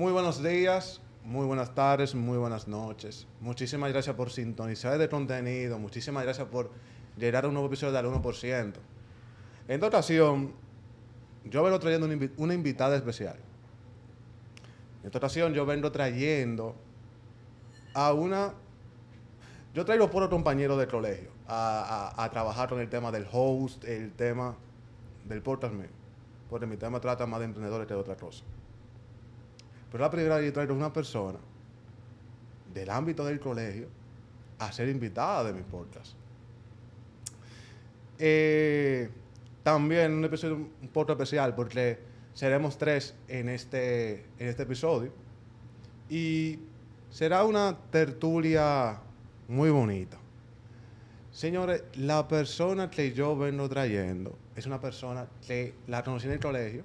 [0.00, 3.26] Muy buenos días, muy buenas tardes, muy buenas noches.
[3.38, 5.78] Muchísimas gracias por sintonizar este contenido.
[5.78, 6.70] Muchísimas gracias por
[7.18, 8.72] llegar a un nuevo episodio del 1%.
[9.68, 10.54] En esta ocasión,
[11.44, 13.36] yo vengo trayendo una, invi- una invitada especial.
[15.02, 16.74] En esta ocasión, yo vengo trayendo
[17.92, 18.54] a una.
[19.74, 24.56] Yo traigo por compañero del colegio a trabajar con el tema del host, el tema
[25.26, 25.90] del podcast mío.
[26.48, 28.44] Porque mi tema trata más de emprendedores que de otra cosa.
[29.90, 31.38] Pero la primera vez yo traigo una persona
[32.72, 33.88] del ámbito del colegio
[34.58, 36.14] a ser invitada de mi podcast.
[38.18, 39.08] Eh,
[39.62, 41.98] también un episodio un poco especial porque
[42.34, 45.12] seremos tres en este, en este episodio.
[46.08, 46.58] Y
[47.10, 49.00] será una tertulia
[49.48, 50.18] muy bonita.
[51.32, 56.40] Señores, la persona que yo vengo trayendo es una persona que la conocí en el
[56.40, 56.84] colegio.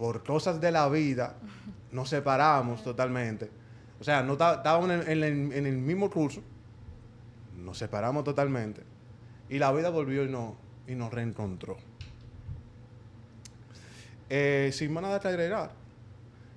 [0.00, 1.34] Por cosas de la vida
[1.92, 3.50] nos separamos totalmente.
[4.00, 6.40] O sea, no estábamos en el mismo curso,
[7.58, 8.82] nos separamos totalmente.
[9.50, 10.56] Y la vida volvió y, no,
[10.86, 11.76] y nos reencontró.
[14.30, 15.72] Eh, sin más nada que agregar,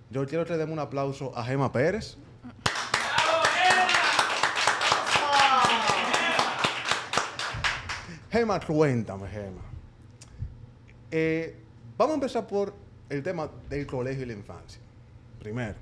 [0.09, 2.15] yo quiero que le demos un aplauso a Gema Pérez.
[8.31, 9.61] Gema, cuéntame, Gema.
[11.11, 11.59] Eh,
[11.97, 14.81] vamos a empezar por el tema del colegio y la infancia.
[15.39, 15.75] Primero,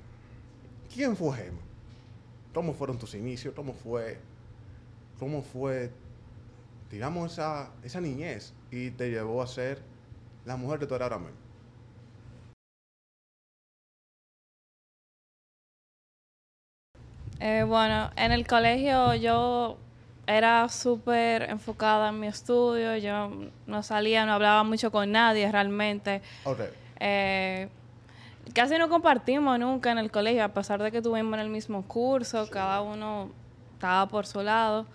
[0.92, 1.60] ¿quién fue Gema?
[2.52, 3.54] ¿Cómo fueron tus inicios?
[3.54, 4.18] ¿Cómo fue,
[5.18, 5.90] cómo fue,
[6.90, 9.82] digamos, esa, esa niñez y te llevó a ser
[10.44, 11.36] la mujer que tú eres ahora mismo?
[17.40, 19.76] Eh, bueno, en el colegio yo
[20.26, 23.30] era súper enfocada en mi estudio, yo
[23.66, 26.22] no salía, no hablaba mucho con nadie realmente.
[26.44, 26.60] Ok.
[27.04, 27.68] Eh,
[28.54, 31.82] casi no compartimos nunca en el colegio, a pesar de que estuvimos en el mismo
[31.82, 33.30] curso, cada uno
[33.72, 34.86] estaba por su lado,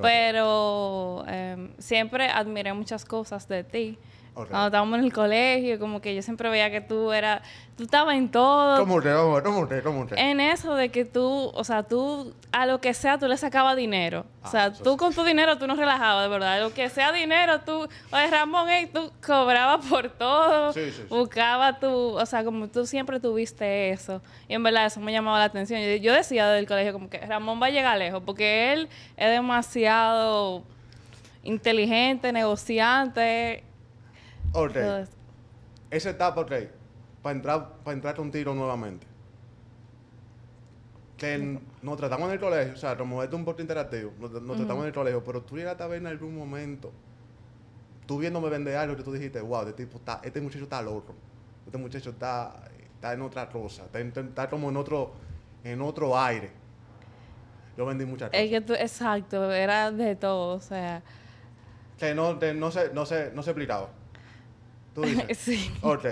[0.00, 3.98] pero eh, siempre admiré muchas cosas de ti.
[4.44, 7.40] Cuando estábamos en el colegio, como que yo siempre veía que tú eras,
[7.74, 9.10] tú estabas en todo, ¿Cómo te,
[9.42, 10.20] cómo, te, cómo te?
[10.20, 13.76] en eso de que tú, o sea, tú a lo que sea tú le sacabas
[13.76, 14.26] dinero.
[14.42, 14.96] Ah, o sea, eso tú sí.
[14.98, 16.60] con tu dinero tú no relajabas, de verdad.
[16.60, 20.74] Lo que sea dinero, tú, oye, Ramón, ey, tú cobrabas por todo.
[20.74, 21.04] Sí, sí.
[21.08, 24.20] Buscabas tú, o sea, como tú siempre tuviste eso.
[24.48, 25.80] Y en verdad eso me llamaba la atención.
[25.80, 29.30] Yo, yo decía del colegio como que Ramón va a llegar lejos porque él es
[29.30, 30.62] demasiado
[31.42, 33.64] inteligente, negociante.
[34.56, 34.76] Ok.
[35.90, 36.52] Esa etapa, ok.
[37.22, 39.06] Para entrar, para entrar un tiro nuevamente.
[41.16, 44.12] Que en- nos tratamos en el colegio, o sea, como esto es un poco interactivo,
[44.18, 46.92] nos, nos tratamos en el colegio, pero tú llegaste a ver en algún momento,
[48.06, 51.14] tú viéndome vender algo que tú dijiste, wow, este, tipo está, este muchacho está loco,
[51.64, 55.12] este muchacho está, está en otra cosa, está, como en otro,
[55.64, 56.50] en otro aire.
[57.78, 58.44] Yo vendí muchas cosas.
[58.44, 61.02] Es que tú, exacto, era de todo, o sea,
[61.98, 63.88] Que no, no, se, no, se, no se explicaba.
[64.96, 65.38] Tú dices.
[65.38, 65.70] sí.
[65.82, 66.04] Ok.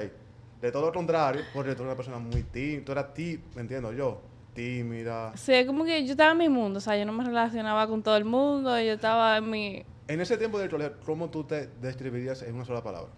[0.61, 3.63] De todo lo contrario, porque tú eres una persona muy tímida, tú eras ti, me
[3.63, 4.21] entiendo yo,
[4.55, 5.33] tímida.
[5.37, 7.87] Sí, es como que yo estaba en mi mundo, o sea, yo no me relacionaba
[7.87, 9.85] con todo el mundo, yo estaba en mi...
[10.07, 13.11] En ese tiempo del colegio, ¿cómo tú te describirías en una sola palabra?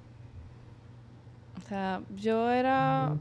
[1.56, 3.16] O sea, yo era...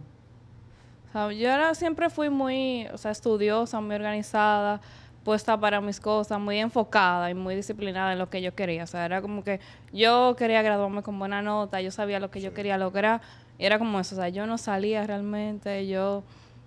[1.09, 4.81] O sea, yo era, siempre fui muy, o sea, estudiosa, muy organizada,
[5.25, 8.83] puesta para mis cosas, muy enfocada y muy disciplinada en lo que yo quería.
[8.83, 9.59] O sea, era como que
[9.91, 13.21] yo quería graduarme con buena nota, yo sabía lo que yo quería lograr
[13.57, 14.15] y era como eso.
[14.15, 16.23] O sea, yo no salía realmente, yo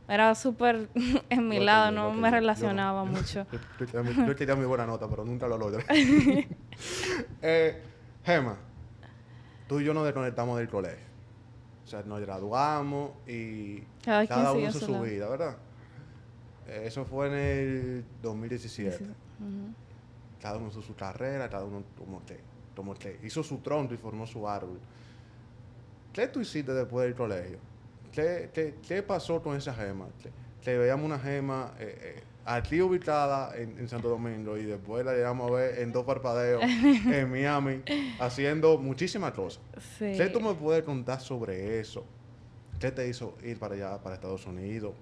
[0.09, 0.89] era súper
[1.31, 2.29] en mi lado, no me.
[2.31, 3.47] Yo relacionaba mucho.
[3.53, 5.85] Yo, yo quería mi- buena nota, pero nunca lo logré.
[7.43, 7.83] eh,
[8.25, 8.57] Gema,
[9.69, 11.07] tú y yo nos desconectamos del colegio.
[11.85, 13.83] O sea, nos graduamos y
[14.29, 15.57] Cada uno hizo su vida, ¿verdad?
[16.69, 19.05] Eh, eso fue en el 2017.
[19.05, 19.11] Ujú.
[20.41, 22.39] Cada uno hizo su carrera, cada uno como que,
[22.77, 24.79] como que hizo su tronco y formó su árbol.
[26.13, 27.59] ¿Qué tú hiciste después del colegio?
[28.13, 30.07] ¿Qué, qué, qué pasó con esa gema?
[30.63, 35.13] Que veíamos una gema eh, eh, aquí ubicada en, en Santo Domingo y después la
[35.13, 37.83] llegamos a ver en dos parpadeos en Miami
[38.19, 39.63] haciendo muchísimas cosas.
[39.99, 40.15] Sí.
[40.17, 42.05] ¿Qué tú me puedes contar sobre eso?
[42.81, 44.95] ¿Qué te hizo ir para allá, para Estados Unidos?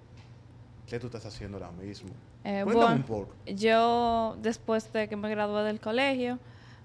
[0.87, 2.11] ¿Qué tú estás haciendo ahora mismo?
[2.45, 3.35] Eh, Cuéntame bueno, un poco.
[3.47, 6.39] Yo, después de que me gradué del colegio,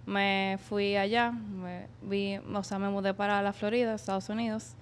[0.06, 4.74] me fui allá, me, vi, o sea, me mudé para la Florida, Estados Unidos,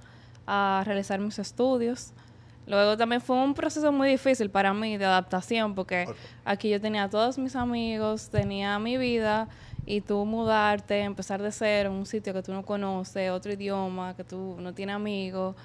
[0.47, 2.13] a realizar mis estudios.
[2.65, 6.07] Luego también fue un proceso muy difícil para mí de adaptación, porque
[6.45, 9.49] aquí yo tenía a todos mis amigos, tenía mi vida,
[9.85, 14.15] y tú mudarte, empezar de cero en un sitio que tú no conoces, otro idioma,
[14.15, 15.55] que tú no tienes amigos,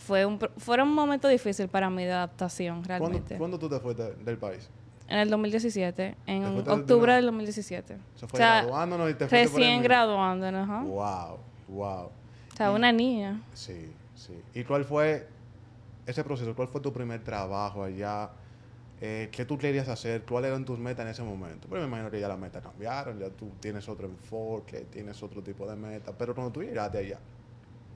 [0.00, 3.36] fue un, fueron un momento difícil para mí de adaptación, ¿Cuándo, realmente.
[3.36, 4.68] cuándo tú te fuiste del país?
[5.08, 7.98] En el 2017, en ¿Te fuiste de octubre del 2017.
[8.14, 10.82] Se O fue sea, graduándonos y te fuiste recién graduándonos, ajá.
[10.82, 11.38] Wow,
[11.68, 12.04] wow.
[12.06, 13.40] O sea, una niña.
[13.52, 14.40] Sí, sí.
[14.54, 15.28] ¿Y cuál fue
[16.06, 16.54] ese proceso?
[16.54, 18.30] ¿Cuál fue tu primer trabajo allá?
[19.02, 20.22] Eh, ¿Qué tú querías hacer?
[20.22, 21.66] ¿Cuáles eran tus metas en ese momento?
[21.68, 25.42] Pero me imagino que ya las metas cambiaron, ya tú tienes otro enfoque, tienes otro
[25.42, 26.12] tipo de meta.
[26.16, 27.18] Pero cuando tú llegaste allá,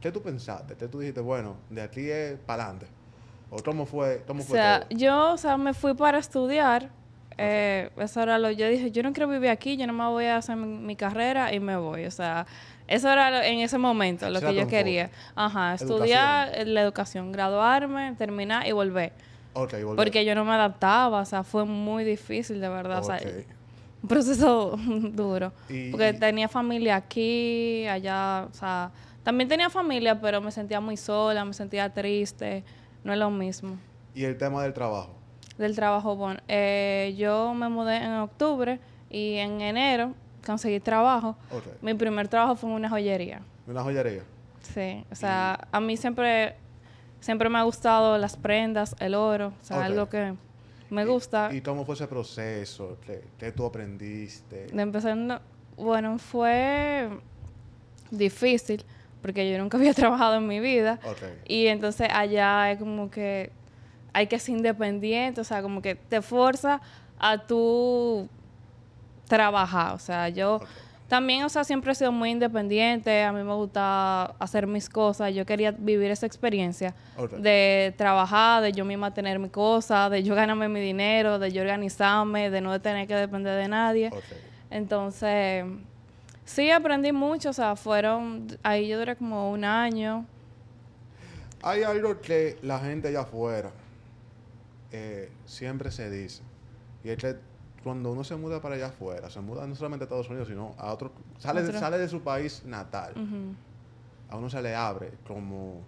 [0.05, 0.75] ¿qué tú pensaste?
[0.77, 2.87] ¿Qué tú dijiste, bueno, de aquí es para adelante?
[3.51, 4.99] ¿O cómo fue, cómo O fue sea, todo?
[4.99, 6.91] yo, o sea, me fui para estudiar.
[7.39, 10.27] Eh, eso era lo, yo dije, yo no quiero vivir aquí, yo no me voy
[10.27, 12.05] a hacer mi, mi carrera y me voy.
[12.05, 12.47] O sea,
[12.87, 15.11] eso era lo- en ese momento lo que yo quería.
[15.35, 19.13] Ajá, estudiar eh, la educación, graduarme, terminar y volver.
[19.97, 22.99] Porque yo no me adaptaba, o sea, fue muy difícil, de verdad.
[22.99, 23.17] O sea,
[24.03, 24.77] un proceso
[25.13, 25.51] duro.
[25.71, 28.91] Y- porque tenía familia aquí, allá, o sea,
[29.25, 32.63] también tenía familia, pero me sentía muy sola, me sentía triste,
[33.03, 33.77] no es lo mismo.
[34.15, 35.11] Y el tema del trabajo.
[35.59, 38.79] Del trabajo, bueno, eh, yo me mudé en octubre
[39.11, 41.37] y en enero conseguí trabajo.
[41.81, 43.41] Mi primer trabajo fue en una joyería.
[43.67, 44.23] Una joyería.
[44.63, 46.57] Sí, o sea, a mí siempre,
[47.21, 49.83] siempre me ha gustado las prendas, el oro, o sea, Ok.
[49.85, 50.35] algo que
[50.91, 51.51] me ¿Y- gusta.
[51.53, 52.99] ¿Y, cómo fue ese proceso?
[53.07, 54.67] ¿Qué, qué tú aprendiste?
[54.67, 55.41] De empezar, no-
[55.77, 57.09] bueno, fue
[58.11, 58.85] difícil
[59.25, 60.99] porque yo nunca había trabajado en mi vida.
[61.49, 63.51] Y entonces allá es como que
[64.13, 66.83] hay que ser independiente, o sea, como que te fuerza
[67.19, 68.29] a tú
[69.27, 69.95] trabajar.
[69.95, 70.61] O sea, yo
[71.09, 75.35] también, o sea, siempre he sido muy independiente, a mí me gusta hacer mis cosas,
[75.35, 76.95] yo quería vivir esa experiencia
[77.39, 81.63] de trabajar, de yo misma tener mi cosa, de yo ganarme mi dinero, de yo
[81.63, 84.11] organizarme, de no tener que depender de nadie.
[84.71, 85.65] Entonces,
[86.45, 90.27] sí aprendí mucho, o sea, fueron, ahí yo duré como un año.
[91.63, 93.71] Hay algo que la gente allá afuera
[94.93, 96.43] eh, siempre se dice.
[97.03, 97.37] Y es que
[97.83, 100.75] cuando uno se muda para allá afuera, se muda no solamente a Estados Unidos, sino
[100.79, 101.13] a otro...
[101.39, 101.79] Sale, Otro.
[101.79, 103.15] sale de su país natal.
[104.31, 105.81] A uno se le abre como...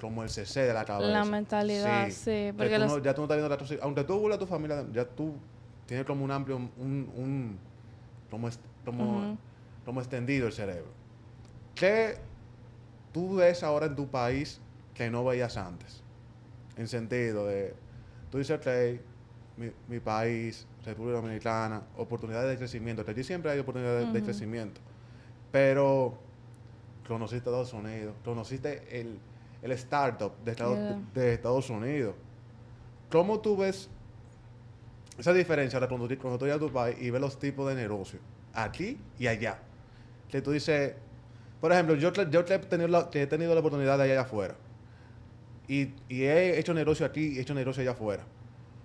[0.00, 1.10] Como el CC de la cabeza.
[1.10, 4.04] La mentalidad, sí, Que porque tú los- no- ya tú no estás viendo la Aunque
[4.04, 5.32] tú vuelvas a tu familia, ya tú
[5.86, 6.56] tienes como un amplio...
[6.56, 7.58] Un, un,
[8.30, 8.48] como,
[8.86, 9.20] como,
[10.00, 10.90] extendido el cerebro.
[11.74, 12.16] ¿Qué
[13.12, 14.60] tú ves ahora en tu país
[14.94, 16.02] que no veías antes?
[16.76, 17.74] En sentido de,
[18.30, 19.00] tú dices que
[19.56, 24.80] mi, mi país, República Dominicana, oportunidades de crecimiento, que aquí siempre hay oportunidades de crecimiento,
[25.50, 26.18] pero
[27.08, 29.18] conociste Estados Unidos, conociste el,
[29.62, 31.00] el startup de Estados, Yeah.
[31.14, 32.14] de Estados Unidos.
[33.10, 33.88] ¿Cómo tú ves
[35.18, 37.66] esa diferencia de cuando, tú- cuando tú llegas a tu país y ves los tipos
[37.68, 38.20] de negocios
[38.56, 39.58] aquí y allá?
[40.28, 40.94] Que tú dices,
[41.60, 44.56] por ejemplo, yo, yo he, tenido la, que he tenido la oportunidad de allá afuera
[45.68, 48.24] y, y he hecho negocio aquí y he hecho negocio allá afuera.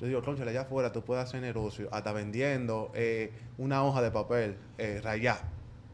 [0.01, 4.09] Yo digo, concha, allá afuera tú puedes hacer negocio hasta vendiendo eh, una hoja de
[4.09, 5.39] papel eh, rayá.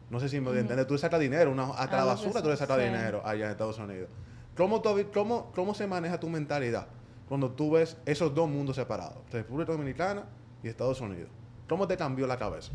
[0.09, 0.87] No sé si me entiendes.
[0.87, 2.85] Tú sacas dinero, una, hasta la basura tú le sacas sí.
[2.85, 4.07] dinero allá en Estados Unidos.
[4.55, 6.87] ¿Cómo, tú cómo, ¿Cómo se maneja tu mentalidad
[7.27, 10.23] cuando tú ves esos dos mundos separados, República Dominicana
[10.63, 11.29] y Estados Unidos?
[11.67, 12.71] ¿Cómo te cambió la cabeza?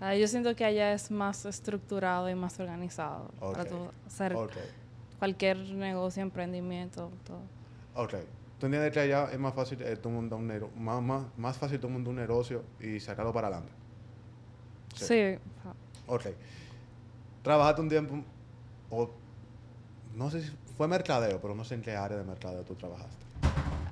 [0.00, 4.36] Sea, yo siento que allá es más estructurado y más organizado para tú hacer
[5.18, 7.42] cualquier negocio, emprendimiento, todo.
[7.94, 8.14] ok.
[8.58, 10.46] ¿Tú entiendes que allá es más fácil eh, tú montar un
[10.84, 13.72] más, más, más fácil montar un negocio y sacarlo para adelante?
[14.94, 15.04] Sí.
[15.06, 15.38] Sí.
[16.06, 16.26] Ok.
[17.42, 18.22] Trabajaste un tiempo,
[18.90, 19.10] o
[20.14, 23.24] no sé si fue mercadeo, pero no sé en qué área de mercadeo tú trabajaste.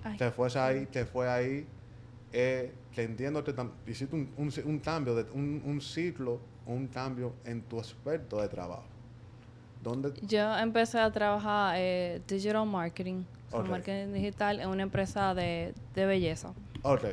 [0.05, 1.67] ay, Que fuese ahí, que fue ahí,
[2.33, 2.73] eh,
[3.55, 7.79] tam- hiciste un, un, ci- un cambio, de, un, un ciclo, un cambio en tu
[7.81, 8.85] aspecto de trabajo.
[9.83, 10.13] ¿Dónde?
[10.23, 13.69] Yo empecé a trabajar eh, digital marketing, o sea, Ok.
[13.69, 16.53] marketing digital en una empresa de, de belleza.
[16.83, 17.05] Ok.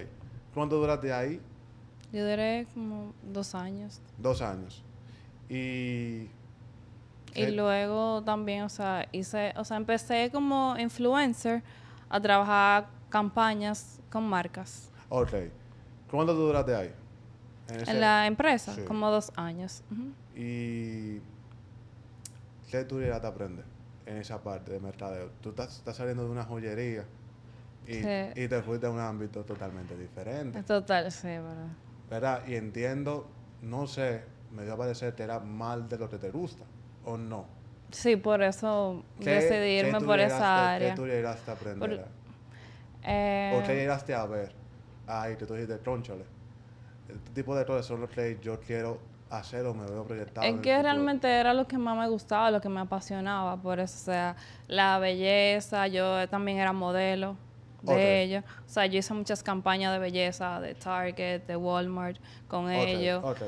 [0.54, 1.40] ¿Cuánto duraste ahí?
[2.12, 4.02] Yo duré como dos años.
[4.18, 4.84] Dos años.
[5.50, 6.28] Y...
[7.34, 11.62] Y ¿qué- luego también, o sea, hice, o sea, empecé como influencer
[12.10, 14.90] a trabajar campañas con marcas.
[15.10, 15.34] Ok.
[16.10, 16.94] ¿Cuánto tú duraste ahí?
[17.70, 18.82] En ese- En la empresa, sí.
[18.86, 19.84] como dos años.
[19.92, 20.12] Ujú.
[20.36, 21.20] ¿Y
[22.70, 23.66] qué tú llegaste a aprender
[24.06, 25.32] en esa parte de mercadeo?
[25.42, 27.06] Tú estás, estás saliendo de una joyería
[27.88, 28.10] y, Sí.
[28.36, 31.68] y te fuiste a un ámbito totalmente diferente, Total, sí, ¿verdad?
[32.10, 32.48] ¿verdad?
[32.48, 33.28] Y entiendo,
[33.62, 36.64] no sé, me dio a parecer que era mal de lo que te gusta,
[37.04, 37.46] ¿o no?
[37.92, 39.50] Sí, por eso ¿Qué- decidí
[39.82, 40.90] qué irme tú por llegaste- esa área.
[40.90, 41.90] ¿Qué tú llegaste a aprender?
[42.00, 42.08] Por-
[43.08, 44.54] Eh, ¿O qué llegaste a ver?
[45.08, 46.26] Ahí que tú dijiste, trónchale.
[47.08, 48.98] Este tipo de cosas son los que yo quiero
[49.30, 50.48] hacer o me veo proyectado?
[50.48, 53.96] Es que realmente era lo que más me gustaba, lo que me apasionaba, por eso,
[53.96, 54.36] o sea,
[54.68, 57.36] la belleza, yo también era modelo
[57.82, 58.00] de Ok.
[58.00, 62.72] ellos, o sea, yo hice muchas campañas de belleza de Target, de Walmart con Ok,
[62.72, 63.42] ellos, ok.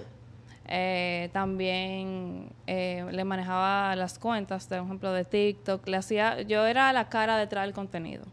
[0.70, 6.92] Eh, también eh, le manejaba las cuentas, por ejemplo, de TikTok, le hacía, yo era
[6.92, 8.26] la cara detrás del contenido,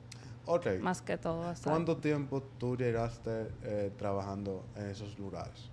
[0.46, 0.66] Ok.
[0.80, 1.52] más que todo.
[1.64, 5.70] ¿Cuánto tiempo tú llegaste eh, trabajando en esos lugares?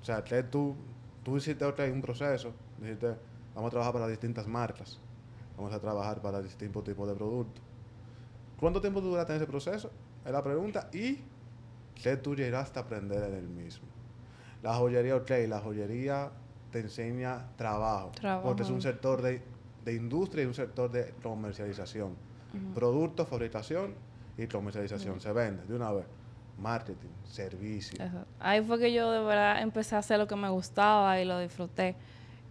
[0.00, 0.76] O sea, que tú,
[1.24, 3.16] tú hiciste ok, un proceso, dijiste,
[3.54, 5.00] vamos a trabajar para distintas marcas,
[5.56, 7.62] vamos a trabajar para distintos tipos de productos.
[8.60, 9.90] ¿Cuánto tiempo tú duraste en ese proceso?
[10.24, 10.88] Es la pregunta.
[10.92, 11.20] ¿Y
[12.00, 13.88] qué tú llegaste a aprender en el mismo?
[14.62, 16.30] La joyería, ok, la joyería
[16.70, 18.80] te enseña trabajo, porque es un Trabajo.
[18.80, 19.42] sector de,
[19.84, 22.14] de industria y un sector de comercialización.
[22.74, 23.94] Producto, fabricación
[24.36, 25.20] y comercialización.
[25.20, 26.06] Se vende de una vez.
[26.58, 28.02] Marketing, servicio.
[28.02, 28.24] Eso.
[28.40, 31.38] Ahí fue que yo de verdad empecé a hacer lo que me gustaba y lo
[31.38, 31.96] disfruté.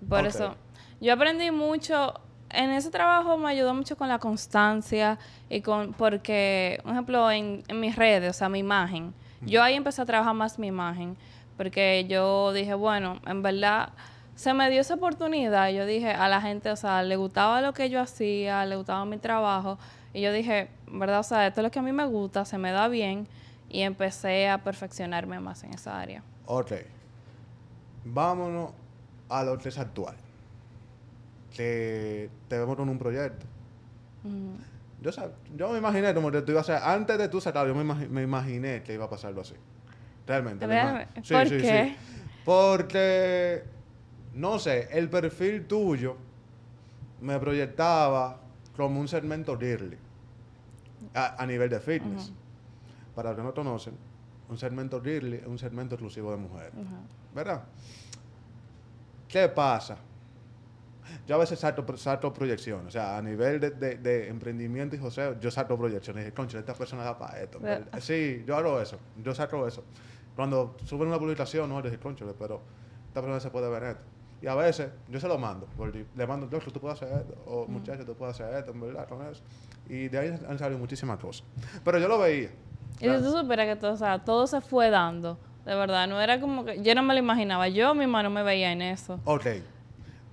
[0.08, 0.56] Por eso,
[1.02, 2.14] yo aprendí mucho.
[2.52, 5.18] En ese trabajo me ayudó mucho con la constancia
[5.50, 9.14] y con, porque, por ejemplo, en, en mis redes, o sea, mi imagen.
[9.42, 11.18] Yo ahí empecé a trabajar más mi imagen,
[11.58, 13.90] porque yo dije, bueno, en verdad,
[14.36, 15.70] se me dio esa oportunidad.
[15.70, 19.06] Yo dije a la gente, o sea, le gustaba lo que yo hacía, le gustaba
[19.06, 19.78] mi trabajo.
[20.14, 21.20] Y yo dije, ¿verdad?
[21.20, 23.28] O sea, esto es lo que a mí me gusta, se me da bien.
[23.70, 26.22] Y empecé a perfeccionarme más en esa área.
[26.46, 26.72] Ok.
[28.06, 28.72] Vámonos
[29.30, 30.16] a lo que es actual.
[31.56, 33.46] Que te vemos con un proyecto.
[34.24, 34.58] Ujú.
[35.02, 37.74] Yo, sab- yo me imaginé como que tú ibas a hacer, antes de tú sacarlo,
[37.74, 39.54] yo me, imagi- me imaginé que iba a pasarlo así.
[40.28, 40.66] Realmente.
[40.66, 41.22] Realmente.
[41.34, 41.96] ¿Por qué?
[42.44, 43.64] Porque,
[44.36, 46.16] no sé, el perfil tuyo
[47.22, 48.40] me proyectaba
[48.76, 49.98] como un segmento girly
[51.14, 52.32] a, a nivel de fitness.
[53.16, 53.96] Para los que no conocen,
[54.50, 56.74] un segmento girly es un segmento exclusivo de mujeres.
[57.34, 57.64] ¿Verdad?
[59.28, 59.98] ¿Qué pasa?
[61.28, 62.88] Yo a veces salto, salto proyecciones.
[62.88, 66.22] O sea, a nivel de, de- de emprendimiento y joseo, yo salto proyecciones.
[66.22, 67.60] Y dije, concho, esta persona da para esto.
[68.02, 68.98] Sí, yo hago eso.
[69.24, 69.84] Yo saco eso.
[70.36, 72.62] Cuando suben una publicación, no, yo dije, concho, pero
[73.08, 74.04] esta persona se puede ver esto.
[74.42, 75.68] Y a veces yo se lo mando.
[75.78, 77.36] porque Le mando, yo, tú puedes hacer esto.
[77.48, 79.42] O muchacho, tú puedes hacer esto, en verdad, con eso.
[79.88, 81.46] Y de ahí han salido muchísimas cosas.
[81.84, 82.50] Pero yo lo veía.
[83.00, 86.22] Y si tú supieras que todo, o sea, todo se fue dando, de verdad, no
[86.22, 89.20] era como que, yo no me lo imaginaba, yo misma no me veía en eso.
[89.26, 89.46] Ok,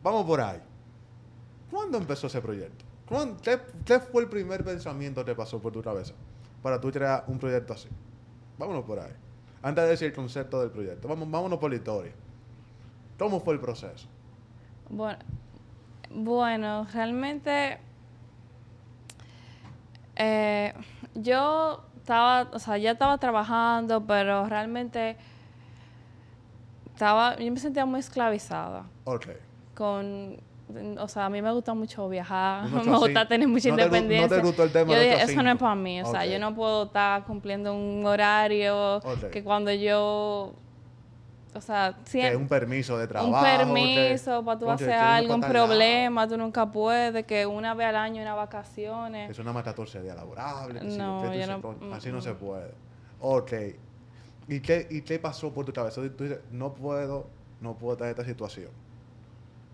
[0.02, 0.60] vamos por ahí.
[1.70, 2.84] ¿Cuándo empezó ese proyecto?
[3.08, 6.12] ¿Cuándo- qué, qué fue el primer pensamiento que pasó por tu cabeza
[6.62, 7.88] para tú crear un proyecto así?
[8.58, 9.12] Vámonos por ahí.
[9.62, 12.12] Antes de decir el concepto del proyecto, vamos, vámonos por la historia.
[13.22, 14.08] ¿Cómo fue el proceso?
[14.90, 15.18] Bueno,
[16.10, 17.78] bueno realmente
[20.16, 20.74] eh,
[21.14, 25.16] yo estaba, o sea, ya estaba trabajando, pero realmente
[26.92, 29.28] estaba, yo me sentía muy esclavizada Ok.
[29.76, 30.36] con,
[30.98, 33.86] o sea, a mí me gusta mucho viajar, me gusta tener mucha ¿No te gu-
[33.86, 34.42] no te independencia.
[34.42, 36.84] gustó el tema yo dije, eso no es para mí, o sea, yo no puedo
[36.86, 39.00] estar cumpliendo un horario
[39.30, 40.54] que cuando yo,
[41.54, 43.34] o sea, Que un permiso de trabajo.
[43.36, 47.44] un que- permiso para tú hacer algo, un tal lado, problema, tú nunca puedes, que
[47.46, 49.30] una vez al año unas vacaciones.
[49.30, 50.80] es una más 14 días laborable.
[50.80, 51.18] que sí, No,
[51.60, 52.36] "Concho, Así no mm, se mm.
[52.36, 52.70] puede.
[53.20, 53.52] Ok.
[54.48, 56.00] ¿Y qué, ¿Y qué pasó por tu cabeza?
[56.16, 57.26] Tú dices, no puedo,
[57.60, 58.70] no puedo tener esta situación.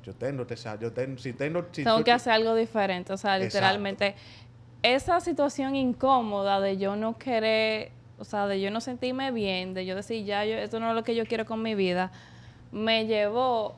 [0.05, 3.17] Yo tengo que sa- yo tengo, si tengo, si Tengo que hacer algo diferente, o
[3.17, 3.45] sea, Exacto.
[3.57, 4.15] literalmente
[4.83, 9.87] esa situación incómoda de yo no querer, o sea, de yo no sentirme bien, de
[9.87, 12.11] yo decir, ya, yo, esto no es lo que yo quiero con mi vida,
[12.73, 13.77] me llevó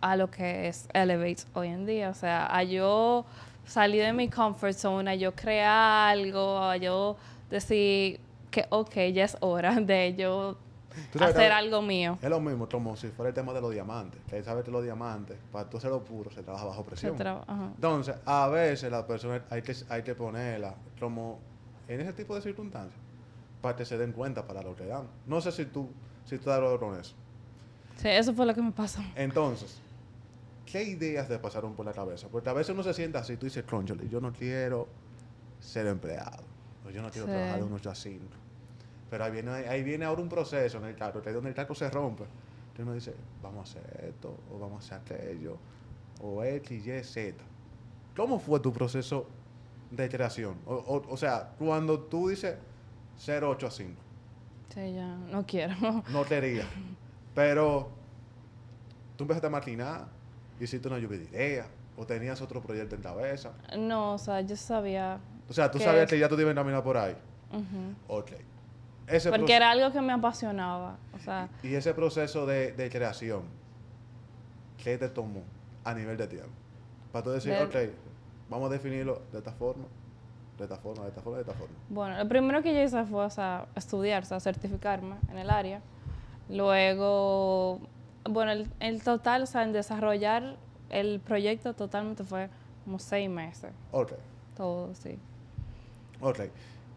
[0.00, 3.24] a lo que es Elevate hoy en día, o sea, a yo
[3.64, 7.16] salir de mi comfort zone, a yo crear algo, a yo
[7.50, 8.20] decir
[8.50, 10.56] que, ok, ya es hora de yo
[11.16, 12.18] sabes, hacer algo mío.
[12.20, 14.20] Es lo mismo, como si fuera el tema de los diamantes.
[14.28, 17.16] Que sabes que los diamantes, para tú hacerlo puro, se trabaja bajo presión.
[17.16, 17.44] traba-.
[17.74, 21.38] Entonces, a veces la persona hay que, hay que ponerla como
[21.88, 23.03] en ese tipo de circunstancias
[23.64, 25.06] para que se den cuenta para lo que dan.
[25.26, 25.88] No sé si tú,
[26.26, 27.14] si tú hablado con eso.
[27.96, 29.00] Sí, eso fue lo que me pasó.
[29.16, 29.78] Entonces,
[30.66, 32.28] ¿qué ideas te pasaron por la cabeza?
[32.30, 34.86] Porque a veces uno se sienta así, tú dices, conchole, yo no quiero
[35.60, 36.44] ser empleado,
[36.86, 37.32] o yo no quiero Sí.
[37.32, 38.26] trabajar de un 8 a 5.
[39.08, 41.56] Pero ahí viene, ahí viene ahora un proceso en el carro, que es donde el
[41.56, 42.24] carro se rompe.
[42.24, 45.56] Entonces uno dice, vamos a hacer esto, o vamos a hacer aquello,
[46.20, 47.42] o X, Y, Z.
[48.14, 49.26] ¿Cómo fue tu proceso
[49.90, 50.58] de creación?
[50.66, 52.56] O, o- o sea, cuando tú dices
[53.18, 54.00] 0, 8 a 5,
[54.74, 55.74] Sí, ya, no quiero.
[56.12, 56.66] no quería.
[57.34, 57.90] Pero
[59.16, 60.06] tú empezaste a maquinar,
[60.58, 63.52] hiciste una lluvia de ideas, o tenías otro proyecto en cabeza.
[63.78, 65.20] No, o sea, yo sabía.
[65.48, 67.16] O sea, tú Que- sabías que ya tú te ibas a caminar por ahí.
[67.52, 67.94] ujú.
[68.18, 68.32] Ok.
[69.06, 70.96] Ese Porque era algo que me apasionaba.
[71.12, 73.42] O sea, Y ese proceso de, de creación,
[74.82, 75.42] ¿qué te tomó
[75.84, 76.50] a nivel de tiempo?
[77.12, 77.90] Para tú decir, De- ok,
[78.48, 79.84] vamos a definirlo de esta forma,
[80.58, 81.74] de esta forma, de esta forma, de esta forma.
[81.88, 85.50] Bueno, lo primero que yo hice fue o sea, estudiar, o sea, certificarme en el
[85.50, 85.80] área.
[86.48, 87.80] Luego,
[88.28, 90.56] bueno, el, el total, o sea, en desarrollar
[90.90, 92.48] el proyecto totalmente fue
[92.84, 93.72] como seis meses.
[93.92, 94.12] Ok,
[94.56, 95.18] Todo, sí.
[96.20, 96.40] ok.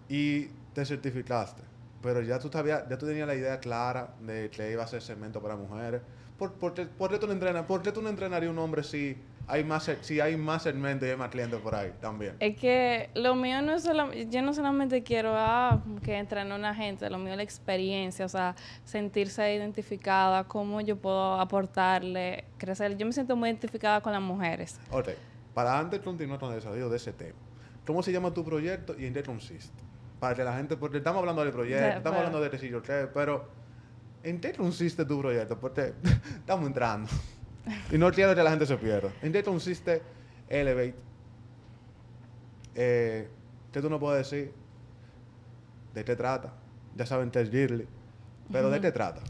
[0.09, 1.63] Y te certificaste,
[2.03, 5.01] pero ya tú, sabías, ya tú tenías la idea clara de que iba a ser
[5.01, 6.01] cemento para mujeres.
[6.37, 8.83] ¿Por, por, qué- por qué tú no entrenas, ¿Por qué tú no entrenarías un hombre
[8.83, 9.17] si
[9.49, 12.35] hay más, si hay más segmento y hay más clientes por ahí también?
[12.39, 16.55] Es que lo mío no es solamente, yo no solamente quiero ah, que entrenar a
[16.55, 22.43] una gente, lo mío es la experiencia, o sea, sentirse identificada, cómo yo puedo aportarle,
[22.57, 22.97] crecer.
[22.97, 24.79] Yo me siento muy identificada con las mujeres.
[24.91, 25.09] Ok,
[25.53, 27.39] para antes de continuar con el desarrollo de ese tema,
[27.85, 29.81] ¿cómo se llama tu proyecto y en qué consiste?
[30.19, 33.47] Para que la gente, porque estamos hablando del proyecto, estamos hablando de qué, pero
[34.23, 35.57] ¿en qué consiste tu proyecto?
[35.57, 35.93] Porque
[36.39, 37.09] estamos entrando
[37.91, 39.09] y no quiero que la gente se pierda.
[39.21, 40.01] ¿En qué consiste
[40.49, 40.95] Elevate?
[42.75, 43.27] Eh,
[43.71, 44.53] ¿Qué tú no puedes decir?
[45.93, 46.53] ¿De qué trata?
[46.95, 47.87] Ya saben es Girly,
[48.51, 49.21] pero ¿de qué trata?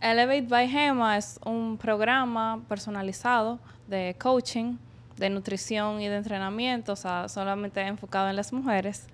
[0.00, 4.76] Elevate by Gema es un programa personalizado de coaching,
[5.16, 9.06] de nutrición y de entrenamiento, o sea, solamente enfocado en las mujeres,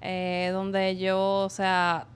[0.00, 2.06] eh, donde yo, o sea,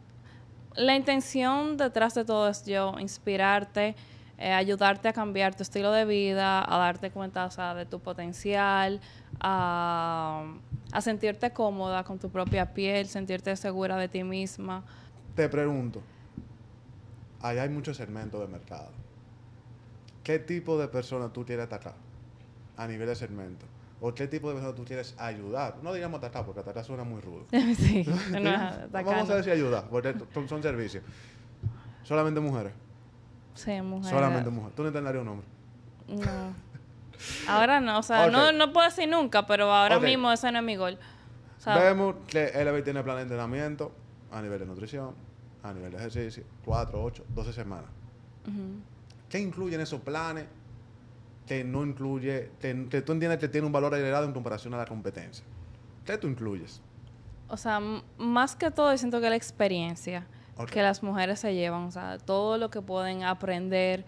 [0.75, 3.95] la intención detrás de todo es yo inspirarte,
[4.41, 8.01] eh, ayudarte a cambiar tu estilo de vida, a darte cuenta, o sea, de tu
[8.01, 8.99] potencial,
[9.39, 10.55] a,
[10.93, 14.83] a sentirte cómoda con tu propia piel, sentirte segura de ti misma.
[15.37, 16.01] Te pregunto,
[17.43, 18.89] allá hay muchos segmentos de mercado.
[20.25, 21.95] ¿Qué tipo de persona tú quieres atacar
[22.79, 23.67] a nivel de segmento?
[24.01, 25.77] ¿O qué tipo de persona tú quieres ayudar?
[25.83, 27.45] No digamos atacar, porque atacar suena muy rudo.
[27.77, 28.07] sí,
[28.41, 30.15] no Vamos a decir ayudar, porque
[30.49, 31.05] son servicios.
[32.05, 32.73] Solamente mujeres.
[33.55, 34.11] Sí, mujer.
[34.11, 34.77] Solamente mujeres.
[34.77, 35.47] Tú no entenderías un hombre.
[36.09, 36.71] No.
[37.49, 40.65] Ahora no, o sea, no, no puedo decir nunca, pero ahora mismo ese no es
[40.65, 40.99] mi gol.
[41.59, 43.93] Sea, Vemos que Elevate tiene plan de entrenamiento
[44.33, 45.15] a nivel de nutrición,
[45.63, 47.91] a nivel de ejercicio, 4, 8, 12 semanas.
[48.47, 48.81] ujú.
[49.29, 50.47] ¿Qué incluyen esos planes
[51.47, 54.79] que no incluye, que, que tú entiendes que tiene un valor agregado en comparación a
[54.79, 55.45] la competencia?
[56.07, 56.81] ¿Qué tú incluyes?
[57.49, 57.81] O sea,
[58.17, 60.27] más que todo, yo siento que la experiencia
[60.67, 64.05] Que las mujeres se llevan, o sea, todo lo que pueden aprender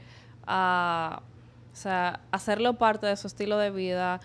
[0.46, 1.22] a,
[1.72, 4.20] o sea, hacerlo parte de su estilo de vida,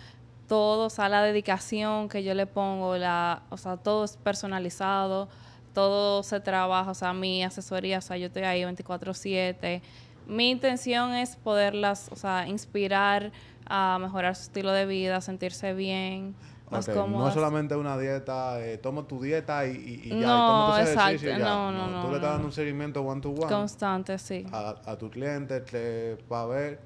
[0.48, 5.28] todo, o sea, la dedicación que yo le pongo, la, o sea, todo es personalizado,
[5.74, 9.82] todo se trabaja, o sea, mi asesoría, o sea, yo estoy ahí 24/7.
[10.26, 13.32] Mi intención es poderlas, o sea, inspirar
[13.66, 16.36] a mejorar su estilo de vida, sentirse bien,
[16.70, 17.34] más Ok, No cómodas.
[17.34, 20.16] solamente una dieta, eh, toma tu dieta y, y, y ya.
[20.16, 21.46] y No, toma tus exacto, ejercicios y ya.
[21.46, 24.46] no, no, no, Tú le estás dando un seguimiento one to one Constante, sí.
[24.52, 26.80] a, a tu cliente para ver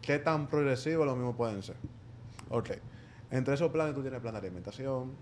[0.00, 1.76] qué tan progresivo lo mismo pueden ser.
[2.50, 2.70] Ok.
[3.30, 5.12] Entre esos planes tú tienes plan de alimentación,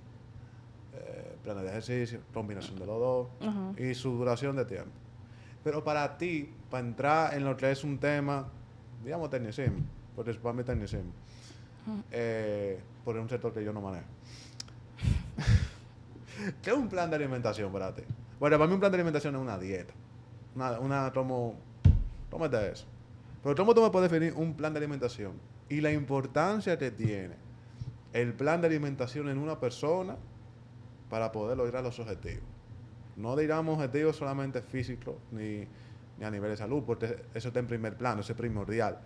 [0.95, 3.29] eh, plan de ejercicio, combinación de los dos
[3.79, 4.93] y su duración de tiempo.
[5.65, 8.47] Pero para ti, para entrar en lo que es un tema,
[9.05, 9.81] digamos tecnicismo,
[10.15, 11.11] porque para mí tecnicismo,
[12.11, 14.07] eh, es un sector que yo no manejo.
[16.63, 18.03] ¿Qué es un plan de alimentación para ti?
[18.39, 19.95] Bueno, para mí un plan de alimentación es una dieta.
[20.55, 21.55] Una, una como,
[22.31, 22.87] tómate eso.
[23.43, 25.33] Pero ¿cómo tú me puedes definir un plan de alimentación?
[25.69, 27.35] Y la importancia que tiene
[28.13, 30.17] el plan de alimentación en una persona
[31.11, 32.45] para poder lograr los objetivos.
[33.17, 35.67] No digamos objetivos solamente físicos ni,
[36.19, 38.99] ni a nivel de salud, porque eso está en primer plano, eso es primordial.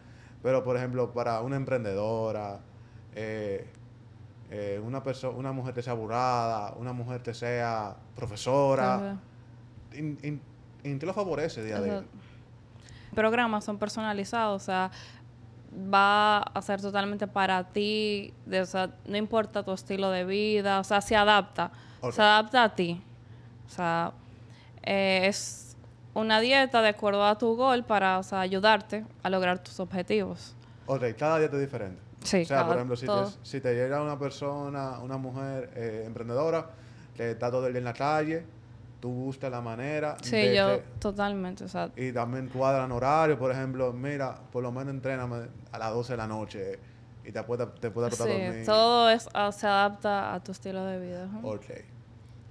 [0.42, 2.60] Pero, por ejemplo, para una emprendedora,
[3.14, 3.66] eh,
[4.50, 9.18] eh, una, perso- una mujer que sea abogada, una mujer que sea profesora.
[9.92, 10.40] ¿en, en,
[10.84, 12.04] en qué lo favorece día a día?
[13.14, 14.90] Programas son personalizados, o sea,
[15.92, 20.80] va a ser totalmente para ti, de- o sea, no importa tu estilo de vida,
[20.80, 21.70] o sea, se adapta,
[22.12, 23.02] se adapta a ti.
[23.66, 24.12] O sea,
[24.82, 25.76] eh, es
[26.14, 30.54] una dieta de acuerdo a tu gol para, o sea, ayudarte a lograr tus objetivos.
[30.86, 32.00] Ok, cada dieta es diferente.
[32.22, 36.02] Sí, o sea, por ejemplo, si te, si te llega una persona, una mujer eh,
[36.06, 36.66] emprendedora
[37.16, 38.44] que está todo el día en la calle,
[39.00, 43.38] tú buscas la manera Sí, de yo que- totalmente, o sea, y también cuadran horario,
[43.38, 46.78] por ejemplo, mira, por lo menos entréname a las 12 de la noche
[47.24, 48.66] y te puedes te puedes sí, dormir.
[48.66, 51.24] todo es, ah, se adapta a tu estilo de vida.
[51.24, 51.38] ajá.
[51.42, 51.64] Ok.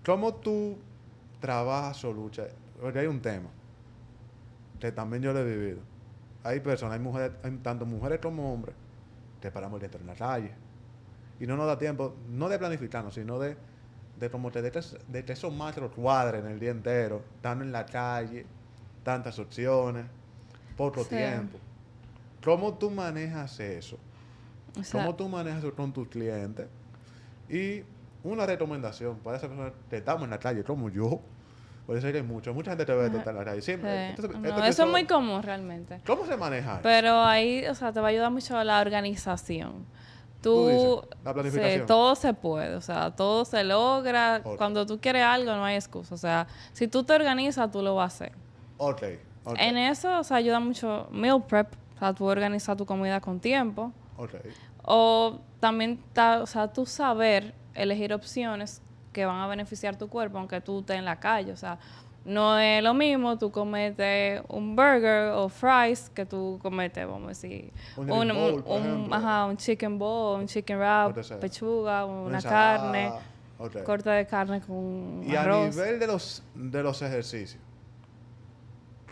[0.05, 0.77] ¿Cómo tú
[1.39, 2.47] trabajas o luchas?
[2.81, 3.49] Porque hay un tema
[4.79, 5.79] que también yo lo he vivido.
[6.43, 8.75] Hay personas, hay mujeres, hay tanto mujeres como hombres,
[9.41, 10.51] que paramos el entero en la calle.
[11.39, 13.55] Y no nos da tiempo, no de planificarnos, sino de,
[14.19, 17.85] de como que de, que- de esos macros cuadren el día entero, estando en la
[17.85, 18.45] calle,
[19.03, 20.05] tantas opciones,
[20.75, 21.09] poco Sí.
[21.11, 21.57] tiempo.
[22.43, 23.97] ¿Cómo tú manejas eso?
[24.79, 26.67] O sea, ¿Cómo tú manejas eso con tus clientes?
[27.49, 27.83] Y
[28.23, 31.21] una recomendación para esa persona que estamos en la calle, como yo,
[32.01, 33.29] ser que hay mucho, mucha gente te ve Ajá.
[33.29, 33.61] en la calle.
[33.61, 35.99] Siempre, entonces, No, esto- eso es muy común realmente.
[36.05, 36.79] ¿Cómo se maneja eso?
[36.83, 39.85] Pero ahí, o sea, te va a ayudar mucho la organización.
[40.41, 41.81] Tú la planificación.
[41.81, 44.41] sí, todo se puede, o sea, todo se logra.
[44.57, 46.15] Cuando tú quieres algo, no hay excusa.
[46.15, 48.31] O sea, si tú te organizas, tú lo vas a hacer.
[48.77, 49.03] Ok,
[49.43, 53.19] ok, En eso, o sea, ayuda mucho meal prep, o sea, tú organizar tu comida
[53.19, 53.91] con tiempo.
[54.17, 54.35] ok.
[54.83, 58.81] O también, ta- o sea, tú saber elegir opciones
[59.19, 61.51] que van a beneficiar tu cuerpo, aunque tú estés en la calle.
[61.51, 61.77] O sea,
[62.23, 67.27] no es lo mismo tú comete un burger o fries que tú cometes, vamos a
[67.29, 69.15] decir, Un un, bowl, por un- ejemplo.
[69.15, 73.11] ajá, un chicken bowl, un chicken wrap, pechuga, Una carne,
[73.57, 73.83] ok.
[73.83, 75.75] corte de carne con Y a arroz.
[75.75, 77.61] nivel de los, de los ejercicios,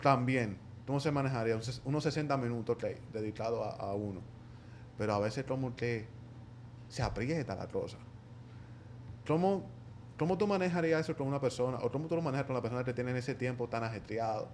[0.02, 1.58] también, ¿cómo se manejaría?
[1.84, 4.20] Unos 60 minutos, ok, dedicado a, a uno.
[4.96, 6.06] Pero a veces como que
[6.88, 7.98] se aprieta la cosa.
[9.26, 9.68] ¿Cómo,
[10.18, 11.78] ¿Cómo tú manejarías eso con una persona?
[11.82, 14.48] ¿O cómo tú lo manejas con la persona que tienen ese tiempo tan ajetreado?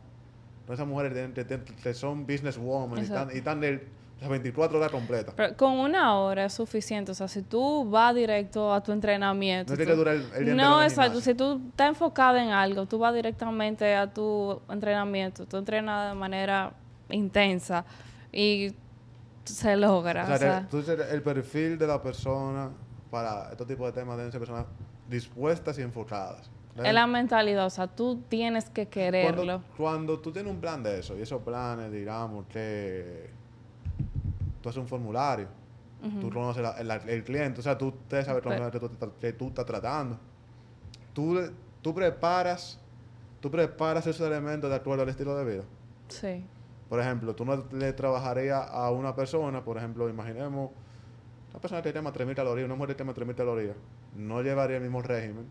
[0.70, 3.87] Esas mujeres que, tienen- que- que son businesswomen y están, y están de
[4.20, 5.35] las 24 horas completas.
[5.37, 7.12] Pero con una hora es suficiente.
[7.12, 9.72] O sea, si tú vas directo a tu entrenamiento.
[9.74, 11.20] No es que tú- te dura el, el día No, exacto.
[11.20, 15.44] Si tú estás enfocada en algo, tú vas directamente a tu entrenamiento.
[15.46, 16.72] Tú entrenas de manera
[17.11, 17.85] intensa
[18.33, 18.74] y
[19.44, 20.24] se logra.
[20.24, 22.70] O sea, o sea, tú el perfil de la persona
[23.11, 24.64] para estos tipos de temas deben ser personas
[25.09, 26.51] dispuestas y enfocadas.
[26.83, 27.67] es la mentalidad.
[27.67, 29.37] O sea, tú tienes que quererlo.
[29.45, 33.31] cuando, cuando tú tienes un plan de eso, y esos planes, digamos, que
[34.61, 35.49] tú haces un formulario,
[36.21, 38.81] tú conoces la- el, el cliente, o sea, tú te sabes con Pero- el que
[38.81, 38.90] tú,
[39.21, 40.19] que tú estás tratando.
[41.12, 41.40] Tú,
[41.81, 42.79] tú preparas,
[43.40, 45.62] tú preparas esos elementos de acuerdo al estilo de vida.
[46.09, 46.45] Sí.
[46.88, 50.71] Por ejemplo, tú no le trabajarías a una persona, por ejemplo, imaginemos
[51.55, 53.77] una persona que quema 3.000 calorías, una mujer que quema 3.000 calorías,
[54.17, 55.47] no llevaría el mismo régimen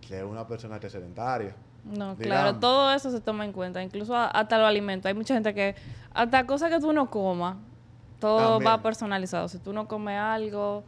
[0.00, 1.54] que una persona que es sedentaria.
[1.84, 5.06] No, claro, todo eso se toma en cuenta, incluso hasta los alimentos.
[5.06, 5.76] Hay mucha gente que,
[6.12, 7.56] hasta cosas que tú no comas,
[8.18, 8.72] todo También.
[8.72, 9.48] va personalizado.
[9.48, 10.82] Si tú no comes algo,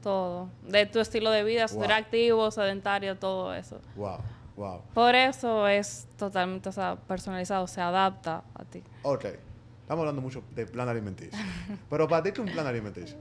[0.00, 0.48] todo.
[0.68, 1.84] De tu estilo de vida, Wow.
[1.84, 3.80] eres activo, sedentario, todo eso.
[3.96, 4.18] Wow,
[4.56, 4.80] wow.
[4.94, 8.82] Por eso es totalmente o sea, personalizado, se adapta a ti.
[9.02, 9.24] Ok,
[9.80, 11.38] estamos hablando mucho de plan alimenticio.
[11.90, 13.16] Pero para ti, ¿qué es un plan alimenticio?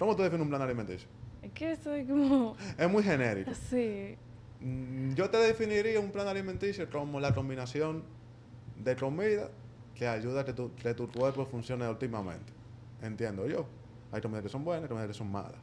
[0.00, 1.06] ¿Cómo tú defines un plan alimenticio?
[1.42, 2.56] Es que soy como...
[2.78, 3.50] Es muy genérico.
[3.68, 4.16] Sí.
[4.60, 8.02] Mm, Yo te definiría un plan alimenticio como la combinación
[8.82, 9.50] de comida
[9.94, 12.50] que ayuda a que tu, que tu cuerpo funcione óptimamente.
[13.02, 13.66] Entiendo yo.
[14.10, 15.60] Hay comidas que son buenas, hay comidas que son malas.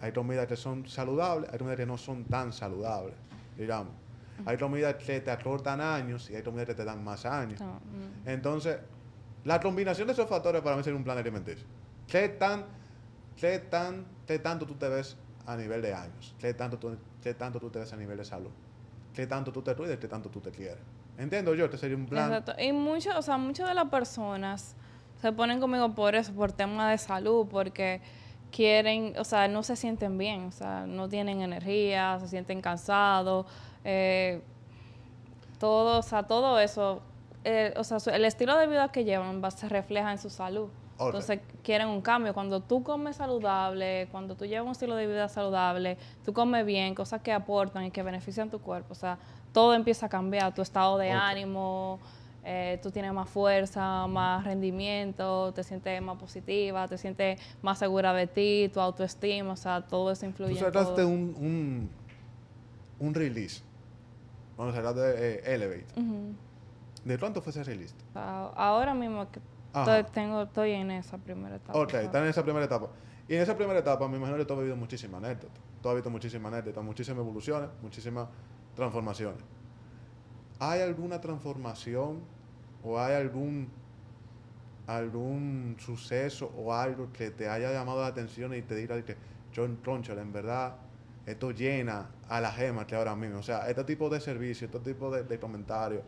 [0.00, 3.14] Hay comidas que son saludables, hay comidas que no son tan saludables,
[3.58, 3.92] digamos.
[4.46, 7.60] Hay comidas que te acortan años y hay comidas que te dan más años.
[7.60, 8.28] No, mm.
[8.28, 8.78] Entonces,
[9.44, 11.66] la combinación de esos factores para mí sería un plan alimenticio.
[12.06, 12.64] ¿Qué tan,
[13.40, 16.34] qué tan, qué tanto tú te ves a nivel de años?
[16.38, 18.50] ¿Qué tanto tú, qué tanto tú te ves a nivel de salud?
[19.14, 19.98] ¿Qué tanto tú te cuidas?
[19.98, 20.78] ¿Qué tanto tú te quieres?
[21.18, 22.44] Entiendo yo que sería un plan.
[22.58, 24.76] Y muchos, o sea, muchas de las personas
[25.20, 28.00] se ponen conmigo por eso, por temas de salud, porque
[28.50, 33.46] quieren, o sea, no se sienten bien, o sea, no tienen energía, se sienten cansados,
[33.84, 34.42] eh,
[35.58, 37.02] todo, o sea, todo eso,
[37.44, 40.68] eh, o sea, el estilo de vida que llevan va, se refleja en su salud.
[41.06, 42.34] Entonces quieren un cambio.
[42.34, 46.94] Cuando tú comes saludable, cuando tú llevas un estilo de vida saludable, tú comes bien,
[46.94, 48.92] cosas que aportan y que benefician tu cuerpo.
[48.92, 49.18] O sea,
[49.52, 50.54] todo empieza a cambiar.
[50.54, 51.98] Tu estado de ánimo,
[52.44, 58.12] eh, tú tienes más fuerza, más rendimiento, te sientes más positiva, te sientes más segura
[58.12, 59.52] de ti, tu autoestima.
[59.52, 61.90] O sea, todo eso influye Tú sacaste un, un,
[62.98, 63.62] un release.
[64.56, 65.86] Cuando sacaste de eh, Elevate.
[67.04, 67.94] ¿De cuánto fue ese release?
[68.12, 69.26] Sea, ahora mismo.
[69.74, 71.78] Estoy, tengo, estoy en esa primera etapa.
[71.78, 72.88] Ok, están en esa primera etapa.
[73.28, 75.62] Y en esa primera etapa, me imagino que tú has vivido muchísimas anécdotas.
[75.80, 78.28] Tú has visto muchísimas anécdotas, muchísimas evoluciones, muchísimas
[78.74, 79.42] transformaciones.
[80.58, 82.20] ¿Hay alguna transformación
[82.82, 83.70] o hay algún
[84.86, 89.16] algún suceso o algo que te haya llamado la atención y te diga que
[89.54, 90.74] John Tronchel, en verdad,
[91.26, 93.38] esto llena a la gema que ahora mismo.
[93.38, 96.02] O sea, este tipo de servicios, este tipo de, de comentarios,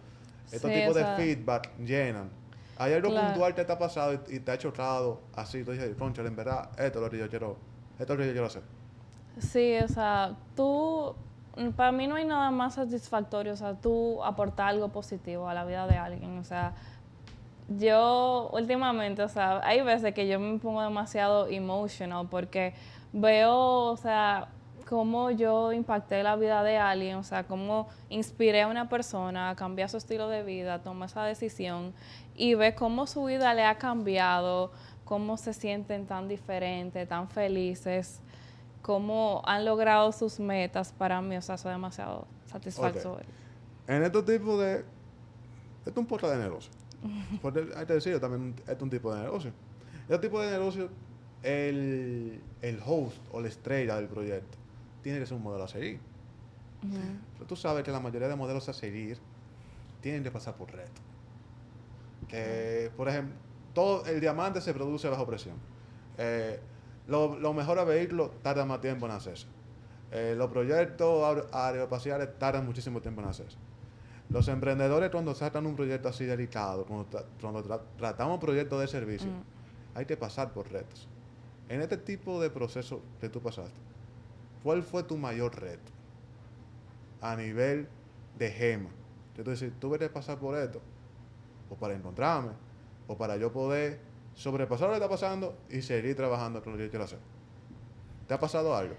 [0.50, 2.30] este Sí, tipo de feedback llenan.
[2.82, 3.26] ¿Hay algo Claro.
[3.26, 5.64] puntual que te ha pasado y, y te ha chocado así?
[5.64, 7.56] Tú dices, Tronchel, en verdad, esto es lo que yo quiero,
[7.98, 8.62] esto es lo que yo quiero hacer.
[9.38, 11.14] Sí, o sea, tú,
[11.76, 15.64] para mí no hay nada más satisfactorio, o sea, tú aportar algo positivo a la
[15.64, 16.74] vida de alguien, o sea,
[17.68, 22.74] yo últimamente, o sea, hay veces que yo me pongo demasiado emotional porque
[23.12, 23.56] veo,
[23.92, 24.48] o sea,
[24.92, 29.56] cómo yo impacté la vida de alguien, o sea, cómo inspiré a una persona a
[29.56, 31.94] cambiar su estilo de vida, tomar esa decisión
[32.34, 34.70] y ver cómo su vida le ha cambiado,
[35.06, 38.20] cómo se sienten tan diferentes, tan felices,
[38.82, 43.26] cómo han logrado sus metas, para mí, o sea, eso es demasiado satisfactorio.
[43.86, 44.84] En estos tipos de...
[45.86, 46.70] Esto es un puerto de negocio.
[47.40, 49.52] Porque hay que decirlo también, es un tipo de negocio.
[50.02, 50.90] Este tipo de negocio,
[51.42, 54.60] el, el host o la estrella del proyecto
[55.02, 56.00] tiene que ser un modelo a seguir.
[57.34, 59.18] Pero tú sabes que la mayoría de modelos a seguir
[60.00, 61.00] tienen que pasar por reto.
[62.28, 63.36] Que, por ejemplo,
[63.72, 65.56] todo el diamante se produce bajo presión.
[66.18, 66.58] Eh,
[67.06, 69.46] lo, lo mejor a vehículos tarda más tiempo en hacerse.
[70.12, 73.56] Eh, los proyectos aeroespaciales tardan muchísimo tiempo en hacerse.
[74.28, 79.96] Los emprendedores cuando sacan un proyecto así delicado, cuando, tratamos proyectos de servicio, mm.
[79.98, 81.08] hay que pasar por retos.
[81.70, 83.72] En este tipo de proceso que tú pasaste,
[84.62, 85.92] ¿cuál fue tu mayor reto
[87.20, 87.88] a nivel
[88.38, 88.90] de gema?
[89.36, 90.80] Yo te decía, tuve que pasar por esto,
[91.70, 92.52] o para encontrarme,
[93.06, 94.00] o para yo poder
[94.34, 97.18] sobrepasar lo que está pasando y seguir trabajando con lo que yo quiero hacer.
[98.26, 98.94] ¿Te ha pasado algo?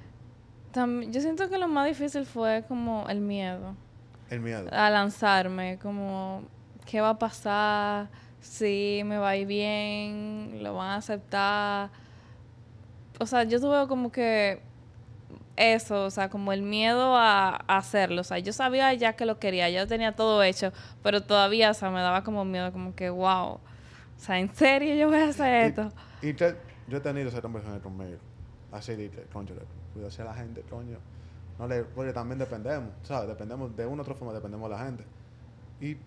[0.75, 3.75] yo siento que lo más difícil fue como el miedo.
[4.31, 4.67] El miedo.
[4.71, 6.41] A lanzarme, como,
[6.85, 8.09] ¿qué va a pasar?
[8.41, 11.91] Si me va a ir bien, lo van a aceptar.
[13.19, 14.61] O sea, yo tuve como que
[15.55, 18.21] eso, o sea, como el miedo a, hacerlo.
[18.21, 21.73] O sea, yo sabía ya que lo quería, yo tenía todo hecho, pero todavía, o
[21.73, 23.53] sea, me daba como miedo, como que, wow.
[23.53, 23.59] O
[24.17, 25.91] sea, ¿en serio yo voy a hacer esto?
[26.21, 26.33] Y,
[26.87, 28.17] yo he tenido esa conversación conmigo.
[28.71, 29.53] Así dije, concho,
[29.93, 30.97] cuidado a la gente, coño.
[31.59, 33.29] No le, porque también dependemos, ¿sabes?
[33.29, 35.05] Dependemos de una u otra forma, dependemos de la gente.
[35.79, 35.97] Y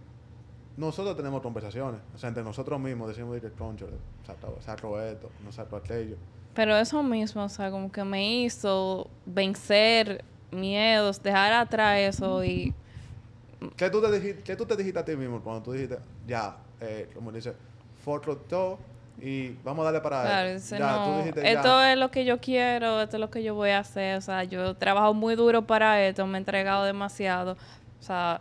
[0.76, 3.88] nosotros tenemos conversaciones, o sea, entre nosotros mismos decimos que, concho,
[4.26, 6.16] saco, saco esto, no saco aquello.
[6.56, 12.74] Pero eso mismo, o sea, como que me hizo vencer miedos, dejar atrás eso y...
[13.76, 16.56] ¿Qué tú te dijiste, qué tú te dijiste a ti mismo cuando tú dijiste, ya,
[16.80, 17.54] eh, como dice,
[18.48, 18.78] todo
[19.20, 23.30] y vamos a darle para claro, esto es lo que yo quiero, esto es lo
[23.30, 24.18] que yo voy a hacer.
[24.18, 27.52] O sea, yo he trabajado muy duro para esto, me he entregado demasiado.
[27.98, 28.40] O sea,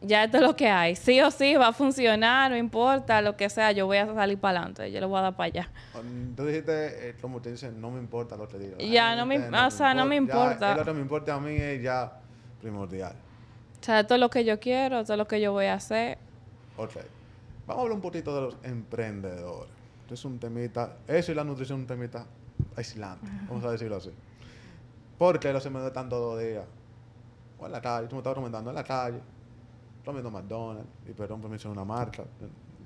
[0.00, 0.96] ya esto es lo que hay.
[0.96, 4.38] Sí o sí va a funcionar, no importa, lo que sea, yo voy a salir
[4.38, 5.70] para adelante, yo le voy a dar para allá.
[6.36, 8.76] Tú dijiste, eh, como te dicen, no me importa lo que digo.
[8.78, 10.76] Ya, no me, o sea, no me importa.
[10.76, 12.12] lo que me importa a mí es ya
[12.60, 13.14] primordial.
[13.80, 15.74] O sea, esto es lo que yo quiero, esto es lo que yo voy a
[15.74, 16.18] hacer.
[16.76, 16.96] Ok.
[17.66, 19.70] Vamos a hablar un poquito de los emprendedores.
[20.10, 22.26] es un temita, eso y la nutrición es un temita
[22.76, 24.10] aislante, vamos a decirlo así.
[25.18, 26.64] Porque los emprendedores están todos los días,
[27.58, 29.20] o en la calle, tú me estás comentando, en la calle,
[30.08, 32.24] comiendo McDonald's, y perdón por mencionar una marca,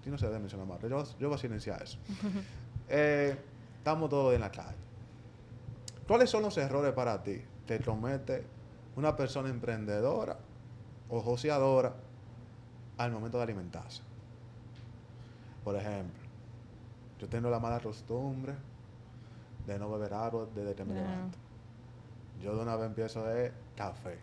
[0.04, 1.98] yo no sé de mencionar marca, yo, yo voy a silenciar eso.
[2.94, 3.34] Eh,
[3.78, 4.76] estamos todos en la calle.
[6.06, 8.44] ¿Cuáles son los errores para ti que comete
[8.96, 10.36] una persona emprendedora
[11.08, 11.94] o joseadora
[12.98, 14.02] al momento de alimentarse?
[15.64, 16.20] Por ejemplo,
[17.18, 18.52] yo tengo la mala costumbre
[19.66, 21.38] de no beber agua desde que me levanto.
[22.42, 24.18] Yo de una vez empiezo de café.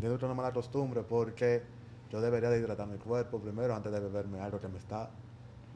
[0.00, 1.62] Yo tengo una mala costumbre porque
[2.10, 5.10] yo debería de hidratar mi cuerpo primero antes de beberme algo que me está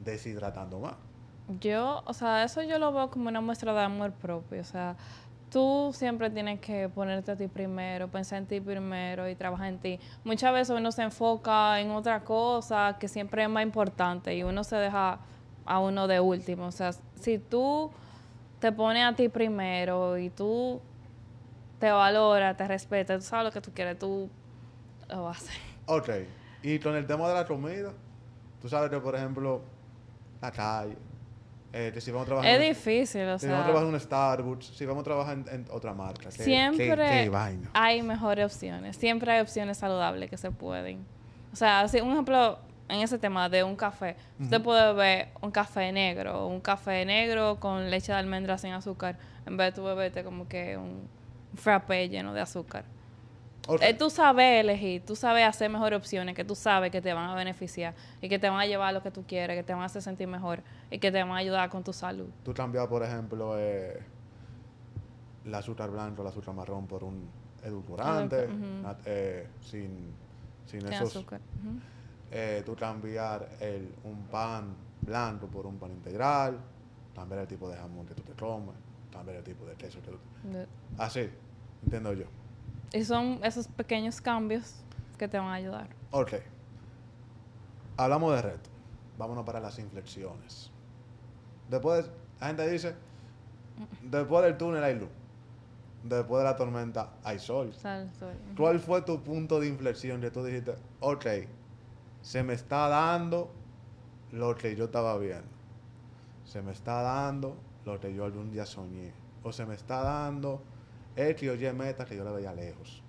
[0.03, 0.95] deshidratando más.
[1.59, 4.61] Yo, o sea, eso yo lo veo como una muestra de amor propio.
[4.61, 4.95] O sea,
[5.51, 9.77] tú siempre tienes que ponerte a ti primero, pensar en ti primero y trabajar en
[9.77, 9.99] ti.
[10.23, 14.63] Muchas veces uno se enfoca en otra cosa que siempre es más importante y uno
[14.63, 15.19] se deja
[15.65, 16.67] a uno de último.
[16.67, 17.91] O sea, si tú
[18.59, 20.79] te pones a ti primero y tú
[21.83, 24.29] te valoras, te respetas, tú sabes lo que tú quieres, tú
[25.09, 25.61] lo vas a hacer.
[25.87, 26.09] Ok.
[26.61, 27.91] Y con el tema de la comida,
[28.61, 29.59] tú sabes que, por ejemplo,
[30.41, 30.95] la calle,
[31.73, 33.99] eh, que si vamos a trabajar es difícil, o si vamos a trabajar en un
[33.99, 36.31] Starbucks, si vamos a trabajar en, otra marca.
[36.31, 37.29] siempre
[37.73, 38.95] hay mejores opciones.
[38.95, 41.05] Siempre hay opciones saludables que se pueden.
[41.51, 45.51] O sea, si un ejemplo en ese tema de un café, usted puede beber un
[45.51, 49.83] café negro, un café negro con leche de almendra sin azúcar, en vez de tu
[49.83, 51.09] beberte como que un
[51.55, 52.85] frappé lleno de azúcar.
[53.79, 57.29] Eh, tú sabes elegir, tú sabes hacer mejores opciones que tú sabes que te van
[57.29, 59.71] a beneficiar y que te van a llevar a lo que tú quieres, que te
[59.71, 60.61] van a hacer sentir mejor
[60.91, 62.27] y que te van a ayudar con tu salud.
[62.43, 64.03] Tú cambias, por ejemplo, eh,
[65.45, 67.29] el azúcar blanco, el azúcar marrón por un
[67.63, 68.49] edulcorante,
[69.05, 70.13] eh, sin,
[70.65, 71.39] sin, esos, azúcar.
[72.31, 76.59] Eh, tú cambiar el, un pan blanco por un pan integral,
[77.15, 78.75] cambiar el tipo de jamón que tú te comes,
[79.11, 80.17] cambiar el tipo de queso que tú
[80.51, 80.67] te...
[80.97, 81.29] Así,
[81.83, 82.25] entiendo yo.
[82.91, 84.75] Y son esos pequeños cambios
[85.17, 85.87] que te van a ayudar.
[86.11, 86.33] Ok.
[87.97, 88.69] Hablamos de reto.
[89.17, 89.77] Vámonos para las
[96.03, 97.73] después de la tormenta hay sol.
[97.73, 98.33] Sal, sol.
[98.57, 101.25] ¿Cuál fue tu punto de inflexión que tú dijiste, ok,
[102.21, 103.51] se me está dando
[104.31, 105.47] lo que yo estaba viendo?
[106.45, 109.13] Se me está dando lo que yo algún día soñé.
[109.43, 110.61] O se me está dando
[111.15, 113.01] X o Y meta que yo la veía lejos.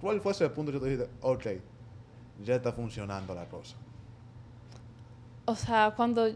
[0.00, 1.46] ¿Cuál fue ese punto que tú dijiste, ok,
[2.42, 3.76] ya está funcionando la cosa?
[5.46, 6.28] O sea, cuando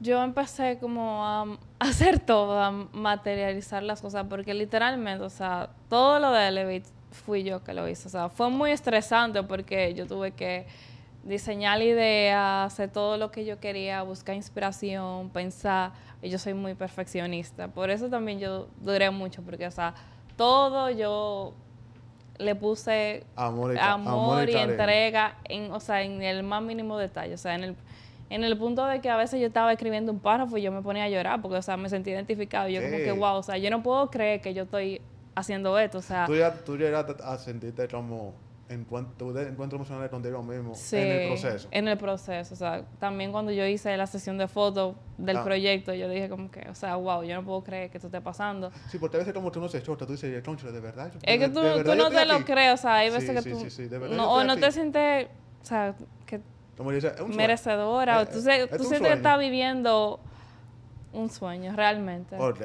[0.00, 6.18] yo empecé como a hacer todo, a materializar las cosas, porque literalmente, o sea, todo
[6.18, 8.08] lo de Elevate fui yo que lo hice.
[8.08, 10.66] O sea, fue muy estresante porque yo tuve que
[11.24, 15.92] diseñar la idea, hacer todo lo que yo quería, buscar inspiración, pensar.
[16.20, 17.68] Y yo soy muy perfeccionista.
[17.68, 19.94] Por eso también yo duré mucho, porque, o sea,
[20.36, 21.54] todo yo
[22.38, 27.34] le puse Amor y, amor y entrega, en, o sea, en el más mínimo detalle.
[27.34, 27.76] O sea, en el,
[28.30, 30.82] en el punto de que a veces yo estaba escribiendo un párrafo y yo me
[30.82, 32.68] ponía a llorar porque, o sea, me sentí identificado.
[32.68, 35.00] Yo como que, wow, o sea, yo no puedo creer que yo estoy
[35.34, 35.98] haciendo esto.
[35.98, 38.34] O sea, Tú, ya, tú llegaste a sentirte como
[38.72, 41.68] encuentro, encuentro emocional contigo mismo sí, en el proceso.
[41.70, 42.54] En el proceso.
[42.54, 45.44] O sea, también cuando yo hice la sesión de fotos del Ah.
[45.44, 48.20] proyecto, yo dije como que, o sea, wow, yo no puedo creer que esto esté
[48.20, 48.70] pasando.
[48.88, 51.10] Sí, porque a veces como tú no se chota, tú dices, concho, de verdad.
[51.12, 52.44] yo- Es que tú, tú no te lo aquí".
[52.44, 54.44] crees, o sea, hay Sí, veces que sí, tú sí, sí, de verdad no, o
[54.44, 55.28] no te sientes,
[55.62, 55.94] o sea,
[56.26, 56.40] que
[56.76, 60.20] Como dice, es merecedora, o Eh, tú, se- es tú sientes que estás viviendo
[61.12, 62.36] un sueño, realmente.
[62.38, 62.60] Ok.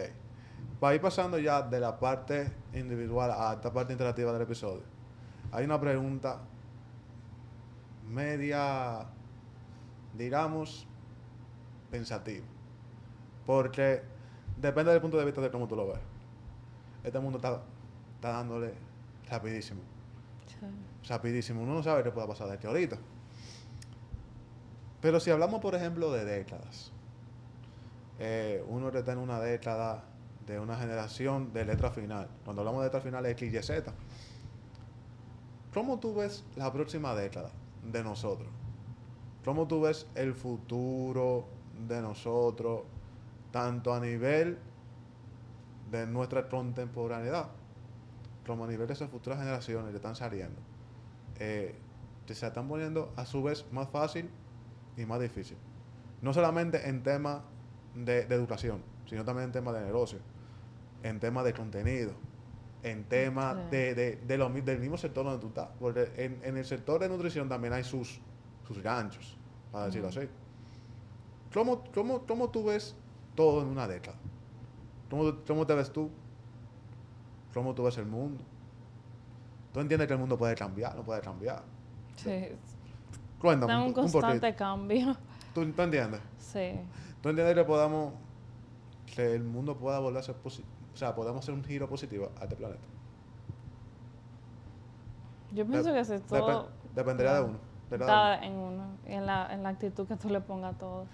[0.79, 4.83] Para ir pasando ya de la parte individual a esta parte interactiva del episodio,
[5.51, 6.39] hay una pregunta
[8.09, 9.05] media,
[10.13, 10.87] digamos,
[11.91, 12.45] pensativa.
[13.45, 14.01] Porque
[14.57, 15.99] depende del punto de vista de cómo tú lo ves.
[17.03, 17.61] Este mundo está,
[18.15, 18.73] está dándole
[19.29, 19.81] rapidísimo.
[20.47, 21.09] Sí.
[21.09, 21.61] rapidísimo.
[21.61, 22.97] Uno no sabe qué pueda pasar de aquí ahorita.
[25.01, 26.91] Pero si hablamos, por ejemplo, de décadas,
[28.19, 30.03] eh, uno que está en una década
[30.47, 32.27] de una generación de letra final.
[32.43, 33.93] Cuando hablamos de letra final es X, Y, Z.
[35.73, 37.51] ¿Cómo tú ves la próxima década
[37.83, 38.49] de nosotros?
[39.45, 41.47] ¿Cómo tú ves el futuro
[41.87, 42.81] de nosotros,
[43.51, 44.57] tanto a nivel
[45.91, 47.49] de nuestra contemporaneidad,
[48.45, 50.67] como a nivel de esas futuras generaciones que están saliendo?
[51.39, 51.75] eh,
[52.25, 54.29] que se están poniendo a su vez más fácil
[54.97, 55.57] y más difícil.
[56.21, 57.41] No solamente en temas
[57.95, 60.19] de, educación, sino también en temas de negocio,
[61.03, 62.13] en temas de contenido,
[62.83, 65.69] en temas de, de- de lo del mismo sector donde tú estás.
[65.79, 68.19] Porque en, en el sector de nutrición también hay sus,
[68.67, 69.37] sus ganchos,
[69.71, 70.21] para decirlo así.
[71.53, 72.95] ¿Cómo, cómo, ¿Cómo tú ves
[73.35, 74.17] todo en una década?
[75.09, 76.09] ¿Cómo, ¿Cómo te ves tú?
[77.53, 78.43] ¿Cómo tú ves el mundo?
[79.73, 80.95] ¿Tú entiendes que el mundo puede cambiar?
[80.95, 81.63] No puede cambiar.
[82.15, 82.49] Sí.
[83.39, 85.15] Cuéntame Está un, un constante cambio.
[85.53, 86.19] ¿Tú, tú entiendes?
[86.39, 86.71] Sí.
[87.21, 88.13] ¿Tú entiendes que podamos,
[89.15, 90.67] que el mundo pueda volver a ser positivo?
[90.97, 92.81] O sea, podemos hacer un giro positivo a este planeta.
[95.53, 97.59] Yo pienso que si todo dependería de uno.
[97.91, 98.05] de uno.
[98.05, 101.05] está en uno, en la, en la actitud que tú le pongas a todo.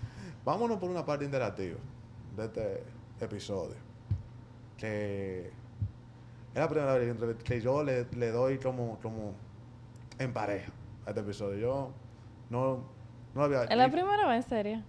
[0.45, 1.79] Vámonos por una parte interactiva
[2.37, 2.83] de este
[3.19, 3.75] episodio.
[4.77, 9.33] Que es la primera vez que yo le, le doy como, como
[10.17, 10.71] en pareja
[11.05, 11.57] a este episodio.
[11.57, 11.91] Yo
[12.49, 12.83] no, no
[13.35, 14.83] lo había Es la primera vez, en serio.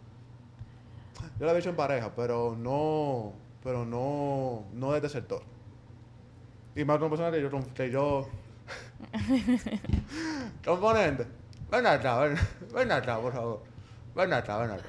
[1.40, 3.32] Yo lo había hecho en pareja, pero no,
[3.64, 5.42] pero no, no de este sector.
[6.76, 8.28] Y más con personas que yo, que yo
[10.64, 11.26] componente.
[11.70, 12.36] Ven acá, ven,
[12.74, 13.62] ven acá, por favor.
[14.14, 14.84] Ven acá, ven acá.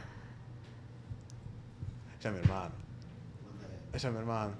[2.20, 2.72] Ese es mi hermano.
[3.94, 4.52] Ese es mi hermano.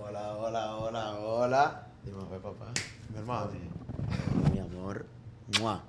[0.00, 1.86] Hola, hola, hola, hola.
[2.04, 2.66] Dime, papá.
[3.10, 3.50] Mi hermano.
[4.52, 5.04] Mi amor.
[5.60, 5.82] Mua.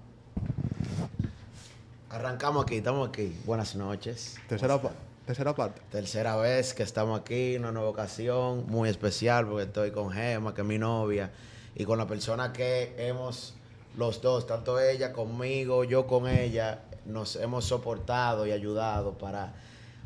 [2.09, 3.39] Arrancamos aquí, estamos aquí.
[3.45, 4.35] Buenas noches.
[4.47, 4.91] Tercera, pa-
[5.25, 5.81] tercera parte.
[5.91, 10.61] Tercera vez que estamos aquí, una nueva ocasión muy especial porque estoy con Gema, que
[10.61, 11.31] es mi novia,
[11.75, 13.55] y con la persona que hemos,
[13.97, 19.53] los dos, tanto ella conmigo, yo con ella, nos hemos soportado y ayudado para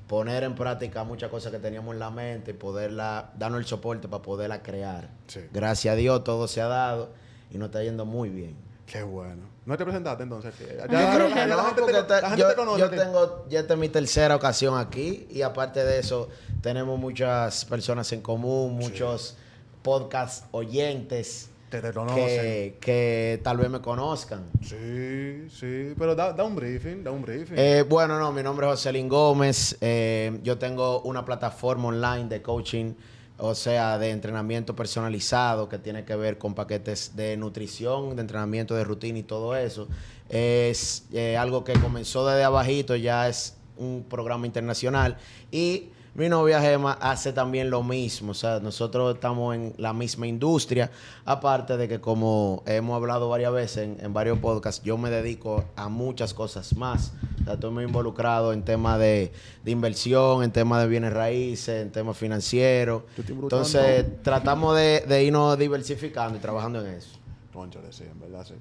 [0.07, 4.07] poner en práctica muchas cosas que teníamos en la mente y poderla, darnos el soporte
[4.07, 5.09] para poderla crear.
[5.27, 5.41] Sí.
[5.51, 7.09] Gracias a Dios todo se ha dado
[7.51, 8.55] y nos está yendo muy bien.
[8.85, 9.56] Qué bueno.
[9.67, 10.53] ¿No te presentaste entonces?
[10.89, 12.79] Ya, la no, gente te- porque la te- gente yo, te conoce.
[12.79, 16.29] yo tengo, ya esta es mi tercera ocasión aquí y aparte de eso
[16.61, 19.35] tenemos muchas personas en común, muchos
[19.83, 22.17] podcast oyentes Que te conocen.
[22.17, 24.45] que, que tal vez me conozcan.
[24.61, 25.93] Sí, sí.
[25.97, 27.55] Pero da, da un briefing, da un briefing.
[27.57, 29.77] Eh, bueno, no, mi nombre es Joselín Gómez.
[29.81, 32.93] eh, yo tengo una plataforma online de coaching,
[33.37, 38.75] o sea, de entrenamiento personalizado que tiene que ver con paquetes de nutrición, de entrenamiento
[38.75, 39.87] de rutina y todo eso.
[40.29, 45.17] Es eh, algo que comenzó desde abajito, ya es un programa internacional.
[45.51, 48.31] Y Mi novia Gema hace también lo mismo.
[48.31, 50.89] O sea, nosotros estamos en la misma industria.
[51.25, 55.63] Aparte de que, como hemos hablado varias veces en, en varios podcasts, yo me dedico
[55.75, 57.13] a muchas cosas más.
[57.41, 59.31] O sea, estoy muy involucrado en temas de,
[59.63, 63.03] de inversión, en temas de bienes raíces, en temas financieros.
[63.15, 67.09] Entonces, tratamos de, de irnos diversificando y trabajando en eso.
[67.53, 68.55] Cónchale, sí, en verdad, sí.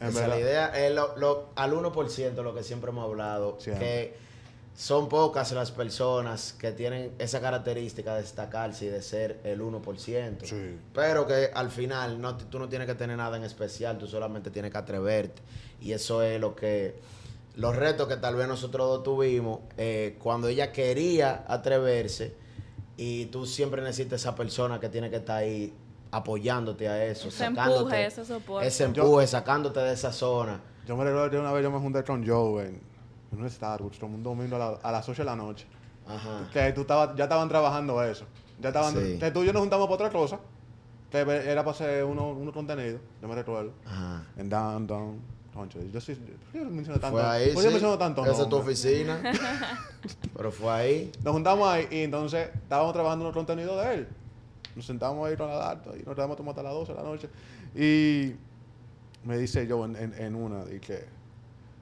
[0.00, 0.34] En Esa verdad.
[0.36, 0.86] la idea.
[0.86, 3.56] Es lo, lo- al 1% lo que siempre hemos hablado.
[3.58, 3.86] Siempre.
[3.86, 4.28] Que
[4.78, 10.44] son pocas las personas que tienen esa característica de destacarse y de ser el 1%.
[10.44, 10.78] Sí.
[10.94, 14.52] Pero que al final no, tú no tienes que tener nada en especial, tú solamente
[14.52, 15.42] tienes que atreverte.
[15.80, 16.94] Y eso es lo que...
[17.56, 22.36] Los retos que tal vez nosotros dos tuvimos eh, cuando ella quería atreverse
[22.96, 25.74] y tú siempre necesitas esa persona que tiene que estar ahí
[26.12, 28.68] apoyándote a eso, Ese sacándote empuje, ese soporte.
[28.68, 30.60] ese empuje, sacándote de esa zona.
[30.86, 32.87] Yo me recuerdo que una vez yo me junté con Joe en,
[33.32, 35.66] en un Starbucks, como un domingo a, la- a las 8 de la noche.
[36.06, 36.48] Ajá.
[36.52, 38.24] Que tú estabas, ya estaban trabajando eso.
[38.60, 39.18] Ya estaban, Sí.
[39.18, 40.38] que tú y yo nos juntamos para otra cosa.
[41.10, 43.72] Que era para hacer uno, unos contenidos, yo me recuerdo.
[43.86, 44.24] Ajá.
[44.36, 45.38] En Downtown.
[45.92, 47.18] Yo sí, ¿por qué menciono tanto?
[47.18, 47.74] Fue ahí, ¿Por qué yo sí.
[47.74, 48.24] menciono tanto?
[48.24, 49.20] Esa es tu oficina.
[50.36, 51.12] Pero fue ahí.
[51.24, 54.08] Nos juntamos ahí y entonces estábamos trabajando en el contenido de él.
[54.76, 57.04] Nos sentamos ahí con la data y nos quedamos tomando hasta las 12 de la
[57.04, 57.28] noche.
[57.74, 58.36] Y
[59.26, 61.04] me dice yo en, en, en una, y que,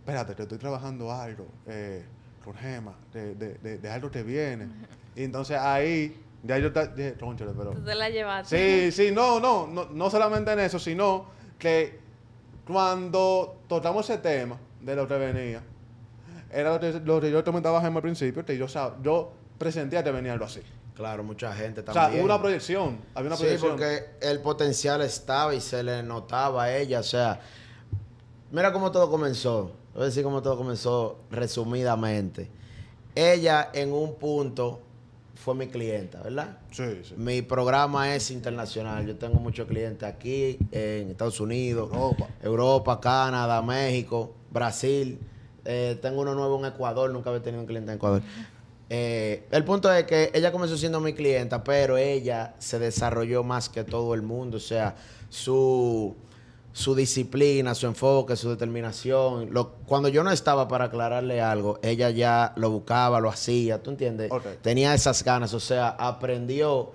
[0.06, 2.04] espérate, que estoy trabajando algo eh,
[2.44, 4.68] con Gema, de, de, de, de algo que viene.
[5.16, 7.72] Y entonces ahí, ya yo ta- dije, "Cónchale, pero...
[7.72, 8.90] Tú te la llevaste.
[8.92, 11.26] Sí, sí, no, no, no, no solamente en eso, sino
[11.58, 11.98] que
[12.66, 15.62] cuando tocamos ese tema de lo que venía,
[16.52, 19.32] era lo que, lo que yo comentaba a Gemma al principio, que yo, sab- yo
[19.58, 20.62] presentía que venía algo así.
[20.94, 22.20] Claro, mucha gente O sea, también.
[22.24, 23.72] hubo una proyección, había una sí, proyección.
[23.72, 27.00] porque el potencial estaba y se le notaba a ella.
[27.00, 27.40] O sea,
[28.52, 29.72] mira cómo todo comenzó.
[29.96, 32.50] Voy a decir cómo todo comenzó resumidamente.
[33.14, 34.82] Ella en un punto
[35.34, 36.58] fue mi clienta, ¿verdad?
[36.70, 37.14] Sí, sí.
[37.16, 39.06] Mi programa es internacional.
[39.06, 42.28] Yo tengo muchos clientes aquí, en Estados Unidos, Europa.
[42.42, 45.18] Europa, Canadá, México, Brasil.
[45.64, 48.20] Eh, tengo uno nuevo en Ecuador, nunca había tenido un cliente en Ecuador.
[48.90, 53.70] Eh, el punto es que ella comenzó siendo mi clienta, pero ella se desarrolló más
[53.70, 54.58] que todo el mundo.
[54.58, 54.94] O sea,
[55.30, 56.14] su,
[56.76, 59.48] su disciplina, su enfoque, su determinación.
[59.54, 63.88] Lo- cuando yo no estaba para aclararle algo, ella ya lo buscaba, lo hacía, ¿tú
[63.90, 64.30] entiendes?
[64.60, 66.92] Tenía esas ganas, o sea, aprendió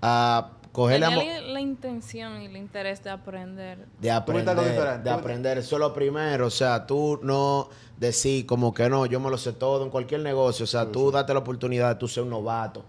[0.00, 3.78] a cogerle Tenía amo- la, la intención y el interés de aprender.
[4.00, 5.58] de aprender, de aprender.
[5.58, 6.46] Eso es lo primero.
[6.46, 10.20] O sea, tú no decir como que no, yo me lo sé todo en cualquier
[10.20, 10.62] negocio.
[10.62, 12.84] O sea, tú date la oportunidad de tú ser un novato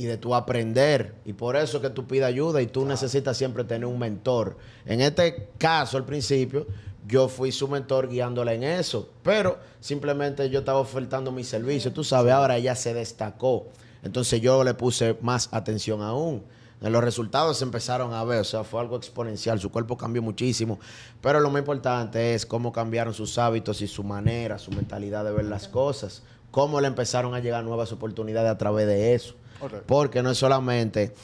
[0.00, 1.14] y de tú aprender.
[1.26, 4.56] Y por eso es que tú pides ayuda y tú necesitas siempre tener un mentor.
[4.86, 6.66] En este caso, al principio,
[7.06, 9.10] yo fui su mentor guiándola en eso.
[9.22, 11.92] Pero simplemente yo estaba ofertando mi servicio.
[11.92, 13.66] Tú sabes, ahora ella se destacó.
[14.02, 16.44] Entonces yo le puse más atención aún.
[16.80, 20.78] Los resultados se empezaron a ver, o sea, fue algo exponencial, su cuerpo cambió muchísimo,
[21.20, 25.32] pero lo más importante es cómo cambiaron sus hábitos y su manera, su mentalidad de
[25.32, 29.34] ver las cosas, cómo le empezaron a llegar nuevas oportunidades a través de eso.
[29.86, 31.14] Porque no es solamente,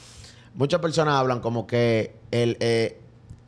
[0.53, 2.99] muchas personas hablan como que el, eh,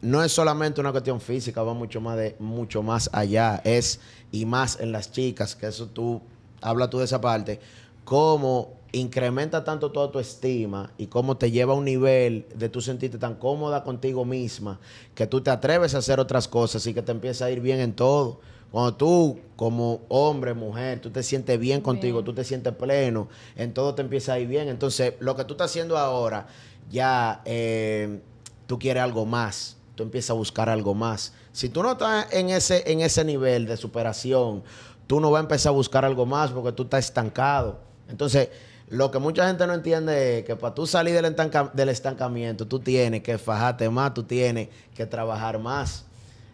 [0.01, 3.99] no es solamente una cuestión física, va mucho más, de, mucho más allá, es
[4.31, 6.21] y más en las chicas, que eso tú,
[6.61, 7.59] habla tú de esa parte,
[8.03, 12.81] cómo incrementa tanto toda tu estima y cómo te lleva a un nivel de tú
[12.81, 14.79] sentirte tan cómoda contigo misma
[15.13, 17.79] que tú te atreves a hacer otras cosas y que te empieza a ir bien
[17.79, 18.39] en todo.
[18.71, 22.25] Cuando tú, como hombre, mujer, tú te sientes bien contigo, Bien.
[22.25, 24.69] tú te sientes pleno, en todo te empieza a ir bien.
[24.69, 26.47] Entonces, lo que tú estás haciendo ahora,
[26.91, 28.19] ya eh,
[28.67, 31.33] tú quieres algo más, tú empiezas a buscar algo más.
[31.51, 34.63] Si tú no estás en ese, en ese nivel de superación,
[35.07, 37.79] tú no vas a empezar a buscar algo más porque tú estás estancado.
[38.07, 38.49] Entonces,
[38.89, 42.67] lo que mucha gente no entiende es que para tú salir del, estanca- del estancamiento,
[42.67, 46.05] tú tienes que fajarte más, tú tienes que trabajar más.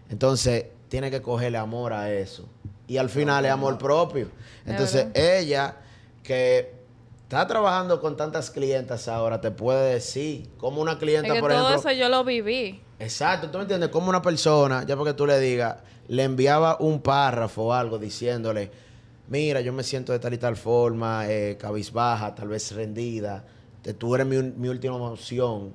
[0.09, 2.47] Entonces, tienes que cogerle amor a eso.
[2.87, 4.29] Y al final es amor propio.
[4.65, 5.75] Entonces, ella
[6.23, 6.71] que
[7.23, 11.51] está trabajando con tantas clientas ahora, te puede decir, como una Es clienta, que por
[11.51, 11.89] todo ejemplo.
[11.91, 12.79] eso yo lo viví.
[12.97, 15.75] Exacto, tú me entiendes, como una persona, ya porque tú le digas,
[16.07, 18.71] le enviaba un párrafo o algo diciéndole,
[19.27, 23.43] mira, yo me siento de tal y tal forma, eh, cabizbaja, tal vez rendida,
[23.81, 25.73] te- tú eres mi, mi última opción.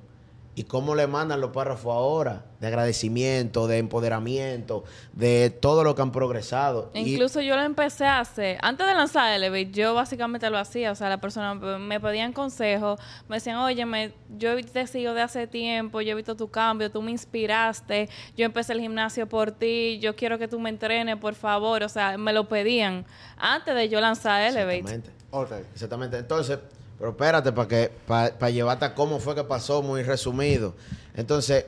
[0.53, 2.43] ¿Y cómo le mandan los párrafos ahora?
[2.59, 4.83] De agradecimiento, de empoderamiento,
[5.13, 6.91] de todo lo que han progresado.
[6.93, 8.57] Y- Incluso yo lo empecé a hacer.
[8.61, 10.91] Antes de lanzar Elevate, yo básicamente lo hacía.
[10.91, 12.99] O sea, la persona me pedían consejos.
[13.29, 16.01] Me decían, oye, me, yo te sigo de hace tiempo.
[16.01, 16.91] Yo he visto tu cambio.
[16.91, 18.09] Tú me inspiraste.
[18.35, 19.99] Yo empecé el gimnasio por ti.
[19.99, 21.81] Yo quiero que tú me entrenes, por favor.
[21.83, 23.05] O sea, me lo pedían
[23.37, 24.77] antes de yo lanzar Elevate.
[24.79, 25.11] Exactamente.
[25.31, 25.51] Ok.
[25.73, 26.17] Exactamente.
[26.17, 26.59] Entonces,
[27.01, 30.75] Pero espérate, para que para llevarte a cómo fue que pasó, muy resumido.
[31.15, 31.65] Entonces,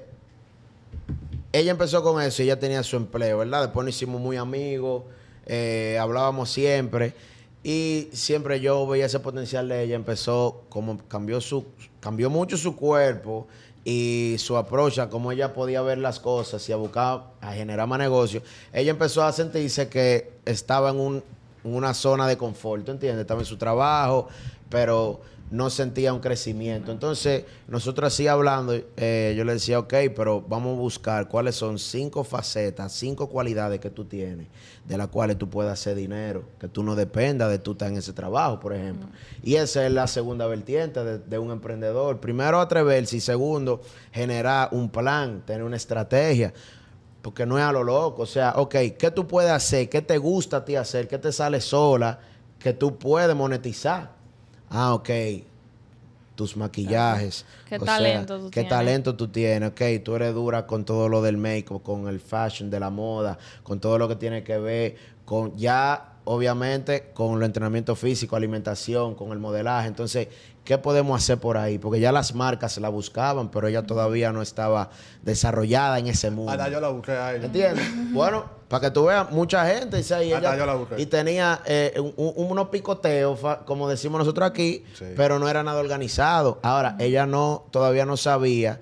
[1.51, 3.63] ella empezó con eso y ella tenía su empleo, ¿verdad?
[3.63, 5.05] Después nos hicimos muy amigos,
[5.47, 7.15] eh, hablábamos siempre.
[7.63, 9.95] Y siempre yo veía ese potencial de ella.
[9.95, 11.65] Empezó, como cambió su,
[11.99, 13.47] cambió mucho su cuerpo
[13.83, 17.87] y su approach a cómo ella podía ver las cosas y a buscar, a generar
[17.87, 18.43] más negocios.
[18.71, 21.23] Ella empezó a sentirse que estaba en un,
[21.63, 23.21] una zona de confort, ¿entiendes?
[23.21, 24.27] Estaba en su trabajo,
[24.73, 25.21] pero
[25.51, 26.91] no sentía un crecimiento.
[26.91, 31.77] Entonces, nosotros así hablando, eh, yo le decía, ok, pero vamos a buscar cuáles son
[31.77, 34.47] cinco facetas, cinco cualidades que tú tienes,
[34.83, 37.97] de las cuales tú puedas hacer dinero, que tú no dependas de tú estar en
[37.97, 39.07] ese trabajo, por ejemplo.
[39.43, 42.19] Y esa es la segunda vertiente de, de un emprendedor.
[42.19, 46.51] Primero, atreverse y segundo, generar un plan, tener una estrategia.
[47.21, 48.23] Porque no es a lo loco.
[48.23, 49.87] O sea, ok, ¿qué tú puedes hacer?
[49.87, 51.07] ¿Qué te gusta a ti hacer?
[51.07, 52.19] ¿Qué te sale sola?
[52.57, 54.22] Que tú puedes monetizar
[54.73, 55.09] ah, ok,
[56.35, 57.45] tus maquillajes.
[57.69, 58.69] ¿Qué o talento sea, tú ¿Qué tienes?
[58.69, 59.69] talento tú tienes?
[59.69, 63.37] Ok, tú eres dura con todo lo del make con el fashion, de la moda,
[63.63, 64.95] con todo lo que tiene que ver
[65.25, 69.87] con ya, obviamente, con el entrenamiento físico, alimentación, con el modelaje.
[69.87, 70.27] Entonces,
[70.63, 71.77] ¿qué podemos hacer por ahí?
[71.77, 74.89] Porque ya las marcas la buscaban, pero ella todavía no estaba
[75.23, 76.51] desarrollada en ese mundo.
[76.51, 77.45] Hasta yo la busqué a ella.
[77.45, 77.85] ¿Entiendes?
[78.13, 81.01] bueno, para que tú veas, mucha gente dice ahí, Hasta ella- yo la busqué.
[81.01, 85.05] y tenía eh, un- un- unos picoteos, como decimos nosotros aquí, Sí.
[85.15, 86.59] pero no era nada organizado.
[86.63, 88.79] Ahora, ella no, todavía no sabía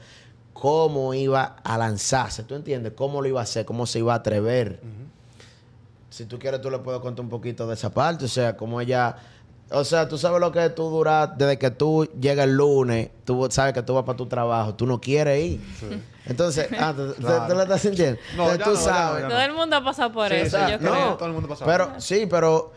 [0.54, 2.94] cómo iba a lanzarse, ¿tú entiendes?
[2.96, 4.80] Cómo lo iba a hacer, cómo se iba a atrever.
[6.10, 8.80] Si tú quieres, tú le puedo contar un poquito de esa parte, o sea, cómo
[8.82, 9.16] ella...
[9.74, 13.48] O sea, tú sabes lo que tú duras desde que tú llegas el lunes, tú
[13.50, 15.62] sabes que tú vas para tu trabajo, tú no quieres ir.
[16.26, 17.46] Entonces, ah, ¿tú, Claro.
[17.48, 18.20] tú lo estás sintiendo?
[18.36, 19.22] No, Entonces, ya tú no, ya no, sabes.
[19.24, 19.34] ya no.
[19.36, 21.14] Todo el mundo ha pasado por Sí, eso, sí, yo no, creo.
[21.16, 21.66] todo el mundo pasa.
[21.66, 22.72] Pero sí, pero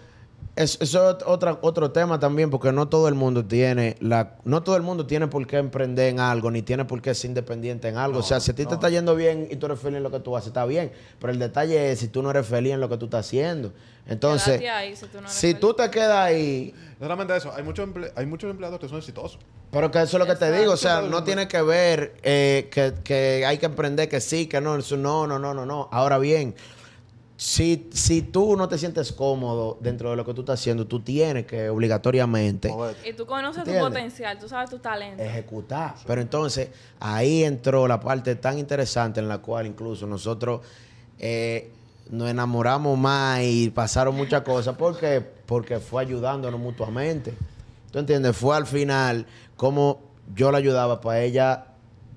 [0.57, 4.63] es- eso es otra, otro tema también, porque no todo el mundo tiene la, no
[4.63, 7.89] todo el mundo tiene por qué emprender en algo, ni tiene por qué ser independiente
[7.89, 8.21] en algo.
[8.21, 10.11] o sea, si a ti te está yendo bien y tú eres feliz en lo
[10.11, 10.93] que tú haces, está bien.
[11.19, 13.73] Pero el detalle es si tú no eres feliz en lo que tú estás haciendo.
[14.07, 15.61] Entonces, ahí si tú no eres si feliz.
[15.61, 18.99] tú te quedas ahí, No solamente eso, hay muchos, emple- hay muchos empleados que son
[18.99, 19.39] exitosos.
[19.73, 20.61] pero que eso es lo que te Exacto.
[20.61, 24.47] digo, o sea, no tiene que ver eh, que, que hay que emprender, que sí,
[24.47, 25.89] que no, eso no, no, no, no, no.
[25.91, 26.55] Ahora bien,
[27.37, 31.01] si, si tú no te sientes cómodo dentro de lo que tú estás haciendo, tú
[31.01, 32.73] tienes que obligatoriamente.
[33.05, 35.23] Y tú conoces tu potencial, tú sabes tu talento.
[35.23, 35.97] ejecutar.
[36.07, 36.69] Pero entonces
[37.01, 40.61] ahí entró la parte tan interesante en la cual incluso nosotros
[41.19, 41.73] eh,
[42.09, 44.77] nos enamoramos más y pasaron muchas cosas.
[44.77, 45.21] ¿Por qué?
[45.21, 47.35] Porque fue ayudándonos mutuamente.
[47.91, 48.37] ¿Tú entiendes?
[48.37, 49.27] Fue al final
[49.57, 50.01] como
[50.37, 51.67] yo la ayudaba para ella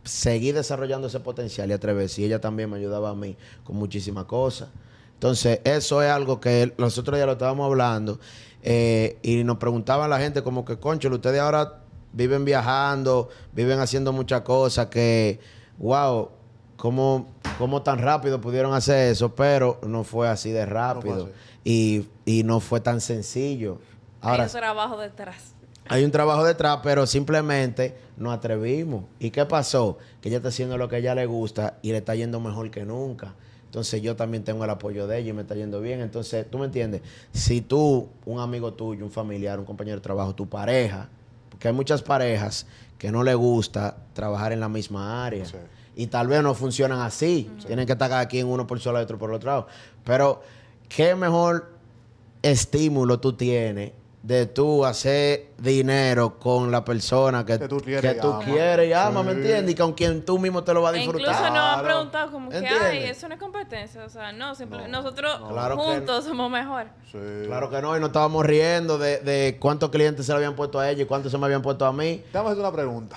[0.03, 2.21] seguir desarrollando ese potencial y atreverse.
[2.21, 4.69] Y ella también me ayudaba a mí con muchísimas cosas.
[5.17, 8.19] Entonces, eso es algo que nosotros ya lo estábamos hablando.
[8.63, 11.79] eh, y nos preguntaba la gente como que, concho, ustedes ahora
[12.13, 15.39] viven viajando, viven haciendo muchas cosas que,
[15.77, 16.29] wow,
[16.75, 19.33] ¿cómo, cómo tan rápido pudieron hacer eso?
[19.35, 21.29] Pero no fue así de rápido.
[21.63, 23.79] y, y no fue tan sencillo.
[24.21, 25.53] Ahora, Hay un trabajo detrás.
[25.89, 29.03] hay un trabajo detrás, pero simplemente nos atrevimos.
[29.19, 29.97] ¿Y qué pasó?
[30.21, 32.69] Que ella está haciendo lo que a ella le gusta y le está yendo mejor
[32.71, 33.33] que nunca.
[33.67, 36.01] Entonces yo también tengo el apoyo de ella y me está yendo bien.
[36.01, 37.01] Entonces, tú me entiendes,
[37.33, 41.09] si tú, un amigo tuyo, un familiar, un compañero de trabajo, tu pareja,
[41.49, 42.65] porque hay muchas parejas
[42.97, 45.45] que no le gusta trabajar en la misma área.
[45.45, 45.57] Sí.
[45.95, 47.49] Y tal vez no funcionan así.
[47.65, 49.67] Tienen que estar cada quien uno por su lado y otro por el otro lado.
[50.03, 50.41] Pero,
[50.87, 51.71] ¿qué mejor
[52.41, 53.91] estímulo tú tienes
[54.27, 59.23] de tú hacer dinero con la persona que, Que tú quieres que y quieres amas,
[59.23, 59.71] ¿me entiendes?
[59.73, 61.31] Y con quien tú mismo te lo vas a E disfrutar.
[61.33, 64.03] incluso nos han preguntado como que, ay, eso no es competencia.
[64.03, 65.47] O sea, no, simple- No, nosotros no.
[65.47, 66.87] Claro que juntos somos mejor.
[67.09, 67.17] Sí.
[67.45, 70.77] Claro que no, y nos estábamos riendo de, de cuántos clientes se le habían puesto
[70.77, 72.21] a ella y cuántos se me habían puesto a mí.
[72.29, 73.15] Te vamos a hacer una pregunta.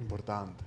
[0.00, 0.64] Importante.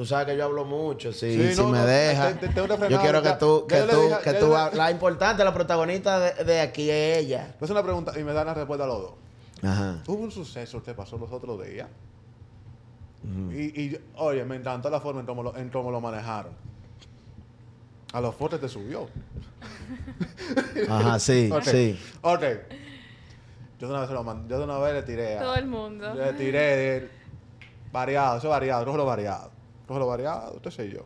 [0.00, 2.32] Tú sabes que yo hablo mucho, si, Sí, si no, me no, deja.
[2.32, 5.52] te- te- frenar, yo quiero que tú, que tú, dije- que tú, la importante, la
[5.52, 7.54] protagonista de, de aquí es ella.
[7.58, 9.12] Te hacer una pregunta y me dan la respuesta a los dos.
[9.62, 9.98] Ajá.
[10.06, 11.86] Hubo un suceso que pasó los otros días.
[13.52, 16.52] Y, y, oye, me encantó la forma en cómo lo, en cómo lo manejaron.
[18.14, 19.06] A los fotos te subió.
[20.88, 22.00] Ajá, sí, sí.
[22.22, 22.40] Ok.
[23.78, 25.42] Yo de una vez, se lo mandé- yo de una vez le tiré a...
[25.42, 26.14] Todo el mundo.
[26.14, 27.10] Le tiré de
[27.92, 29.59] variado, eso es variado, cógelo variado.
[29.90, 31.00] Cógelo variado, usted sé yo.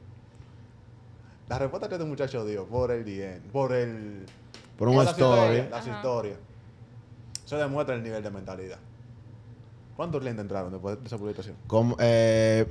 [1.49, 4.27] La respuesta que este muchacho dio por el DM, por el...
[4.77, 5.41] Por un las story.
[5.41, 5.97] historias, Las Ajá.
[5.97, 6.37] historias.
[7.47, 8.77] Eso demuestra el nivel de mentalidad.
[9.97, 11.57] ¿Cuántos clientes entraron después de esa publicación?
[11.67, 12.67] Como, eh,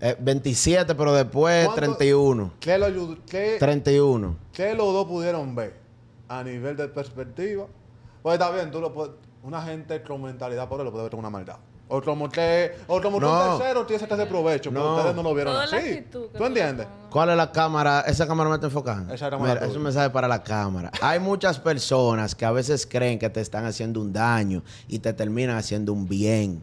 [0.00, 2.52] eh, 27, pero después ¿Cuánto- 31.
[2.58, 4.36] ¿Qué, lo ayudó- qué- 31.
[4.52, 5.76] qué los dos pudieron ver
[6.26, 7.68] a nivel de perspectiva?
[8.20, 9.12] Pues está bien, tú lo puedes...
[9.44, 11.58] una gente con mentalidad pobre lo puede ver como una maldad.
[11.88, 13.52] O como que, o como que No.
[13.54, 14.96] un tercero tiene ese de provecho, pero No.
[14.96, 15.76] ustedes no lo vieron Toda así.
[15.76, 16.86] actitud ¿Tú entiendes?
[17.10, 18.00] ¿Cuál es la cámara?
[18.00, 19.14] ¿Esa cámara me está enfocando?
[19.14, 19.70] Esa cámara Mira, tuya.
[19.70, 20.90] es un mensaje para la cámara.
[21.00, 25.12] Hay muchas personas que a veces creen que te están haciendo un daño y te
[25.12, 26.62] terminan haciendo un bien.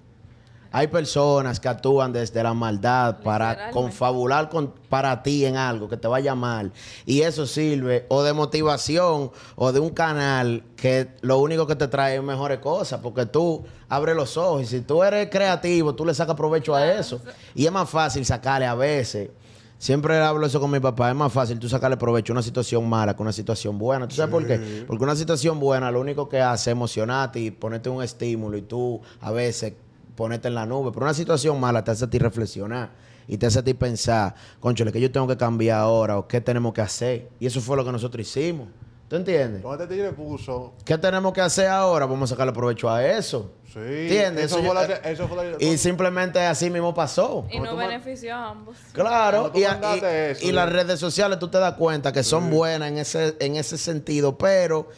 [0.75, 5.97] Hay personas que actúan desde la maldad para confabular con, para ti en algo que
[5.97, 6.71] te vaya mal.
[7.05, 11.87] Y eso sirve o de motivación o de un canal que lo único que te
[11.87, 12.99] trae es mejores cosas.
[13.03, 16.91] Porque tú abres los ojos y si tú eres creativo, tú le sacas provecho a
[16.91, 17.21] eso.
[17.53, 19.29] Y es más fácil sacarle a veces.
[19.77, 21.09] Siempre hablo eso con mi papá.
[21.09, 24.07] Es más fácil tú sacarle provecho a una situación mala que una situación buena.
[24.07, 24.85] ¿Tú sabes por qué?
[24.87, 28.63] Porque una situación buena lo único que hace es emocionarte y ponerte un estímulo y
[28.63, 29.73] tú a veces
[30.15, 30.91] ponerte en la nube.
[30.93, 32.91] Pero una situación mala te hace a ti reflexionar
[33.27, 36.41] y te hace a ti pensar, conchole, ¿qué yo tengo que cambiar ahora o qué
[36.41, 37.29] tenemos que hacer?
[37.39, 38.67] Y eso fue lo que nosotros hicimos.
[39.09, 39.61] ¿Tú entiendes?
[39.61, 40.73] Cuando este tigre puso.
[40.83, 42.05] ¿Qué tenemos que hacer ahora?
[42.07, 43.51] Vamos a sacarle provecho a eso.
[43.71, 43.79] Sí.
[43.79, 44.45] ¿Entiendes?
[44.45, 47.45] Eso, Eso fue yo- la, eso fue la- Y simplemente así mismo pasó.
[47.51, 48.77] Y no benefició a ambos.
[48.91, 52.49] Claro, y, y- eso, y yo- las redes sociales tú te das cuenta que son
[52.49, 54.89] buenas en ese, en ese sentido, pero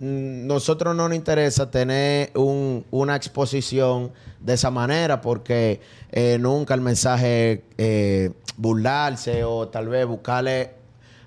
[0.00, 5.80] nosotros no nos interesa tener un- una exposición de esa manera porque
[6.10, 10.80] eh, nunca el mensaje eh, burlarse o tal vez buscarle...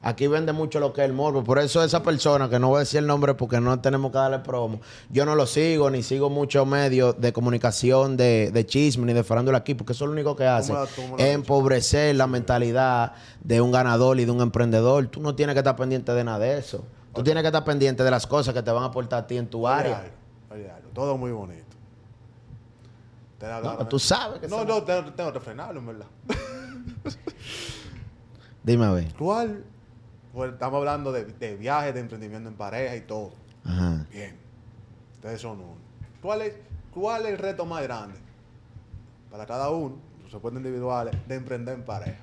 [0.05, 1.45] Aquí vende mucho lo que es el morbo.
[1.45, 4.17] Por eso esa persona, que no voy a decir el nombre porque no tenemos que
[4.17, 9.05] darle promo, yo no lo sigo, ni sigo muchos medios de comunicación de, de chisme,
[9.05, 10.73] ni de farándula aquí, porque eso es lo único que hace.
[10.73, 10.87] la-
[11.23, 13.13] es empobrecer la mentalidad
[13.45, 15.07] de un ganador y de un emprendedor.
[15.07, 16.83] Tú no tienes que estar pendiente de nada de eso.
[17.13, 19.37] Tú tienes que estar pendiente de las cosas que te van a aportar a ti
[19.37, 20.11] en tu Oye, área.
[20.51, 21.63] oye, Todo muy bonito.
[23.37, 26.07] Te la No, tú sabes que No, no, tengo, tengo que frenarlo, en verdad.
[28.63, 29.13] Dime a ver.
[29.13, 29.63] ¿Cuál?
[30.33, 33.31] Pues estamos hablando de, de viajes, de emprendimiento en pareja y todo.
[33.63, 34.05] Ajá.
[34.11, 34.35] Bien.
[35.15, 35.75] Ustedes son uno.
[36.21, 36.55] ¿Cuál es,
[36.93, 38.17] ¿Cuál es el reto más grande
[39.29, 42.19] para cada uno, por supuesto individuales, de emprender en pareja?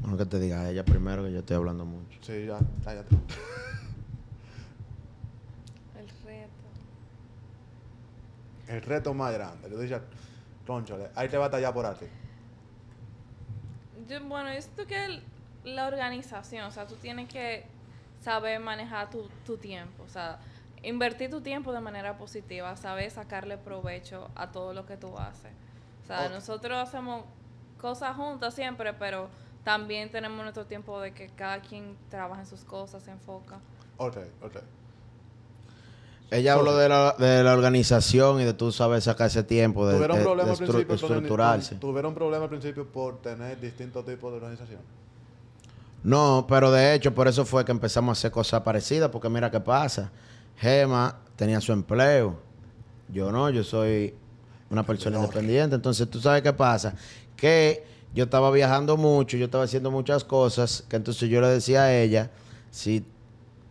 [0.00, 2.18] Bueno, que te diga ella primero, que yo estoy hablando mucho.
[2.22, 3.14] Sí, ya, cállate.
[5.98, 6.50] El reto.
[8.68, 9.68] El reto más grande.
[9.68, 10.00] Le dices,
[10.66, 12.06] conchole, hay que batallar por aquí.
[14.08, 15.22] Yo, bueno, esto que el-
[15.64, 17.64] la organización, o sea, tú tienes que
[18.20, 20.38] saber manejar tu, tu tiempo, o sea,
[20.82, 25.52] invertir tu tiempo de manera positiva, saber sacarle provecho a todo lo que tú haces.
[26.02, 27.24] O sea, nosotros hacemos
[27.80, 29.28] cosas juntas siempre, pero
[29.62, 33.58] también tenemos nuestro tiempo de que cada quien trabaja en sus cosas, se enfoca.
[33.96, 34.56] Ok, ok.
[36.30, 39.94] Ella habló de la, de la organización y de tú sabes sacar ese tiempo de,
[39.94, 41.74] ¿Tuvieron de- de estru- estructurarse.
[41.76, 44.80] ¿Tuvieron problemas al principio por tener distintos tipos de organización?
[46.02, 49.50] No, pero de hecho por eso fue que empezamos a hacer cosas parecidas, porque mira
[49.50, 50.10] qué pasa.
[50.58, 52.38] Gema tenía su empleo.
[53.08, 54.14] Yo no, yo soy
[54.70, 55.76] una persona independiente.
[55.76, 56.94] Entonces, ¿tú sabes qué pasa?
[57.36, 61.84] Que yo estaba viajando mucho, yo estaba haciendo muchas cosas, que entonces yo le decía
[61.84, 62.30] a ella,
[62.70, 63.04] si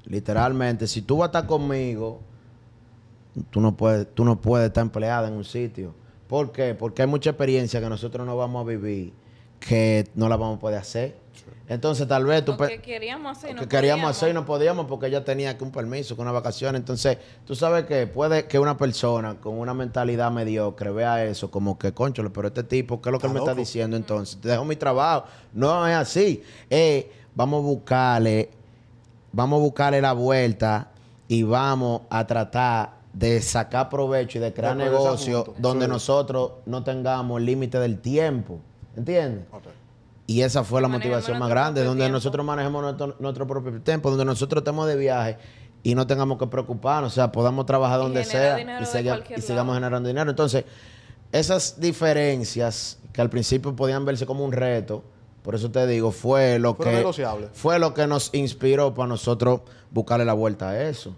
[0.06, 2.22] literalmente, si tú vas a estar conmigo,
[3.50, 5.94] tú no puedes, tú no puedes estar empleada en un sitio.
[6.28, 6.76] ¿Por qué?
[6.76, 9.14] Porque hay mucha experiencia que nosotros no vamos a vivir
[9.68, 11.16] que no la vamos a poder hacer.
[11.68, 12.52] Entonces, tal vez tú...
[12.52, 14.18] Lo que queríamos hacer, y que no queríamos podíamos.
[14.18, 16.76] hacer y no podíamos porque ella tenía que un permiso, que una vacación.
[16.76, 21.80] Entonces, tú sabes que puede que una persona con una mentalidad mediocre vea eso como
[21.80, 24.40] que, conchole, pero este tipo, ¿qué es lo que él me Está diciendo entonces?
[24.40, 25.26] Te dejo mi trabajo.
[25.54, 26.44] No es así.
[26.70, 28.50] Eh, vamos a buscarle,
[29.32, 30.92] vamos a buscarle la vuelta
[31.28, 35.92] y vamos a tratar de sacar provecho y de crear negocios donde Sí.
[35.92, 38.60] nosotros no tengamos el límite del tiempo.
[38.96, 39.46] ¿Entiendes?
[40.28, 42.14] Y esa fue la motivación más grande, donde tiempo.
[42.18, 45.38] nosotros manejemos nuestro, nuestro propio tiempo, donde nosotros estemos de viaje
[45.84, 49.76] y no tengamos que preocuparnos, o sea, podamos trabajar Y donde sea y, siga- sigamos
[49.76, 50.30] generando dinero.
[50.30, 50.64] Entonces,
[51.32, 55.04] esas diferencias que al principio podían verse como un reto,
[55.42, 59.62] por eso te digo, fue lo Fueron que fue lo que nos inspiró para nosotros
[59.92, 61.16] buscarle la vuelta a eso.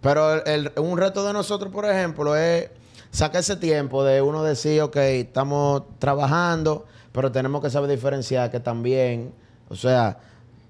[0.00, 2.70] Pero el- el- un reto de nosotros, por ejemplo, es
[3.10, 8.60] sacar ese tiempo de uno decir, ok, estamos trabajando, pero tenemos que saber diferenciar que
[8.60, 9.32] también,
[9.68, 10.18] o sea,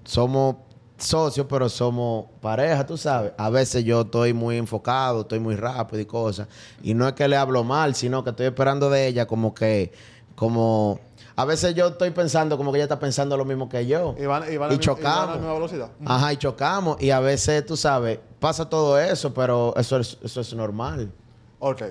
[0.05, 0.55] somos
[0.97, 3.33] socios, pero somos pareja, tú sabes.
[3.37, 6.47] A veces yo estoy muy enfocado, estoy muy rápido y cosas.
[6.81, 9.91] Y no es que le hablo mal, sino que estoy esperando de ella como que,
[10.35, 10.99] como...
[11.39, 14.15] A veces yo estoy pensando como que ella está pensando lo mismo que yo.
[14.17, 15.35] Y van, y van a, Y van a chocamos.
[15.37, 15.91] misma velocidad.
[16.03, 16.99] Ajá, y chocamos.
[17.01, 21.11] Y a veces, tú sabes, pasa todo eso, pero eso es, eso es normal.
[21.59, 21.83] Ok.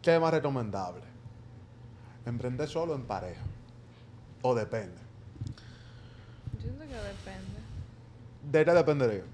[0.00, 1.02] ¿Qué es más recomendable?
[2.24, 3.42] ¿Emprender solo o en pareja?
[4.42, 4.94] ¿O depende?
[6.54, 7.60] Yo siento que depende.
[8.50, 9.24] ¿De qué dependería?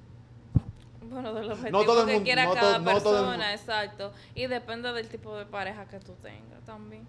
[1.10, 4.12] Bueno, del objetivo todo que mundo- quiera no cada no persona, exacto.
[4.34, 7.06] Y depende del tipo de pareja que tú tengas también.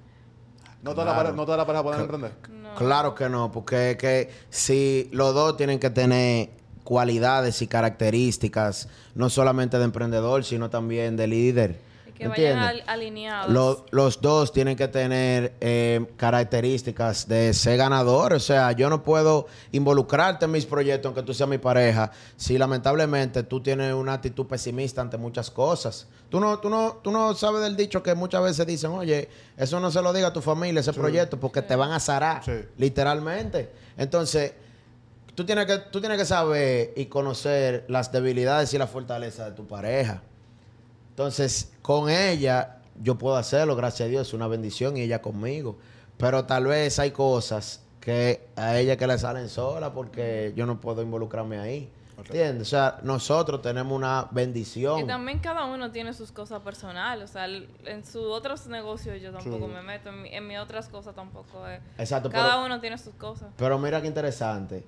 [0.83, 1.17] No todas las Claro.
[1.17, 2.31] parejas no todas las parejas pueden emprender.
[2.61, 2.75] No.
[2.75, 6.49] Claro que no, porque es que si los dos tienen que tener
[6.83, 11.79] cualidades y características, no solamente de emprendedor, sino también de líder.
[12.17, 13.51] Que ¿me vayan al- alineados.
[13.51, 18.33] Lo- los dos tienen que tener eh, características de ser ganador.
[18.33, 22.57] O sea, yo no puedo involucrarte en mis proyectos, aunque tú seas mi pareja, si
[22.57, 26.07] lamentablemente tú tienes una actitud pesimista ante muchas cosas.
[26.29, 29.79] Tú no, tú no, tú no sabes del dicho que muchas veces dicen, oye, eso
[29.79, 32.51] no se lo diga a tu familia, ese proyecto, porque te van a zarar, Sí.
[32.77, 33.69] literalmente.
[33.97, 34.53] Entonces,
[35.35, 39.51] tú tienes, que, tú tienes que saber y conocer las debilidades y las fortalezas de
[39.53, 40.21] tu pareja.
[41.21, 45.79] Entonces, con ella yo puedo hacerlo, gracias a Dios, es una bendición y ella conmigo.
[46.15, 50.79] Pero tal vez hay cosas que a ella que le salen sola porque yo no
[50.79, 51.89] puedo involucrarme ahí.
[52.19, 52.67] ¿Entiendes?
[52.67, 54.99] O sea, nosotros tenemos una bendición.
[54.99, 57.31] Y también cada uno tiene sus cosas personales.
[57.31, 59.71] O sea, el- en sus otros negocios yo tampoco Sí.
[59.73, 60.09] me meto.
[60.09, 61.79] En, mi- en mis otras cosas tampoco es.
[61.97, 63.47] Exacto, Cada pero, uno tiene sus cosas.
[63.57, 64.83] pero mira qué interesante.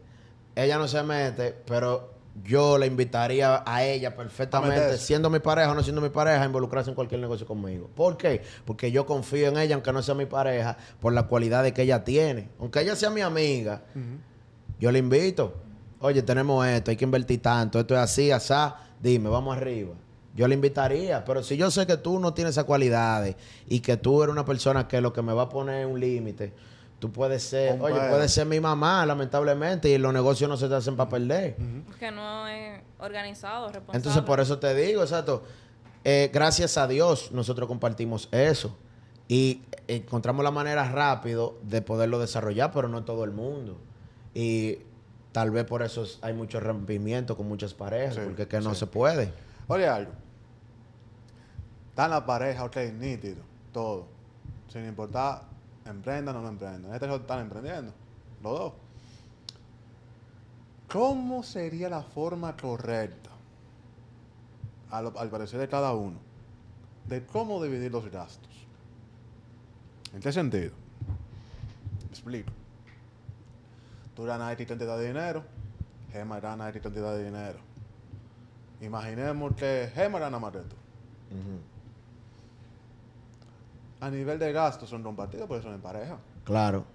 [0.55, 5.75] Ella no se mete, pero yo le invitaría a ella perfectamente, siendo mi pareja o
[5.75, 7.89] no siendo mi pareja, a involucrarse en cualquier negocio conmigo.
[7.95, 8.41] ¿Por qué?
[8.65, 12.03] Porque yo confío en ella, aunque no sea mi pareja, por las cualidades que ella
[12.03, 12.49] tiene.
[12.59, 13.83] Aunque ella sea mi amiga,
[14.79, 15.53] yo le invito.
[16.01, 19.93] Oye, tenemos esto, hay que invertir tanto, esto es así, asá, dime, vamos arriba.
[20.33, 23.35] Yo le invitaría, pero si yo sé que tú no tienes esas cualidades
[23.67, 26.53] y que tú eres una persona que lo que me va a poner un límite,
[27.00, 27.93] tú puedes ser, Compadre.
[28.00, 31.56] oye, puedes ser mi mamá, lamentablemente, y los negocios no se te hacen para perder.
[31.88, 33.97] Porque no es organizado, responsable.
[33.97, 35.43] Entonces, por eso te digo, exacto.
[36.04, 38.78] Eh, gracias a Dios, nosotros compartimos eso.
[39.28, 43.78] Y encontramos la manera rápido de poderlo desarrollar, pero no todo el mundo.
[44.34, 44.80] Y
[45.32, 48.60] tal vez por eso es- hay mucho rompimiento con muchas parejas, Sí, porque es que
[48.62, 48.80] no sí.
[48.82, 49.32] se puede.
[49.68, 50.12] Oye, algo.
[51.89, 53.43] Están la pareja, ok, nítido,
[53.74, 54.08] todo.
[54.72, 55.43] Sin importar,
[55.89, 56.85] emprendan o no emprendan.
[56.85, 57.93] En este están emprendiendo,
[58.41, 58.73] los dos.
[60.87, 63.29] ¿Cómo sería la forma correcta,
[64.89, 66.17] al parecer de cada uno,
[67.05, 68.49] de cómo dividir los gastos?
[70.13, 70.71] ¿En qué sentido?
[72.09, 72.51] Explico.
[74.15, 75.43] Tú ganas X cantidad de dinero,
[76.11, 77.59] Gemma gana X cantidad de dinero.
[78.81, 80.75] Imaginemos que Gemma gana más que tú.
[84.02, 86.18] A nivel de gastos son compartidos porque son en pareja.
[86.45, 86.86] Claro.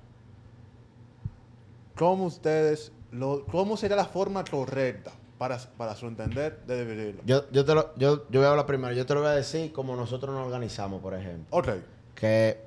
[1.96, 7.22] ¿Cómo ustedes, lo, cómo sería la forma correcta para, para su entender de dividirlo?
[7.24, 8.94] Yo, yo, te lo, yo, yo voy a hablar primero.
[8.94, 11.46] Yo te lo voy a decir como nosotros nos organizamos, por ejemplo.
[11.56, 11.68] Ok,
[12.14, 12.58] Que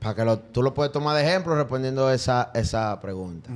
[0.00, 3.50] para que lo- tú lo puedes tomar de ejemplo respondiendo esa, esa pregunta.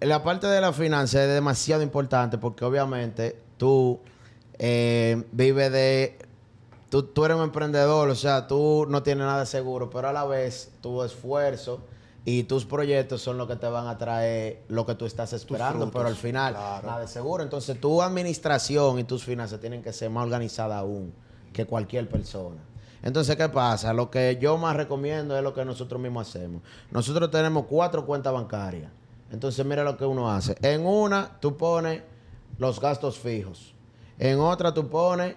[0.00, 4.00] En la parte de la finanza es demasiado importante porque obviamente tú
[4.58, 6.18] eh, vives de...
[6.94, 10.24] Tú, tú eres un emprendedor, o sea, tú no tienes nada seguro, pero a la
[10.26, 11.80] vez tu esfuerzo
[12.24, 15.86] y tus proyectos son los que te van a traer lo que tú estás esperando,
[15.86, 16.86] frutos, pero al final claro.
[16.86, 17.42] nada de seguro.
[17.42, 21.12] Entonces tu administración y tus finanzas tienen que ser más organizadas aún
[21.52, 22.62] que cualquier persona.
[23.02, 23.92] Entonces, ¿qué pasa?
[23.92, 26.62] Lo que yo más recomiendo es lo que nosotros mismos hacemos.
[26.92, 28.92] Nosotros tenemos cuatro cuentas bancarias.
[29.32, 30.56] Entonces, mira lo que uno hace.
[30.62, 32.04] En una, tú pones
[32.56, 33.74] los gastos fijos.
[34.16, 35.34] En otra, tú pones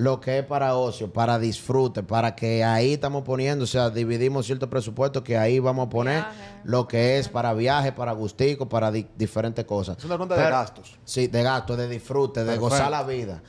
[0.00, 4.46] lo que es para ocio, para disfrute, para que ahí estamos poniendo, o sea, dividimos
[4.46, 6.40] cierto presupuesto que ahí vamos a poner Viaje.
[6.64, 9.98] lo que es para viaje, para gustico, para di- diferentes cosas.
[9.98, 10.96] es una cuenta de gastos.
[11.04, 12.68] Sí, de gasto, de disfrute, de Perfecto.
[12.70, 13.42] gozar la vida.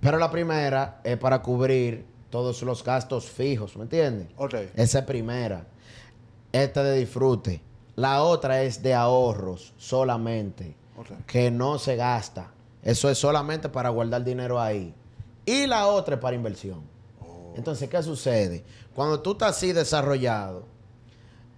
[0.00, 4.28] Pero la primera es para cubrir todos los gastos fijos, ¿me entiendes?
[4.36, 4.54] ok.
[4.76, 5.66] Esa es primera.
[6.52, 7.60] Esta de disfrute.
[7.96, 10.76] La otra es de ahorros solamente,
[11.26, 12.52] que no se gasta.
[12.84, 14.94] Eso es solamente para guardar dinero ahí.
[15.44, 16.82] Y la otra es para inversión.
[17.20, 17.52] Oh.
[17.56, 18.64] Entonces, ¿qué sucede?
[18.94, 20.64] Cuando tú estás así desarrollado,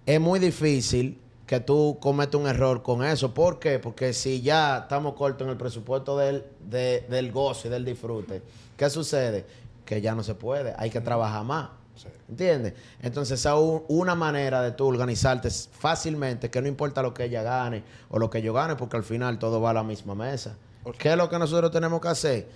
[0.05, 3.33] es muy difícil que tú cometas un error con eso.
[3.33, 3.77] ¿Por qué?
[3.79, 8.41] Porque si ya estamos cortos en el presupuesto del, de- del gozo y del disfrute,
[8.77, 9.45] ¿qué sucede?
[9.85, 11.69] Que ya no se puede, hay que trabajar más.
[11.95, 12.07] Sí.
[12.27, 12.73] ¿Entiendes?
[13.01, 17.25] Entonces, esa es un- una manera de tú organizarte fácilmente, que no importa lo que
[17.25, 20.15] ella gane o lo que yo gane, porque al final todo va a la misma
[20.15, 20.57] mesa.
[20.97, 22.47] ¿Qué es lo que nosotros tenemos que hacer?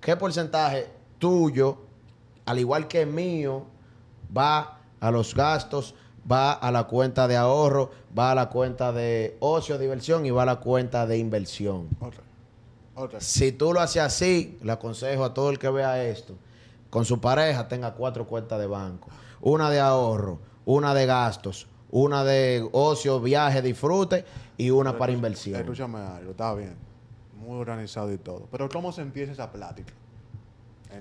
[0.00, 0.88] ¿Qué porcentaje
[1.18, 1.78] tuyo,
[2.44, 3.64] al igual que mío,
[4.36, 5.94] va a los gastos,
[6.30, 10.42] va a la cuenta de ahorro, va a la cuenta de ocio, diversión y va
[10.42, 11.88] a la cuenta de inversión?
[12.00, 12.14] Ok.
[12.96, 13.14] Ok.
[13.18, 16.34] Si tú lo haces así, le aconsejo a todo el que vea esto,
[16.88, 19.08] con su pareja tenga cuatro cuentas de banco.
[19.42, 24.24] Una de ahorro, una de gastos, una de ocio, viaje, disfrute
[24.56, 25.60] y una para inversión.
[25.60, 26.76] Escúchame algo, está bien.
[27.46, 28.48] Muy organizado y todo.
[28.50, 29.92] Pero ¿cómo se empieza esa plática?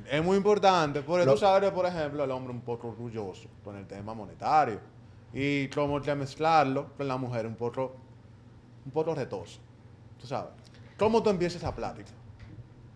[0.09, 3.75] Es muy importante, porque Lo- tú sabes, por ejemplo, el hombre un poco orgulloso con
[3.77, 4.79] el tema monetario.
[5.33, 7.95] Y cómo que mezclarlo con la mujer un poco,
[8.85, 9.59] un poco retoso.
[10.19, 10.51] Tú sabes.
[10.97, 12.09] ¿Cómo tú empiezas esa plática?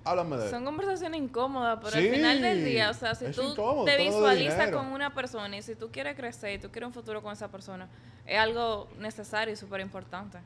[0.06, 3.42] Háblame de Son conversaciones incómodas, pero Sí, al final del día, o sea, si tú
[3.52, 6.94] incómodo, te visualizas con una persona y si tú quieres crecer y tú quieres un
[6.94, 7.90] futuro con esa persona,
[8.26, 10.40] es algo necesario y súper importante.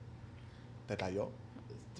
[0.87, 1.29] ¿Te cayó?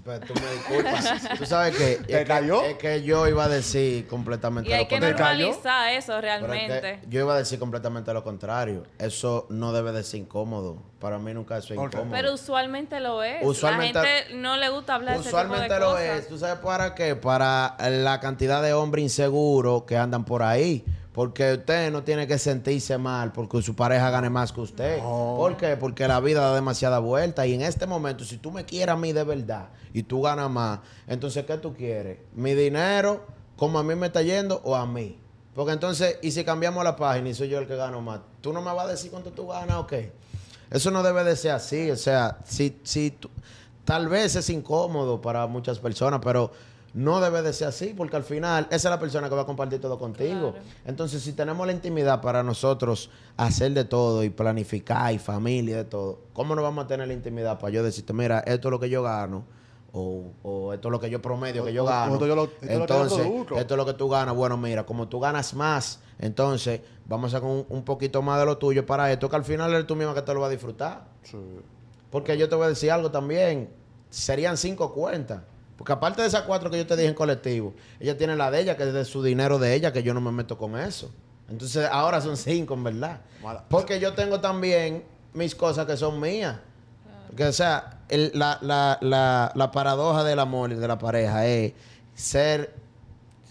[0.05, 1.21] Pero tú me disculpas.
[1.39, 2.61] tú sabes que ¿Te es, cayó?
[2.61, 5.17] que es que yo iba a decir completamente Y hay lo que contrario.
[5.17, 5.45] cayó?
[5.47, 6.99] normalizar eso Pero es que realmente.
[7.09, 8.83] yo iba a decir completamente lo contrario.
[8.99, 10.77] Eso no debe de ser incómodo.
[10.99, 11.93] Para mí nunca eso es Ok.
[11.93, 12.11] incómodo.
[12.11, 13.37] Pero usualmente lo es.
[13.45, 16.03] Usualmente- la gente no le gusta hablar de ese tipo de Usualmente lo cosas.
[16.19, 16.27] es.
[16.27, 17.15] ¿Tú sabes para qué?
[17.15, 20.83] Para la cantidad de hombres inseguros que andan por ahí.
[21.13, 24.97] Porque usted no tiene que sentirse mal porque su pareja gane más que usted.
[24.97, 25.35] No.
[25.37, 25.77] ¿Por qué?
[25.77, 27.45] Porque la vida da demasiada vuelta.
[27.45, 30.49] Y en este momento, si tú me quieres a mí de verdad y tú ganas
[30.49, 32.17] más, entonces, ¿qué tú quieres?
[32.33, 35.19] ¿Mi dinero como a mí me está yendo o a mí?
[35.53, 38.51] Porque entonces, y si cambiamos la página y soy yo el que gano más, ¿tú
[38.51, 40.11] no me vas a decir cuánto tú ganas o qué?
[40.71, 41.91] Eso no debe de ser así.
[41.91, 43.29] O sea, si, si tú-
[43.85, 46.49] tal vez es incómodo para muchas personas, pero
[46.93, 49.45] no debe de ser así, porque al final esa es la persona que va a
[49.45, 50.51] compartir todo contigo.
[50.51, 50.65] Claro.
[50.85, 55.77] Entonces, si tenemos la intimidad para nosotros hacer de todo y planificar y familia y
[55.77, 58.71] de todo, ¿cómo no vamos a tener la intimidad para yo decirte, mira, esto es
[58.71, 59.43] lo que yo gano?
[59.95, 62.25] O, o esto es lo que yo promedio que yo O- o- gano.
[62.25, 63.57] yo lo- esto lo entonces, produzco.
[63.57, 64.35] esto es lo que tú ganas.
[64.35, 68.45] Bueno, mira, como tú ganas más, entonces vamos a sacar un, un poquito más de
[68.45, 70.51] lo tuyo para esto, que al final eres tú misma que te lo vas a
[70.51, 71.05] disfrutar.
[71.23, 71.37] Sí.
[72.09, 73.69] Porque yo te voy a decir algo también.
[74.09, 75.41] Serían cinco cuentas.
[75.77, 78.61] Porque aparte de esas cuatro que yo te dije en colectivo, ella tiene la de
[78.61, 81.11] ella, que es de su dinero de ella, que yo no me meto con eso.
[81.49, 83.21] Entonces ahora son cinco, en verdad.
[83.41, 83.65] Mala.
[83.69, 85.03] Porque yo tengo también
[85.33, 86.57] mis cosas que son mías.
[87.27, 91.45] Porque, o sea, el- la, la, la, la paradoja del amor y de la pareja
[91.47, 91.73] es
[92.13, 92.73] ser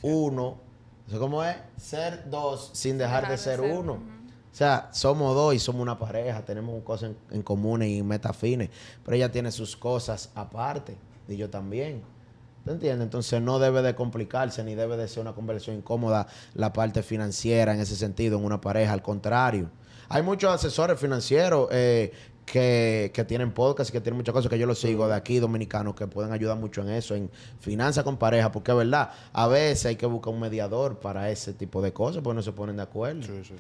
[0.03, 0.59] uno.
[1.09, 1.57] ¿Eso cómo es?
[1.77, 3.95] Ser dos sin dejar, de ser, uno.
[3.95, 8.37] O sea, somos dos y somos una pareja, tenemos cosas en, en común y metas
[8.37, 8.71] fines,
[9.05, 10.97] pero ella tiene sus cosas aparte
[11.33, 12.03] y yo también.
[12.65, 13.03] ¿Te entiendes?
[13.05, 17.75] Entonces no debe de complicarse ni debe de ser una conversación incómoda la parte financiera
[17.75, 19.69] en ese sentido en una pareja, al contrario.
[20.09, 22.13] Hay muchos asesores financieros eh,
[22.47, 25.39] que, que tienen podcast y que tienen muchas cosas que yo los sigo de aquí,
[25.41, 27.31] dominicanos, que pueden ayudar mucho en eso, en
[27.61, 31.53] finanzas con pareja, porque es verdad, a veces hay que buscar un mediador para ese
[31.55, 33.23] tipo de cosas, porque no se ponen de acuerdo.
[33.23, 33.55] Sí, sí.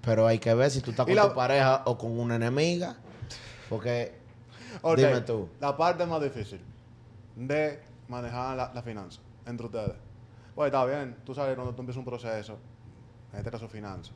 [0.00, 2.96] Pero hay que ver si tú estás con la- tu pareja o con una enemiga.
[3.68, 4.12] Porque,
[4.80, 5.48] Ok, dime tú.
[5.60, 6.60] La parte más difícil
[7.36, 9.96] de manejar la, la finanza entre ustedes.
[10.54, 12.58] Pues está bien, tú sabes cuando tú empiezas un proceso,
[13.32, 14.14] en este caso finanzas,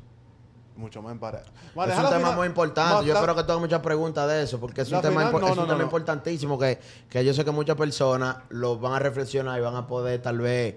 [0.76, 1.44] mucho más en pareja.
[1.44, 3.06] Es un tema muy importante.
[3.06, 5.56] Yo espero que tengan muchas preguntas de eso, porque es un tema, no, es un
[5.56, 6.78] no, tema no, importantísimo que,
[7.08, 10.38] que yo sé que muchas personas lo van a reflexionar y van a poder tal
[10.38, 10.76] vez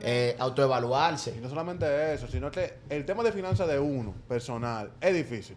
[0.00, 1.34] eh, autoevaluarse.
[1.36, 5.56] Y no solamente eso, sino que el tema de finanzas de uno, personal, es difícil.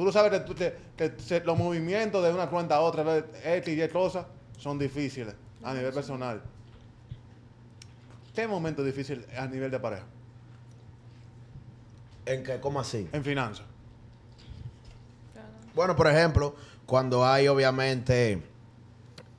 [0.00, 3.18] Tú lo sabes que, tú- que- que se- los movimientos de una cuenta a otra,
[3.44, 4.24] X y Y cosas,
[4.56, 6.40] son difíciles a nivel personal.
[8.34, 10.04] ¿Qué momento es difícil a nivel de pareja?
[12.24, 12.58] ¿En qué?
[12.60, 13.10] ¿Cómo así?
[13.12, 13.66] En finanzas.
[15.74, 16.54] Bueno, por ejemplo,
[16.86, 18.42] cuando hay obviamente,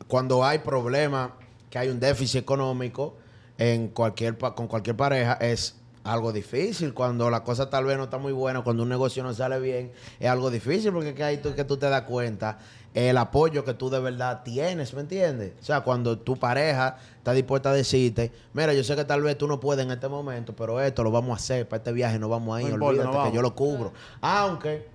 [0.07, 1.31] cuando hay problemas,
[1.71, 3.17] que hay un déficit económico
[3.57, 6.93] en cualquier con cualquier pareja, es algo difícil.
[6.93, 9.91] Cuando la cosa tal vez no está muy buena, cuando un negocio no sale bien,
[10.19, 12.57] es algo difícil porque que ahí tú, que tú te das cuenta
[12.93, 15.53] el apoyo que tú de verdad tienes, ¿me entiendes?
[15.61, 19.37] O sea, cuando tu pareja está dispuesta a decirte, mira, yo sé que tal vez
[19.37, 22.19] tú no puedes en este momento, pero esto lo vamos a hacer, para este viaje
[22.19, 23.93] no vamos a ir, No importa, olvídate que yo lo cubro.
[24.19, 24.85] Aunque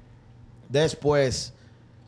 [0.68, 1.54] después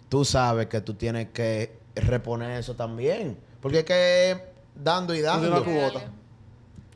[0.08, 3.38] tú sabes que tú tienes que reponer eso también.
[3.60, 4.44] Porque es que
[4.74, 5.48] dando y dando.
[5.48, 6.00] Una cubota.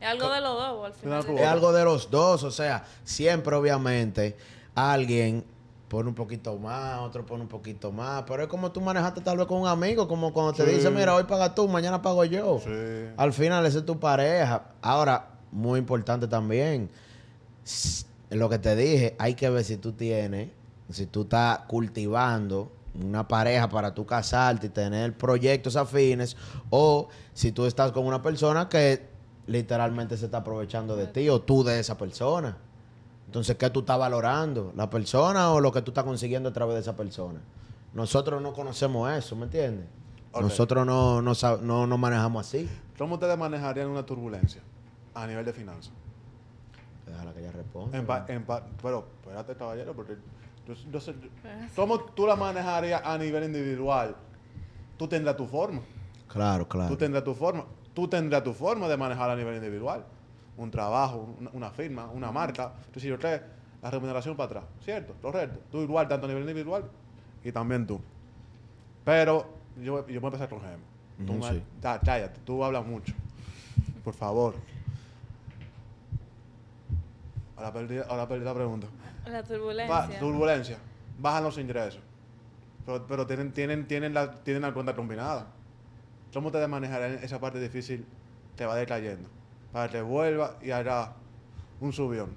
[0.03, 1.25] Es algo de los dos, al final.
[1.39, 4.37] Es algo de los dos, o sea, siempre obviamente
[4.75, 5.45] alguien
[5.89, 9.37] pone un poquito más, otro pone un poquito más, pero es como tú manejaste tal
[9.37, 10.73] vez con un amigo, como cuando te Sí.
[10.77, 12.59] dice, mira, hoy pagas tú, mañana pago yo.
[12.65, 12.71] Sí.
[13.17, 14.65] Al final esa es tu pareja.
[14.81, 16.91] Ahora, muy importante también,
[18.31, 20.49] lo que te dije, hay que ver si tú tienes,
[20.91, 26.37] si tú estás cultivando una pareja para tú casarte y tener proyectos afines,
[26.71, 29.12] o si tú estás con una persona que
[29.47, 32.57] literalmente se está aprovechando de ti, o tú de esa persona.
[33.27, 34.73] Entonces, ¿qué tú estás valorando?
[34.77, 37.41] ¿La persona o lo que tú estás consiguiendo a través de esa persona?
[37.95, 39.87] Nosotros no conocemos eso, ¿me entiendes?
[40.41, 41.33] Nosotros no, no,
[41.63, 42.69] no, no manejamos así.
[42.97, 44.63] ¿Cómo ustedes manejarían una turbulencia
[45.15, 45.93] a nivel de finanzas?
[47.07, 47.99] Déjala que ella responda.
[47.99, 50.17] En pa- en pa- pero, espérate, caballero, porque
[50.67, 51.15] yo, yo sé-
[51.75, 54.15] ¿cómo tú la manejarías a nivel individual?
[54.97, 55.81] Tú tendrás tu forma.
[56.29, 56.89] Claro, claro.
[56.91, 57.65] Tú tendrás tu forma,
[57.95, 60.05] tú tendrás tu forma de manejar a nivel individual.
[60.57, 62.73] Un trabajo, una, una firma, una marca.
[62.87, 63.43] Entonces, yo te
[63.83, 64.65] la remuneración para atrás.
[64.85, 65.15] ¿Cierto?
[65.21, 65.59] Correcto.
[65.71, 66.85] Tú igual, tanto a nivel individual
[67.45, 68.01] y también tú.
[69.05, 70.83] Pero yo, yo voy a empezar con Gema.
[71.27, 71.63] Tú, sí.
[71.83, 73.13] Ya, cállate, tú hablas mucho.
[74.05, 74.55] Por favor.
[77.57, 78.87] Ahora perdí, ahora perdí la pregunta.
[79.27, 80.19] La Va, turbulencia.
[80.21, 80.79] turbulencia.
[81.19, 82.01] Bajan los ingresos.
[82.85, 85.47] Pero, pero tienen, tienen, tienen, la, tienen la cuenta combinada.
[86.33, 88.07] ¿Cómo te manejarán esa parte difícil?
[88.57, 89.29] Te va decayendo.
[89.73, 91.13] Para que vuelva y hará
[91.81, 92.35] un subión.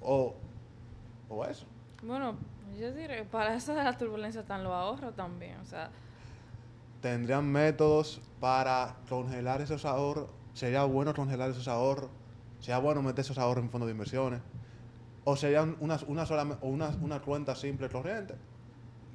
[0.00, 0.34] O,
[1.28, 1.66] o eso.
[2.02, 2.36] Bueno,
[2.78, 5.58] yo diré, para eso de la turbulencia están los ahorros también.
[5.60, 5.90] O sea,
[7.00, 10.28] Tendrían métodos para congelar esos ahorros.
[10.54, 12.10] Sería bueno congelar esos ahorros.
[12.60, 14.40] Sería bueno meter esos ahorros en fondos de inversiones.
[15.24, 18.34] O sería un- una, una, sola, o una, una cuenta simple corriente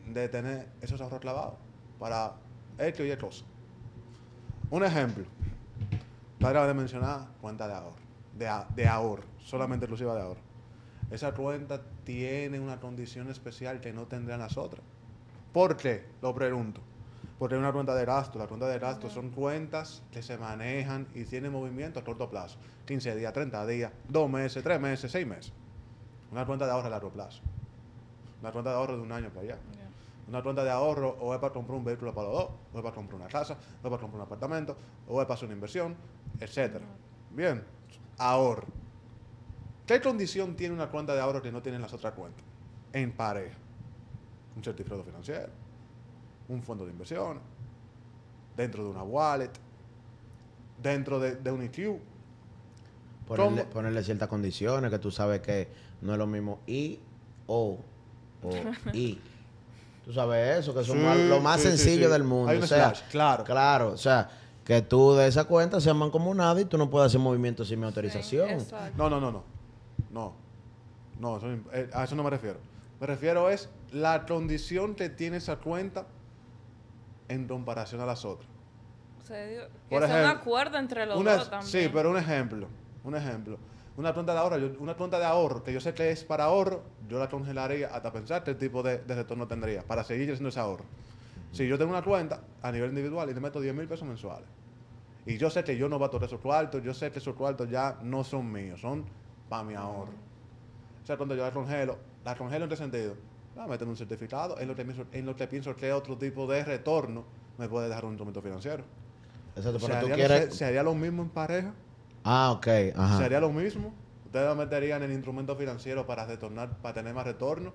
[0.06, 1.56] de tener esos ahorros clavados
[2.00, 2.36] para
[2.78, 3.46] X y Y cosas.
[4.72, 5.26] Un ejemplo.
[6.40, 7.98] Acaba de mencionar cuenta de ahorro.
[8.38, 9.24] De, de ahorro.
[9.44, 10.40] Solamente exclusiva de ahorro.
[11.12, 14.82] Esa cuenta tiene una condición especial que no tendrían las otras.
[15.52, 16.06] ¿Por qué?
[16.22, 16.80] Lo pregunto.
[17.38, 18.40] Porque hay una cuenta de gasto.
[18.40, 22.58] La cuenta de gasto son cuentas que se manejan y tienen movimiento a corto plazo.
[22.86, 25.52] 15 días, 30 días, 2 meses, 3 meses, 6 meses.
[26.32, 27.42] Una cuenta de ahorro a largo plazo.
[28.40, 29.58] Una cuenta de ahorro de un año para allá.
[30.32, 32.82] Una cuenta de ahorro o es para comprar un vehículo para los dos, o es
[32.82, 34.78] para comprar una casa, o es para comprar un apartamento,
[35.10, 35.94] o es para hacer una inversión,
[36.40, 36.86] etcétera.
[37.32, 37.62] Bien,
[38.18, 38.66] ahorro.
[39.86, 42.46] ¿Qué condición tiene una cuenta de ahorro que no tienen las otras cuentas?
[42.94, 43.58] En pareja.
[44.56, 45.50] Un certificado financiero,
[46.48, 47.42] un fondo de inversión,
[48.56, 49.52] dentro de una wallet,
[50.82, 52.00] dentro de, de un IQ.
[53.28, 55.68] Ponerle ciertas condiciones que tú sabes que
[56.00, 57.00] no es lo mismo I
[57.48, 57.78] o
[58.44, 58.52] o
[58.94, 59.20] I.
[60.06, 62.12] Tú sabes eso, que son Sí, más- lo más sí, sencillo sí.
[62.14, 62.50] del mundo.
[62.52, 63.44] Hay un o sea, slash, claro.
[63.44, 64.30] Claro, o sea,
[64.66, 67.86] que tú de esa cuenta seas mancomunada y tú no puedes hacer movimientos sin mi
[67.86, 68.50] autorización.
[68.50, 68.94] exacto.
[68.98, 69.44] No, no, no, no.
[70.12, 70.34] No.
[71.20, 72.58] No, eso- eh, a eso no me refiero.
[73.00, 76.06] Me refiero es la condición que tiene esa cuenta
[77.30, 78.50] en comparación a las otras.
[79.22, 81.72] O sea, digo, que Por sea un ejemplo, acuerdo entre los Una- dos también.
[81.72, 82.68] sí, pero un ejemplo.
[83.04, 83.58] Un ejemplo.
[83.96, 86.46] Una cuenta de ahorro, yo- una cuenta de ahorro que yo sé que es para
[86.46, 90.50] ahorro, yo la congelaría hasta pensar qué tipo de, de retorno tendría para seguir haciendo
[90.50, 90.86] ese ahorro.
[91.52, 94.50] Si yo tengo una cuenta a nivel individual y le meto 10 mil pesos mensuales,
[95.26, 97.36] y yo sé que yo no voy a tocar esos cuartos, yo sé que esos
[97.36, 99.06] cuartos ya no son míos, son
[99.50, 100.14] para mi ahorro.
[101.04, 103.18] O sea, cuando yo la congelo, la congelo en qué sentido?
[103.56, 106.18] La meto en un certificado, en lo, que pienso, en lo que pienso que otro
[106.18, 107.26] tipo de retorno
[107.58, 108.86] me puede dejar un instrumento financiero.
[109.56, 110.46] Exacto, ¿Se pero tú haría, quieres...
[110.46, 111.74] se- se haría lo mismo en pareja?
[112.24, 113.18] Ah, ok, ajá.
[113.18, 113.94] ¿Sería lo mismo?
[114.26, 117.74] ¿Ustedes la meterían en instrumento financiero para retornar, para tener más retorno?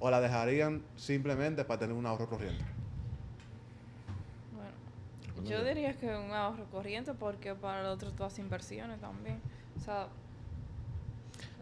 [0.00, 2.64] ¿O la dejarían simplemente para tener un ahorro corriente?
[4.52, 9.40] Bueno, yo diría que un ahorro corriente porque para el otro haces inversiones también.
[9.80, 10.08] O sea,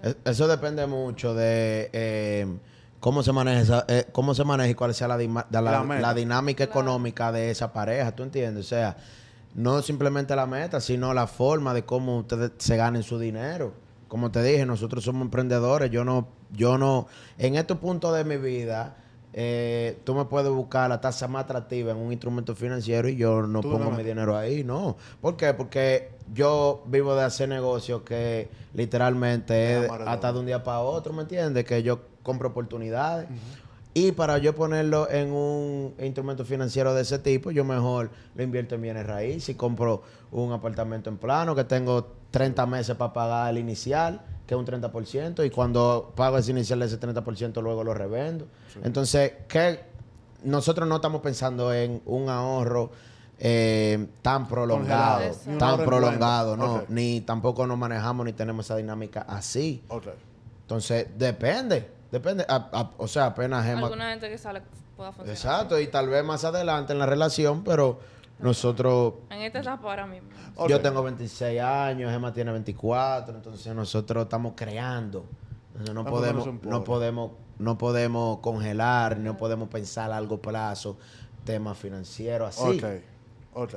[0.03, 2.47] Es- Eso depende mucho de eh,
[3.01, 5.61] cómo se maneja esa- eh, cómo se maneja y cuál sea la, la- La
[6.01, 8.67] la dinámica económica de esa pareja, ¿tú entiendes?
[8.67, 8.97] O sea,
[9.57, 13.73] no simplemente la meta, sino la forma de cómo ustedes se ganen su dinero.
[14.07, 15.91] Como te dije, nosotros somos emprendedores.
[15.91, 18.99] Yo no, yo no, en estos puntos de mi vida,
[19.33, 23.47] eh, tú me puedes buscar la tasa más atractiva en un instrumento financiero y yo
[23.47, 24.97] no pongo no mi dinero ahí, no.
[25.23, 25.55] ¿Por qué?
[25.55, 31.15] Porque yo vivo de hacer negocios que literalmente es hasta de un día para otro,
[31.15, 31.65] ¿me entiendes?
[31.65, 33.27] Que yo compro oportunidades.
[33.99, 38.75] Y para yo ponerlo en un instrumento financiero de ese tipo, yo mejor lo invierto
[38.75, 43.49] en bienes raíces y compro un apartamento en plano que tengo 30 meses para pagar
[43.53, 47.85] el inicial, que es un 30%, y cuando pago ese inicial de ese 30%, luego
[47.85, 48.47] lo revendo.
[48.85, 49.81] Entonces, ¿qué?
[50.45, 52.91] nosotros no estamos pensando en un ahorro
[53.39, 55.59] eh, tan prolongado, Congelado.
[55.59, 59.83] Tan prolongado, no, ni tampoco nos manejamos ni tenemos esa dinámica así.
[60.65, 64.63] Entonces, depende, depende, A- a- o sea, apenas Gemma- alguna gente que sale
[64.97, 65.35] pueda funcionar.
[65.37, 67.99] Exacto, y tal vez más adelante en la relación, pero
[68.39, 70.29] nosotros, En esta etapa ahora mismo.
[70.69, 75.25] Yo tengo 26 años, Gemma tiene 24, entonces nosotros estamos creando.
[75.73, 80.97] Entonces no Estamos podemos, no podemos, no podemos congelar, no podemos pensar a largo plazo,
[81.45, 82.79] temas financieros así.
[82.79, 82.85] Ok.
[83.55, 83.75] Ok.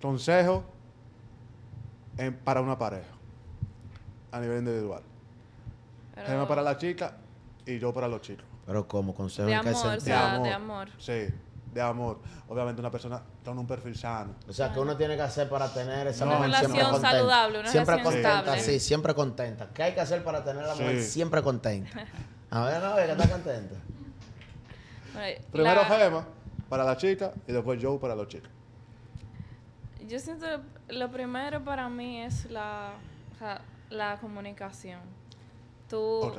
[0.00, 0.64] Consejo
[2.16, 3.08] en- para una pareja.
[4.32, 5.02] A nivel individual.
[6.18, 7.16] Pero Gemma para la chica
[7.66, 8.44] y yo para los chicos.
[8.66, 10.88] Pero como consejo de en qué amor, o sea, de amor.
[10.98, 11.26] Sí,
[11.72, 12.18] de amor.
[12.48, 14.34] Obviamente una persona con un perfil sano.
[14.46, 17.10] O sea, ¿qué uno tiene que hacer para tener esa Una mujer relación siempre contenta?
[17.16, 18.60] saludable, una siempre relación contenta, estable.
[18.62, 19.68] sí, siempre contenta.
[19.72, 21.10] ¿Qué hay que hacer para tener a la mujer Sí.
[21.10, 21.90] siempre contenta?
[22.50, 23.74] A ver, no, que está contenta.
[25.14, 26.26] Bueno, Primero la- Gema
[26.68, 28.50] para la chica y después Joe para los chicos.
[30.06, 30.46] Yo siento
[30.88, 32.92] lo primero para mí es la,
[33.90, 35.00] la comunicación.
[35.88, 36.38] Tú Ok.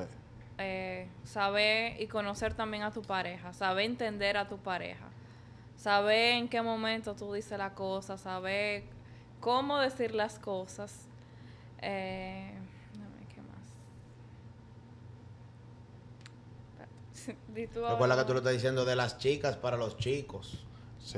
[0.58, 5.06] eh, saber y conocer también a tu pareja, saber entender a tu pareja,
[5.78, 8.84] saber en qué momento tú dices la cosa, saber
[9.40, 11.08] cómo decir las cosas.
[11.82, 12.52] Eh,
[13.34, 13.58] ¿qué más?
[17.16, 17.38] Espérate.
[17.54, 20.66] Di tú Recuerda que tú lo estás diciendo de las chicas para los chicos.
[21.00, 21.18] Sí.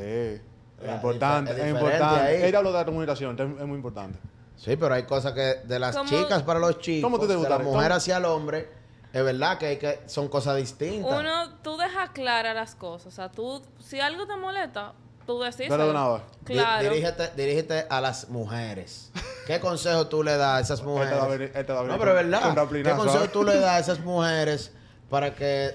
[0.82, 2.22] Es importante, es es, importante.
[2.22, 2.44] ahí.
[2.44, 4.18] Ella habló de la comunicación, es muy importante.
[4.64, 7.50] Sí, pero hay cosas que de las ¿Cómo- chicas para los chicos, ¿Cómo te de
[7.50, 7.96] la mujer ¿Cómo?
[7.96, 8.70] hacia el hombre,
[9.12, 11.20] es verdad que, hay que son cosas distintas.
[11.20, 13.08] Uno, tú dejas claras las cosas.
[13.08, 14.94] O sea, tú, si algo te molesta,
[15.26, 15.68] tú decís.
[15.68, 16.22] Dale de una vez.
[16.46, 16.90] Di- Claro.
[16.90, 19.12] Dirígete, dirígete a las mujeres.
[19.48, 21.10] ¿Qué consejo tú le das a esas mujeres?
[21.12, 22.68] Este va a venir- este va a venir no, pero es verdad.
[22.84, 24.72] ¿Qué consejo tú le das a esas mujeres
[25.10, 25.72] para que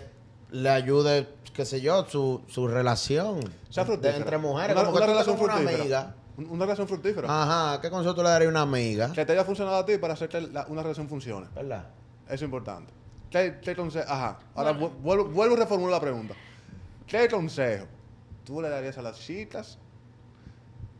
[0.53, 4.17] le ayude, qué sé yo, su, su relación Sea de- fructífera.
[4.17, 4.77] entre mujeres?
[4.77, 6.15] Una, como que una tú relación una amiga.
[6.37, 7.29] Un- Una relación fructífera.
[7.31, 9.11] Ajá, ¿qué consejo tú le darías a una amiga?
[9.13, 11.47] Que te haya funcionado a ti para hacer que la- una relación funcione.
[11.55, 11.87] ¿Verdad?
[12.27, 12.93] Eso es importante.
[13.31, 14.05] ¿Qué, qué consejo?
[14.11, 14.39] Ajá.
[14.55, 16.35] Ahora vu- vuelvo, vuelvo a reformular la pregunta.
[17.07, 17.87] ¿Qué consejo
[18.45, 19.79] tú le darías a las chicas?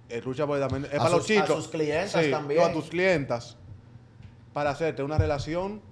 [0.09, 1.57] El lucha porque también es A para los sus- a chicos.
[1.65, 2.61] sus clientas Sí, también.
[2.61, 3.57] no, a tus clientas.
[4.53, 5.83] Para hacerte una relación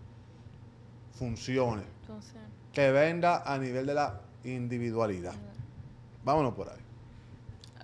[1.18, 1.82] funcione.
[2.02, 2.34] Entonces,
[2.72, 5.34] Que venda a nivel de la individualidad.
[6.24, 6.78] Vámonos por ahí.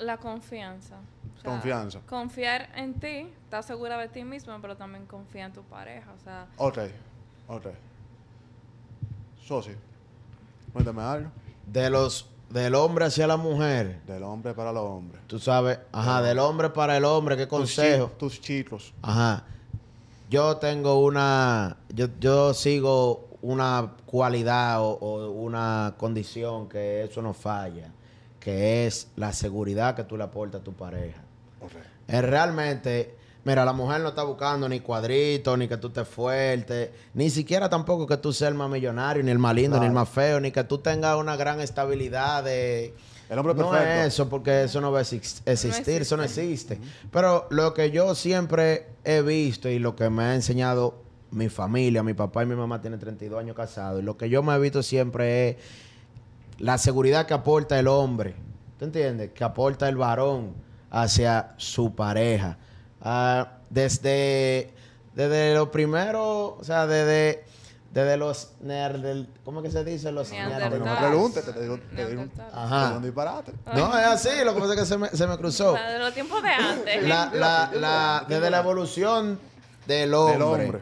[0.01, 0.97] la confianza.
[1.41, 2.01] O sea, Confianza.
[2.09, 6.12] Confiar en ti, estás segura de ti misma, pero también confía en tu pareja.
[6.12, 6.78] O sea, Ok.
[7.49, 7.66] Ok.
[9.47, 9.72] Soci.
[10.72, 11.30] Cuéntame algo.
[11.66, 14.01] De los, del hombre hacia la mujer.
[14.07, 15.22] Del hombre para los hombres.
[15.26, 18.09] Tú sabes, ajá, del hombre para el hombre, ¿qué Tus consejo?
[18.12, 18.95] chi- Tus chicos.
[19.03, 19.45] Ajá.
[20.28, 27.34] Yo tengo una, yo, yo sigo una cualidad o, o una condición que eso no
[27.34, 27.91] falla,
[28.38, 31.20] que es la seguridad que tú le aportas a tu pareja.
[32.09, 36.93] Es realmente, mira, la mujer no está buscando ni cuadritos, ni que tú estés fuerte,
[37.15, 39.93] ni siquiera tampoco que tú seas el más millonario, ni el más lindo, ni el
[39.93, 42.95] más feo, ni que tú tengas una gran estabilidad de...
[43.29, 43.93] El hombre no perfecto.
[44.01, 45.97] es eso, porque eso no va a exis- existir, existe.
[45.99, 46.81] eso no existe.
[47.13, 50.97] Pero lo que yo siempre he visto y lo que me ha enseñado
[51.31, 54.43] mi familia, mi papá y mi mamá tienen 32 años casados, y lo que yo
[54.43, 55.57] me he visto siempre es
[56.59, 58.35] la seguridad que aporta el hombre,
[58.81, 59.31] ¿tú entiendes?
[59.31, 60.53] Que aporta el varón
[60.91, 62.59] hacia su pareja.
[63.01, 64.72] Ah, desde,
[65.14, 67.45] desde lo primero, o sea, desde,
[67.93, 70.12] desde los neandertal- ¿cómo que se dice?
[70.12, 70.78] Los Neandertal.
[70.80, 72.95] No me preguntes, te digo, te digo, te Ajá.
[72.97, 73.53] un disparate.
[73.74, 75.74] No, es así, lo que pasa es que se me, se me cruzó.
[75.74, 77.03] sea, de los tiempos de antes.
[77.09, 79.38] La, la, la- desde la evolución
[79.86, 80.80] del hombre, Del hombre.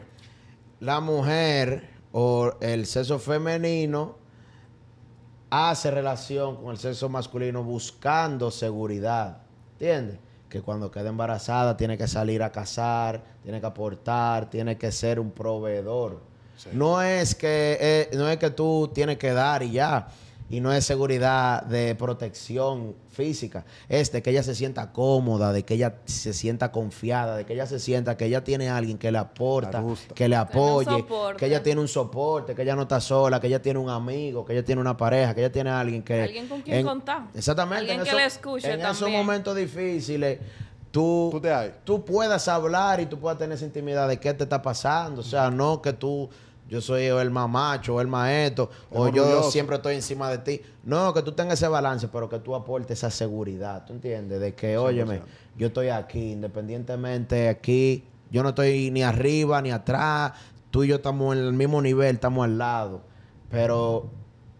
[0.81, 4.17] la mujer o el sexo femenino
[5.51, 9.43] hace relación con el sexo masculino buscando seguridad.
[9.79, 10.19] ¿Entiendes?
[10.49, 15.19] Que cuando queda embarazada tiene que salir a cazar, tiene que aportar, tiene que ser
[15.21, 16.21] un proveedor.
[16.57, 16.69] Sí.
[16.73, 20.09] No es que eh, no es que tú tienes que dar y ya.
[20.49, 23.65] Y no es seguridad de protección física.
[23.87, 27.53] Es de que ella se sienta cómoda, de que ella se sienta confiada, de que
[27.53, 29.83] ella se sienta que ella tiene a alguien que le aporta,
[30.15, 31.05] que le apoye,
[31.37, 34.43] que ella tiene un soporte, que ella no está sola, que ella tiene un amigo,
[34.43, 36.23] que ella tiene una pareja, que ella tiene a alguien que...
[36.23, 37.27] Alguien con quien contar.
[37.35, 37.79] Exactamente.
[37.81, 39.19] Alguien en que esos- le escuche En esos también.
[39.19, 40.39] momentos difíciles,
[40.91, 41.73] tú, Tú te hay.
[41.83, 45.21] tú puedas hablar y tú puedas tener esa intimidad de qué te está pasando.
[45.21, 46.27] O sea, no que tú,
[46.69, 50.61] yo soy el más macho, o el maestro, o yo siempre estoy encima de ti.
[50.83, 53.85] No, que tú tengas ese balance, pero que tú aportes esa seguridad.
[53.85, 54.39] ¿Tú entiendes?
[54.39, 55.21] De que, óyeme,
[55.57, 60.33] yo estoy aquí, independientemente aquí, yo no estoy ni arriba ni atrás,
[60.69, 63.01] tú y yo estamos en el mismo nivel, estamos al lado.
[63.49, 64.11] Pero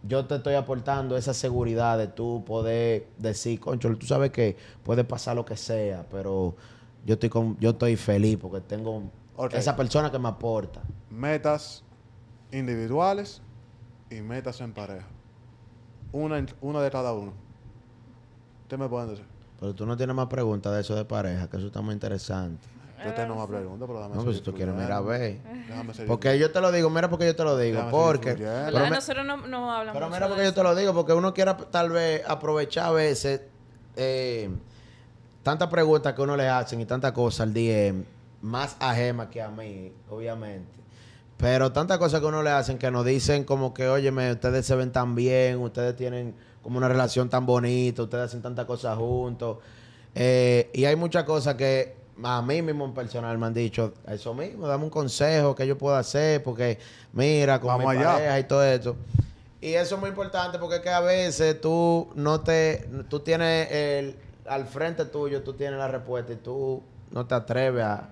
[0.02, 5.04] yo te estoy aportando esa seguridad de tú poder decir, concho, tú sabes que puede
[5.04, 6.56] pasar lo que sea, pero
[7.06, 9.04] yo estoy con, yo estoy feliz porque tengo
[9.52, 10.82] esa persona que me aporta.
[11.12, 11.84] Metas
[12.52, 13.42] individuales
[14.10, 15.06] y metas en pareja.
[16.12, 17.34] Una, en- una de cada uno.
[18.68, 19.26] ¿Qué me pueden decir?
[19.60, 22.66] Pero tú no tienes más preguntas de eso de pareja, que eso está muy interesante.
[23.04, 25.40] Yo tengo más preguntas, pero dame No, pues si tú quieres, mira, ve.
[25.68, 26.08] Déjame seguir.
[26.08, 28.34] Porque yo te lo digo, mira porque yo te lo digo, Déjame porque...
[28.36, 30.56] pero me- Nosotros no, no hablamos Pero mira, de porque yo eso.
[30.56, 33.42] te lo digo, porque uno quiere tal vez aprovechar a veces
[33.96, 34.50] eh,
[35.44, 38.04] tantas preguntas que uno le hacen y tantas cosas al DM,
[38.42, 40.68] más a Gema que a mí, obviamente.
[41.40, 44.76] Pero tantas cosas que uno le hacen que nos dicen como que, óyeme, ustedes se
[44.76, 49.58] ven tan bien, ustedes tienen como una relación tan bonita, ustedes hacen tantas cosas juntos.
[50.16, 54.34] Eh, y hay muchas cosas que a mí mismo en personal me han dicho, eso
[54.34, 56.78] mismo, dame un consejo que yo pueda hacer, porque
[57.14, 58.14] mira, con Vamos mi allá.
[58.16, 58.96] pareja y todo esto.
[59.62, 63.72] Y eso es muy importante porque es que a veces tú no te, tú tienes
[63.72, 68.10] el, al frente tuyo tú tienes la respuesta y tú no te atreves a,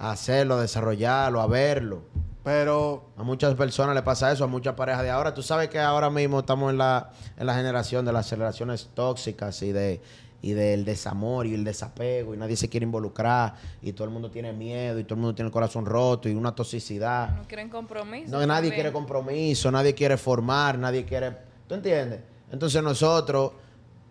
[0.00, 2.02] a hacerlo, a desarrollarlo, a verlo.
[2.44, 5.32] Pero A muchas personas le pasa eso, a muchas parejas de ahora.
[5.32, 9.62] Tú sabes que ahora mismo estamos en la, en la generación de las relaciones tóxicas
[9.62, 10.00] y de
[10.44, 14.30] y del desamor y el desapego y nadie se quiere involucrar y todo el mundo
[14.30, 17.34] tiene miedo y todo el mundo tiene el corazón roto y una toxicidad.
[17.34, 18.30] No quieren compromiso.
[18.30, 18.74] No, nadie también.
[18.74, 21.34] quiere compromiso, nadie quiere formar, nadie quiere...
[21.66, 22.20] ¿Tú entiendes?
[22.52, 23.52] Entonces nosotros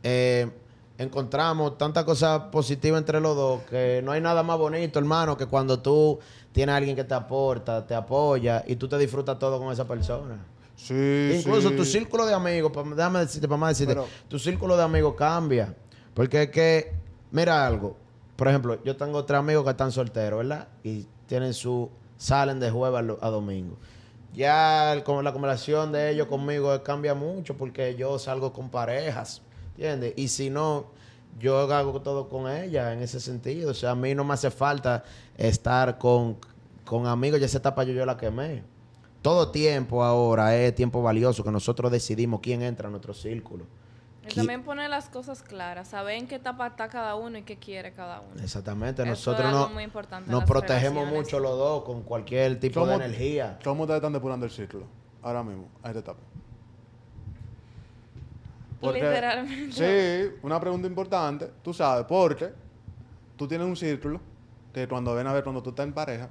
[0.01, 0.49] eh,
[0.97, 5.45] encontramos tantas cosas positivas entre los dos que no hay nada más bonito, hermano, que
[5.47, 6.19] cuando tú
[6.51, 9.87] tienes a alguien que te aporta, te apoya y tú te disfrutas todo con esa
[9.87, 10.37] persona.
[10.75, 11.75] sí, Incluso sí.
[11.75, 15.15] tu círculo de amigos, pa- déjame decirte, para más decirte, Pero- tu círculo de amigos
[15.17, 15.75] cambia.
[16.13, 16.93] Porque es que,
[17.31, 17.95] mira algo,
[18.35, 20.67] por ejemplo, yo tengo tres amigos que están solteros, ¿verdad?
[20.83, 23.77] Y tienen su, salen de jueves a, domingo.
[24.33, 29.41] Ya el- la conversación de ellos conmigo cambia mucho porque yo salgo con parejas,
[29.75, 30.13] ¿entiendes?
[30.17, 30.85] Y si no,
[31.39, 33.71] yo hago todo con ella en ese sentido.
[33.71, 35.03] O sea, a mí no me hace falta
[35.37, 36.37] estar con,
[36.85, 38.63] con amigos, ya esa etapa yo, yo la quemé.
[39.21, 43.65] Todo tiempo ahora es tiempo valioso que nosotros decidimos quién entra a nuestro círculo.
[44.29, 47.57] Y también poner las cosas claras, saber en qué etapa está cada uno y qué
[47.57, 48.41] quiere cada uno.
[48.41, 49.83] Exactamente, Eso nosotros no- muy
[50.27, 51.13] nos protegemos relaciones.
[51.13, 53.59] mucho los dos con cualquier tipo ¿Cómo- de energía.
[53.63, 54.85] ¿Cómo ustedes están depurando el círculo
[55.21, 56.19] ahora mismo, a esta etapa?
[58.91, 59.71] Literalmente.
[60.31, 62.51] Sí, una pregunta importante, tú sabes, porque
[63.37, 64.19] tú tienes un círculo
[64.73, 66.29] que cuando ven a ver, cuando tú estás en pareja,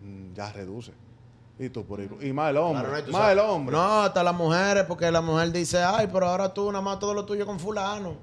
[0.00, 0.92] mm, ya reduce.
[1.58, 2.10] Y tú por ir.
[2.20, 2.82] Y más el hombre.
[2.88, 3.76] Claro, no, más sabes- el hombre.
[3.76, 7.14] No, hasta las mujeres, porque la mujer dice, ay, pero ahora tú nada más todo
[7.14, 8.14] lo tuyo con fulano.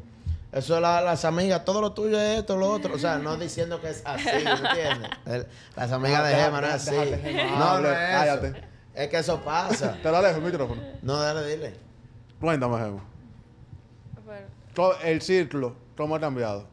[0.52, 2.96] Eso es la- las amigas, todo lo tuyo es esto, lo otro.
[2.96, 5.10] O sea, no diciendo que es así, ¿me entiendes?
[5.28, 6.96] El- las amigas de Gema no es así.
[6.96, 8.64] Gema, No, no es cállate.
[8.96, 9.96] Es que eso pasa.
[10.02, 10.82] Te lo alejo el micrófono.
[11.04, 11.76] No, dale, dile.
[12.42, 13.04] Cuéntame, Gema.
[15.04, 16.68] El círculo, ¿cómo ha cambiado?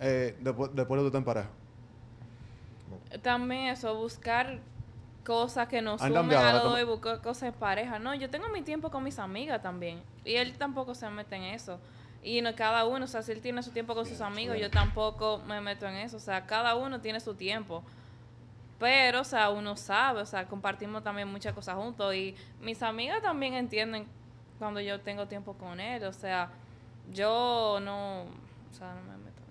[0.00, 1.48] Eh, después, después de tú estar en pareja.
[3.22, 4.60] También eso, buscar
[5.24, 7.98] cosas que nos sumen cambiado, a dos y buscar cosas de pareja.
[7.98, 10.02] No, yo tengo mi tiempo con mis amigas también.
[10.24, 11.78] Y él tampoco se mete en eso.
[12.22, 14.70] Y no, cada uno, o sea, si él tiene su tiempo con sus amigos, yo
[14.70, 16.16] tampoco me meto en eso.
[16.16, 17.82] O sea, cada uno tiene su tiempo.
[18.78, 22.14] Pero, o sea, uno sabe, o sea, compartimos también muchas cosas juntos.
[22.14, 24.06] Y mis amigas también entienden
[24.58, 26.04] cuando yo tengo tiempo con él.
[26.04, 26.50] O sea,
[27.10, 29.42] yo no, o sea, no me meto.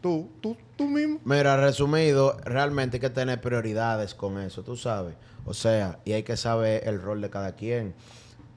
[0.00, 1.20] Tú, tú, tú mismo.
[1.24, 5.14] Mira, resumido, realmente hay que tener prioridades con eso, tú sabes.
[5.44, 7.94] O sea, y hay que saber el rol de cada quien.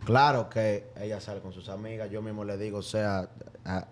[0.05, 3.29] Claro que ella sale con sus amigas, yo mismo le digo, o sea,
[3.63, 3.87] a-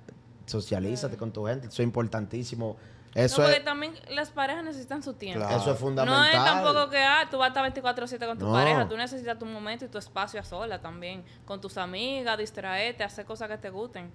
[0.46, 2.76] socialízate con tu gente, eso es importantísimo.
[3.16, 5.40] Eso, no, porque es, también las parejas necesitan su tiempo.
[5.46, 5.62] Claro.
[5.62, 6.20] eso es fundamental.
[6.20, 8.54] No es tampoco que ah, tú vas a estar 24-7 con tu No.
[8.54, 8.88] pareja.
[8.90, 11.24] Tú necesitas tu momento y tu espacio a sola también.
[11.46, 14.10] Con tus amigas, distraerte, hacer cosas que te gusten.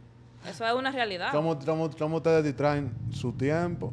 [0.46, 1.30] Eso es una realidad.
[1.32, 3.92] ¿Cómo, cómo, cómo ustedes distraen su tiempo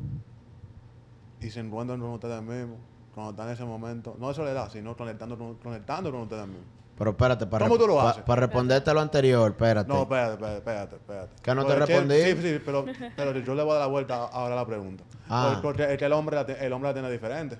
[1.42, 2.78] y se encuentran con ustedes mismos
[3.14, 4.16] cuando están en ese momento?
[4.20, 6.66] No de soledad, sino conectando, con- conectando con ustedes mismos.
[6.98, 8.24] Pero espérate, para, ¿Cómo tú lo haces?
[8.24, 9.88] para responderte lo anterior, espérate.
[9.92, 10.96] No, espérate, espérate, espérate.
[10.96, 11.42] espérate.
[11.42, 12.22] ¿Que no te Porque respondí?
[12.24, 12.86] Sí, sí, pero,
[13.18, 15.04] pero yo le voy a dar la vuelta ahora a la pregunta.
[15.30, 15.60] Ah.
[15.62, 17.60] Porque- es que el hombre, la, el hombre la tiene diferente.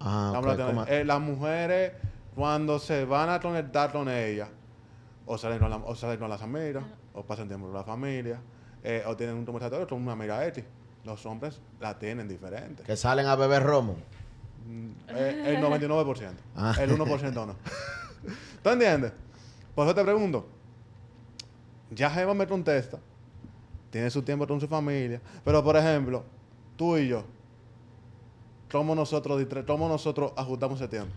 [0.00, 1.92] Ah, La ok, hombre la tiene- eh, las mujeres,
[2.34, 4.48] cuando se van a conectar con ella,
[5.26, 6.82] o salen con, la- o salen con las amigas,
[7.14, 8.40] o pasan tiempo con la familia,
[8.82, 10.64] eh, o tienen un conversatorio con una amiga X.
[11.04, 12.82] Los hombres la tienen diferente.
[12.82, 13.96] Que salen a beber romo.
[14.66, 16.32] Mm, eh, el 99%.
[16.56, 16.74] Ah.
[16.80, 17.54] El 1% no.
[18.62, 19.12] ¿Tú entiendes?
[19.74, 20.46] Por eso te pregunto.
[21.90, 22.98] Ya Jeva me contesta.
[23.90, 25.20] Tiene su tiempo con su familia.
[25.44, 26.22] Pero, por ejemplo,
[26.76, 27.24] tú y yo.
[28.70, 31.12] ¿Cómo nosotros, cómo nosotros ajustamos ese tiempo?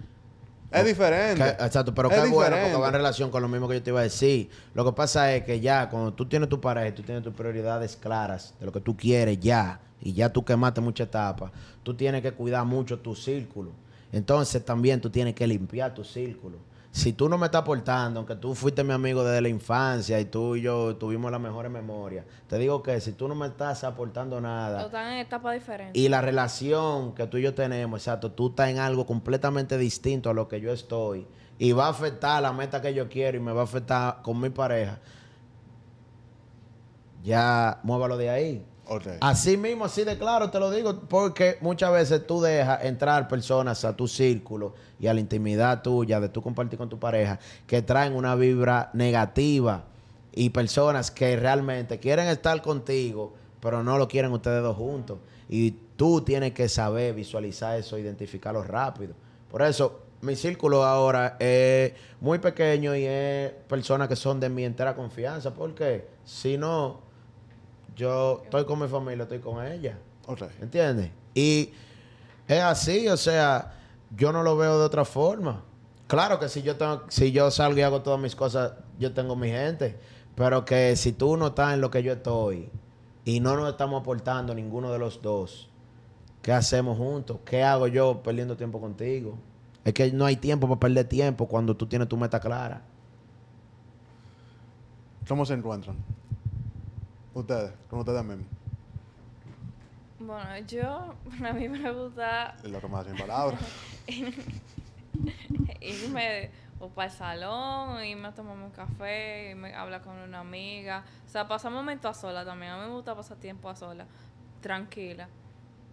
[0.72, 1.42] Es diferente.
[1.42, 3.84] Que- exacto, pero Es qué bueno porque va en relación con lo mismo que yo
[3.84, 4.50] te iba a decir.
[4.74, 7.96] Lo que pasa es que ya cuando tú tienes tu pareja tú tienes tus prioridades
[7.96, 11.52] claras de lo que tú quieres ya, y ya tú quemaste mucha etapa,
[11.84, 13.72] tú tienes que cuidar mucho tu círculo.
[14.12, 16.58] Entonces también tú tienes que limpiar tu círculo.
[16.96, 20.24] Si tú no me estás aportando, aunque tú fuiste mi amigo desde la infancia y
[20.24, 23.84] tú y yo tuvimos las mejores memorias, te digo que si tú no me estás
[23.84, 28.48] aportando O nada, están en y la relación que tú y yo tenemos, exacto, tú
[28.48, 31.28] estás en algo completamente distinto a lo que yo estoy.
[31.60, 34.40] Y va a afectar la meta que yo quiero y me va a afectar con
[34.40, 34.98] mi pareja.
[37.26, 38.66] Ya, muévalo de ahí.
[39.22, 43.84] Así mismo, así de claro, te lo digo, porque muchas veces tú dejas entrar personas
[43.84, 47.82] a tu círculo y a la intimidad tuya de tú compartir con tu pareja que
[47.82, 49.86] traen una vibra negativa
[50.34, 55.18] y personas que realmente quieren estar contigo, pero no lo quieren ustedes dos juntos.
[55.50, 59.14] Y tú tienes que saber visualizar eso, identificarlo rápido.
[59.50, 64.66] Por eso, mi círculo ahora es muy pequeño y es personas que son de mi
[64.66, 67.05] entera confianza, porque si no
[67.96, 69.98] yo estoy con mi familia, estoy con ella.
[70.28, 70.44] Ok.
[70.62, 71.12] ¿Entiendes?
[71.34, 71.72] Y
[72.48, 73.74] es así, o sea,
[74.16, 75.64] yo no lo veo de otra forma.
[76.08, 79.36] Claro que si yo tengo, si yo salgo y hago todas mis cosas, yo tengo
[79.36, 79.98] mi gente.
[80.36, 82.70] Pero que si tú no estás en lo que yo estoy
[83.24, 85.70] y no nos estamos aportando ninguno de los dos,
[86.42, 87.40] ¿qué hacemos juntos?
[87.46, 89.38] ¿Qué hago yo perdiendo tiempo contigo?
[89.84, 92.82] Es que no hay tiempo para perder tiempo cuando tú tienes tu meta clara.
[95.28, 95.96] ¿Cómo se encuentran?
[97.36, 98.48] Ustedes, con ustedes mismos.
[100.20, 101.14] Bueno, yo,
[101.46, 102.56] a mí me gusta
[102.90, 103.60] más sin palabras.
[105.82, 106.50] irme
[106.80, 111.04] o para el salón, irme a tomarme un café, irme a hablar con una amiga.
[111.26, 112.72] O sea, pasar momentos a sola también.
[112.72, 114.06] A mí me gusta pasar tiempo a sola,
[114.62, 115.28] tranquila.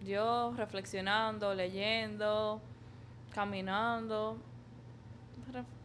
[0.01, 2.61] Yo reflexionando, leyendo,
[3.33, 4.37] caminando.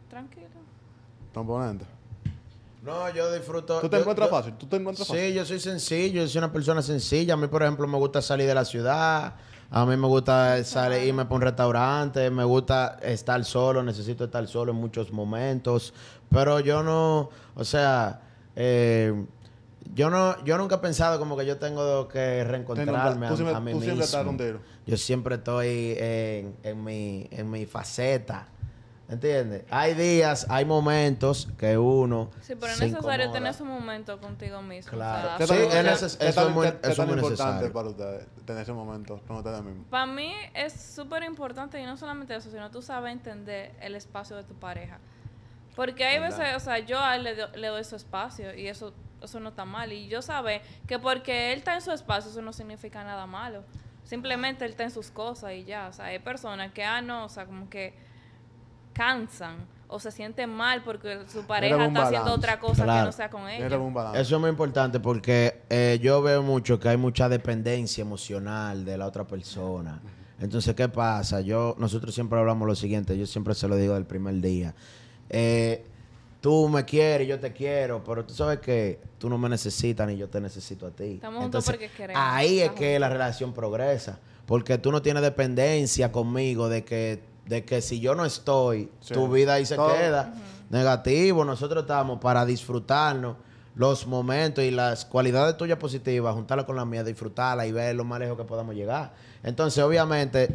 [0.07, 0.47] Tranquila.
[1.33, 1.98] Componente.
[2.81, 3.79] No, yo disfruto.
[3.81, 4.53] ¿Tú te yo- encuentras yo- fácil?
[4.53, 5.23] ¿Tú te encuentras fácil?
[5.27, 7.33] Sí, yo soy sencillo, yo soy una persona sencilla.
[7.33, 9.35] A mí, por ejemplo, me gusta salir de la ciudad.
[9.71, 12.29] A mí me gusta salir, irme para un restaurante.
[12.31, 13.83] Me gusta estar solo.
[13.83, 15.93] Necesito estar solo en muchos momentos.
[16.31, 18.21] Pero yo no, o sea,
[18.55, 19.13] eh,
[19.93, 23.59] yo no, yo nunca he pensado como que yo tengo que reencontrarme a, siempre, a
[23.59, 24.59] mí tú siempre estás mismo.
[24.87, 28.47] Yo siempre estoy en, en mi, en mi faceta.
[29.09, 29.63] ¿Entiendes?
[29.71, 32.29] Hay días, hay momentos que uno.
[32.41, 34.91] Sí, pero es necesario tener ese momento contigo mismo.
[34.91, 35.33] Claro.
[35.33, 36.91] o ¿Qué sea, Sí, tan- es qué- neces- qué eso es muy- qué- qué eso
[36.91, 37.73] es tan muy importante necesario.
[37.73, 39.87] para ustedes tener ese momento con ustedes mismos?
[39.89, 44.35] Para mí es súper importante y no solamente eso, sino tú sabes entender el espacio
[44.35, 44.99] de tu pareja.
[45.75, 46.37] Porque hay ¿Verdad?
[46.37, 49.39] veces, o sea, yo a él le, do- le doy su espacio y eso, eso
[49.39, 49.91] no está mal.
[49.91, 53.63] Y yo sabe que porque él está en su espacio, eso no significa nada malo.
[54.03, 55.87] Simplemente él está en sus cosas y ya.
[55.87, 58.07] O sea, hay personas que, ah, no, o sea, como que
[58.99, 59.55] cansan
[59.87, 63.43] o se sienten mal porque su pareja está haciendo otra cosa que no sea con
[63.93, 64.19] balance.
[64.19, 68.97] Eso es muy importante porque eh, yo veo mucho que hay mucha dependencia emocional de
[68.97, 70.01] la otra persona.
[70.41, 71.39] Entonces, ¿qué pasa?
[71.39, 74.75] Yo, nosotros siempre hablamos lo siguiente, yo siempre se lo digo del primer día.
[75.29, 75.85] Eh,
[76.41, 80.17] tú me quieres, yo te quiero, pero tú sabes que tú no me necesitas ni
[80.17, 81.13] yo te necesito a ti.
[81.15, 84.19] Estamos juntos Entonces, porque queremos ahí es que la relación progresa.
[84.45, 89.13] Porque tú no tienes dependencia conmigo de que, de que si yo no estoy, Sí.
[89.13, 90.33] tu vida ahí se Todo- queda.
[90.69, 93.35] Negativo, nosotros estamos para disfrutarnos
[93.75, 98.03] los momentos y las cualidades tuyas positivas, juntarlas con las mías, disfrutarlas y ver lo
[98.03, 99.13] más lejos que podamos llegar.
[99.41, 100.49] Entonces, obviamente,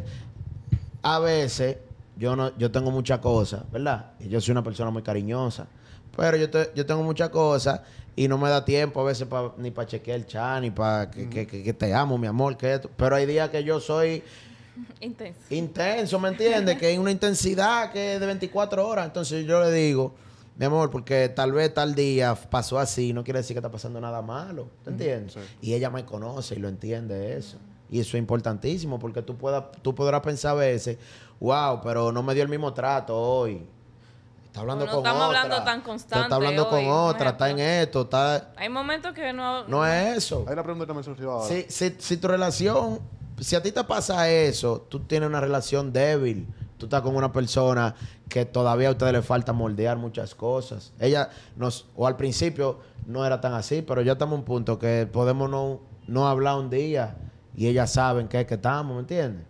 [1.01, 1.77] a veces
[2.17, 4.11] yo no yo tengo muchas cosas, ¿verdad?
[4.19, 5.67] Y yo soy una persona muy cariñosa.
[6.15, 7.81] Pero yo, te- yo tengo muchas cosas
[8.15, 11.11] y no me da tiempo a veces pa- ni para chequear el chat, ni para
[11.11, 12.89] que, que- que- que te amo, mi amor, que esto.
[12.95, 14.23] Pero hay días que yo soy
[14.99, 15.39] Intenso.
[15.49, 16.77] intenso, ¿me entiendes?
[16.77, 19.05] que hay una intensidad que es de 24 horas.
[19.05, 20.13] Entonces yo le digo,
[20.57, 23.99] mi amor, porque tal vez tal día pasó así, no quiere decir que está pasando
[24.01, 25.33] nada malo, ¿te entiendes?
[25.33, 25.39] sí.
[25.61, 27.57] Y ella me conoce y lo entiende eso.
[27.89, 30.97] Y eso es importantísimo porque tú, puedas, tú podrás pensar a veces,
[31.39, 33.65] wow, pero no me dio el mismo trato hoy.
[34.47, 35.41] Está hablando no con estamos otra.
[35.41, 38.53] hablando tan Está- constante Está hablando con hoy, otra, está en esto, está...
[38.55, 39.67] Hay momentos que no...
[39.67, 40.45] No es eso.
[40.47, 41.47] Hay una pregunta que me surgió ahora.
[41.49, 42.99] Si, si, si tu relación,
[43.39, 46.47] si a ti te pasa eso, tú tienes una relación débil,
[46.77, 47.95] tú estás con una persona
[48.29, 50.93] que todavía a ustedes le falta moldear muchas cosas.
[50.99, 54.79] Ella nos, o al principio no era tan así, pero ya estamos a un punto
[54.79, 57.17] que podemos no, no hablar un día
[57.55, 59.45] y ellas saben que es que estamos, ¿me entiendes?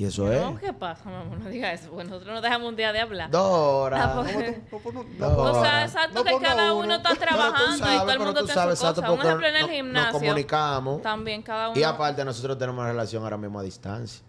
[0.00, 0.60] Y eso No, es.
[0.60, 1.36] ¿qué pasa, mamá?
[1.36, 3.30] No diga eso, porque nosotros nos dejamos un día de hablar.
[3.30, 3.98] Dora.
[3.98, 6.84] Tampoco- No, no, por- no, No, no, por- O sea, exacto no que cada uno.
[6.84, 9.12] uno está trabajando y todo el mundo tiene sabes, su exacto, cosa.
[9.12, 10.12] Un porque ejemplo en el no- gimnasio.
[10.12, 11.02] Nos comunicamos.
[11.02, 11.78] También cada uno.
[11.78, 14.22] Y aparte nosotros tenemos una relación ahora mismo a distancia,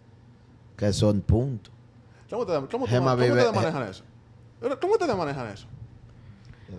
[0.75, 1.73] que son puntos.
[2.29, 4.03] ¿Cómo ustedes cómo, Gemma cómo ustedes manejan eso?
[4.81, 5.67] ¿Cómo ustedes manejan eso?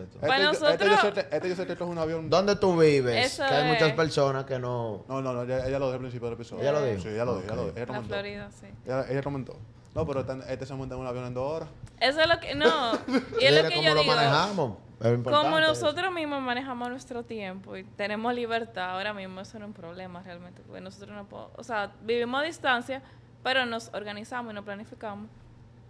[0.01, 1.98] Este, Para yo- nosotros- este yo sé que- este yo sé que esto es un
[1.98, 2.31] avión.
[2.31, 3.27] ¿Dónde tú vives?
[3.32, 5.05] Eso que hay es- muchas personas que no...
[5.09, 6.62] No, no, no, ella, ella lo dijo al principio del episodio.
[6.62, 7.02] ¿Ella lo dijo?
[7.02, 7.74] Sí, ella lo dijo, ella lo Ok.
[7.74, 7.78] dijo.
[7.90, 8.02] Ella La.
[8.06, 8.66] Florida, sí.
[8.86, 9.56] Ella, ella comentó.
[9.94, 11.69] No, pero este se monta en un avión en dos horas.
[12.01, 12.55] Eso es lo que.
[12.55, 12.66] No.
[13.40, 14.14] Y es lo que cómo yo lo digo.
[14.14, 14.77] manejamos.
[15.01, 15.69] Es importante Como eso.
[15.69, 20.23] nosotros mismos manejamos nuestro tiempo y tenemos libertad, ahora mismo eso no es un problema
[20.23, 23.02] realmente, porque nosotros no podemos, o sea, vivimos a distancia,
[23.43, 25.28] pero nos organizamos y nos planificamos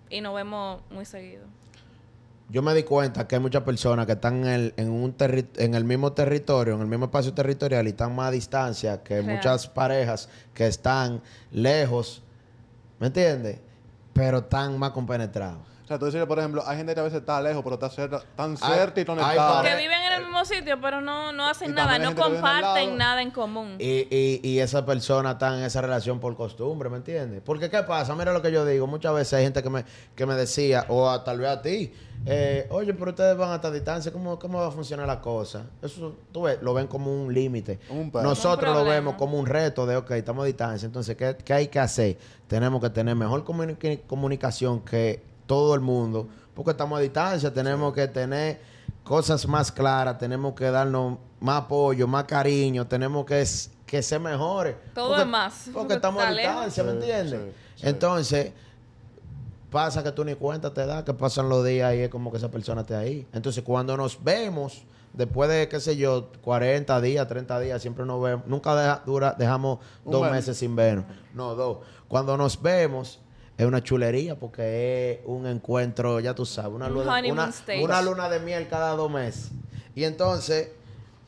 [0.08, 1.44] y nos vemos muy seguido.
[2.48, 5.48] Yo me di cuenta que hay muchas personas que están en el, en un terri-
[5.56, 9.22] en el mismo territorio, en el mismo espacio territorial y están más a distancia que
[9.22, 9.36] Real.
[9.36, 12.22] muchas parejas que están lejos,
[12.98, 13.58] ¿me entiendes?
[14.12, 15.60] Pero están más compenetrados.
[15.84, 17.88] O sea, tú dices, por ejemplo, hay gente que a veces está lejos, pero está
[17.88, 19.62] cerca, tan cerca y conectada.
[19.62, 23.22] pare- Que viven en el mismo sitio, pero no, no hacen nada, no comparten nada
[23.22, 23.76] en común.
[23.78, 27.42] Y, y, y esa persona está en esa relación por costumbre, ¿me entiendes?
[27.44, 28.14] Porque, ¿qué pasa?
[28.14, 28.86] Mira lo que yo digo.
[28.86, 29.84] Muchas veces hay gente que me,
[30.14, 31.92] que me decía, o a- tal vez a ti,
[32.24, 35.66] eh, oye, pero ustedes van a esta distancia, ¿cómo, ¿cómo va a funcionar la cosa?
[35.82, 37.80] Eso, tú ves, lo ven como un límite.
[38.12, 40.86] Nosotros Un lo vemos como un reto de, ok, estamos a distancia.
[40.86, 42.16] Entonces, ¿qué, qué hay que hacer?
[42.46, 47.52] Tenemos que tener mejor comuni- comunicación que todo el mundo, porque estamos a distancia.
[47.52, 48.60] Tenemos que tener
[49.04, 53.44] cosas más claras, tenemos que darnos más apoyo, más cariño, tenemos que,
[53.86, 54.76] que ser mejores.
[54.94, 57.40] Todo Porque- es más, Porque estamos a está distancia, ¿me entiendes?
[57.40, 57.52] sí,
[57.82, 57.88] sí.
[57.88, 58.52] Entonces,
[59.70, 62.36] pasa que tú ni cuenta te das, que pasan los días y es como que
[62.38, 63.26] esa persona esté ahí.
[63.32, 64.82] Entonces, cuando nos vemos,
[65.14, 68.46] después de, qué sé yo, 40 días, 30 días, siempre nos vemos.
[68.46, 70.30] Nunca deja- dura, dejamos Un dos mes.
[70.32, 71.06] meses sin vernos.
[71.34, 71.78] No, dos.
[72.08, 73.18] Cuando nos vemos,
[73.58, 78.02] es una chulería porque es un encuentro, ya tú sabes, una Un luna, una, una
[78.02, 79.50] luna de miel cada dos meses.
[79.94, 80.70] Y entonces,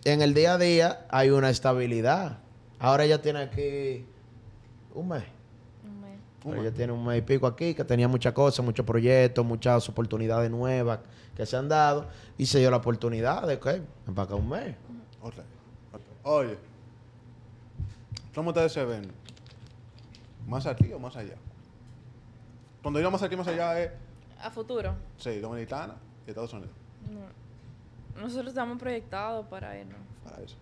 [0.05, 2.39] en el día a día hay una estabilidad.
[2.79, 4.07] Ahora ella tiene aquí
[4.95, 5.25] un mes.
[6.43, 9.89] Pero ella tiene un mes y pico aquí, que tenía muchas cosas, muchos proyectos, muchas
[9.89, 10.99] oportunidades nuevas
[11.35, 12.07] que se han dado.
[12.37, 13.81] Y se dio la oportunidad de que
[14.15, 14.75] para acá un mes.
[15.23, 15.35] Ok.
[16.23, 16.59] Oye,
[18.35, 19.11] ¿cómo ustedes se ven?
[20.47, 21.37] ¿Más aquí o más allá?
[22.85, 23.91] Cuando digo más aquí, más allá es,
[24.41, 24.95] A futuro.
[25.17, 25.95] sí, Dominicana
[26.27, 26.71] y Estados Unidos.
[27.11, 27.43] no.
[28.21, 29.99] Nosotros estamos proyectados para irnos.
[30.23, 30.57] Para eso.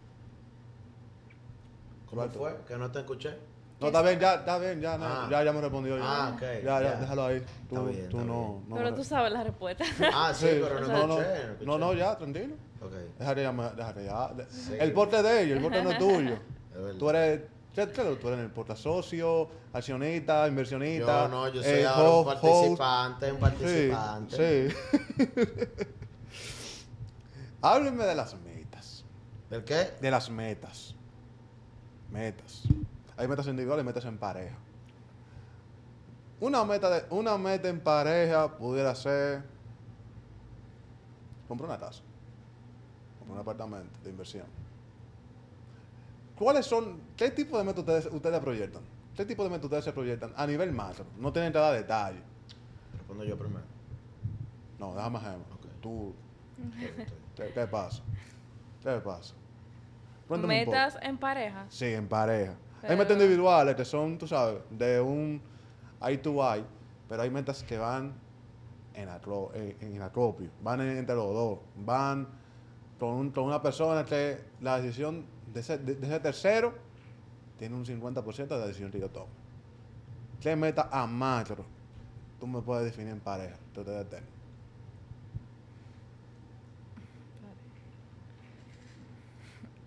[2.09, 2.57] ¿Cómo fue?
[2.67, 3.37] Que no te escuché.
[3.81, 5.29] No, está bien, ya, está bien, ya, no, Ah.
[5.31, 5.99] ya, ya me respondió.
[5.99, 6.97] Ya, Ah, ok, ya, ya, ya.
[7.01, 7.41] déjalo ahí.
[7.69, 8.69] Tú, Está bien, tú está no, bien.
[8.69, 8.77] no.
[8.77, 9.85] pero me- tú sabes la respuesta.
[10.15, 11.67] Ah, sí, pero no, no, no, escuché, no escuché.
[11.67, 12.55] no, no, ya, tranquilo.
[12.81, 12.93] Ok.
[13.19, 14.29] Déjale ya, déjale ya.
[14.29, 14.75] De- Sí.
[14.79, 16.35] El porte de ellos, el porte no es tuyo.
[16.75, 16.99] Es verdad.
[16.99, 17.41] tú eres,
[17.75, 18.21] ¿qué- qué eres?
[18.21, 21.23] tú eres el porta socio, accionista, inversionista.
[21.25, 24.69] Yo no, yo soy eh, ahora un host, participante, un Sí, participante.
[24.69, 24.77] sí.
[27.63, 29.05] Háblenme de las metas.
[29.51, 29.93] ¿Del qué?
[30.01, 30.95] De las metas.
[32.11, 32.63] Metas.
[33.17, 34.57] Hay metas individuales y metas en pareja.
[36.41, 39.45] Una meta, de, una meta en pareja pudiera ser
[41.47, 42.03] comprar una casa.
[43.19, 44.47] Comprar un apartamento de inversión.
[46.43, 48.83] ¿Cuáles son, qué tipo de metas ustedes, ustedes proyectan?
[49.15, 51.05] ¿Qué tipo de metas ustedes se proyectan a nivel macro?
[51.17, 52.21] No tienen que dar detalles.
[52.99, 53.63] Respondo yo primero.
[54.77, 55.55] No, déjame ejemplo.
[55.55, 55.67] Ok.
[55.81, 56.13] Tú,
[57.37, 58.03] ¿qué, qué pasa?
[58.83, 59.35] ¿Qué pasa?
[60.27, 60.67] Cuéntame.
[60.67, 61.67] Metas en pareja.
[61.69, 62.57] Sí, en pareja.
[62.83, 65.41] Hay metas individuales que son, tú sabes, de un
[66.05, 66.65] eye to eye,
[67.09, 68.15] pero hay metas que van
[68.95, 72.27] en, acro- en, en acopio, van en- entre los dos, van
[72.99, 76.75] con, un- con una persona que la decisión de ese, de, de ese tercero
[77.59, 79.29] tiene un 50% de la decisión que yo tomo.
[80.41, 81.65] ¿Qué meta a macro
[82.41, 84.27] tú me puedes definir en pareja ustedes tengan?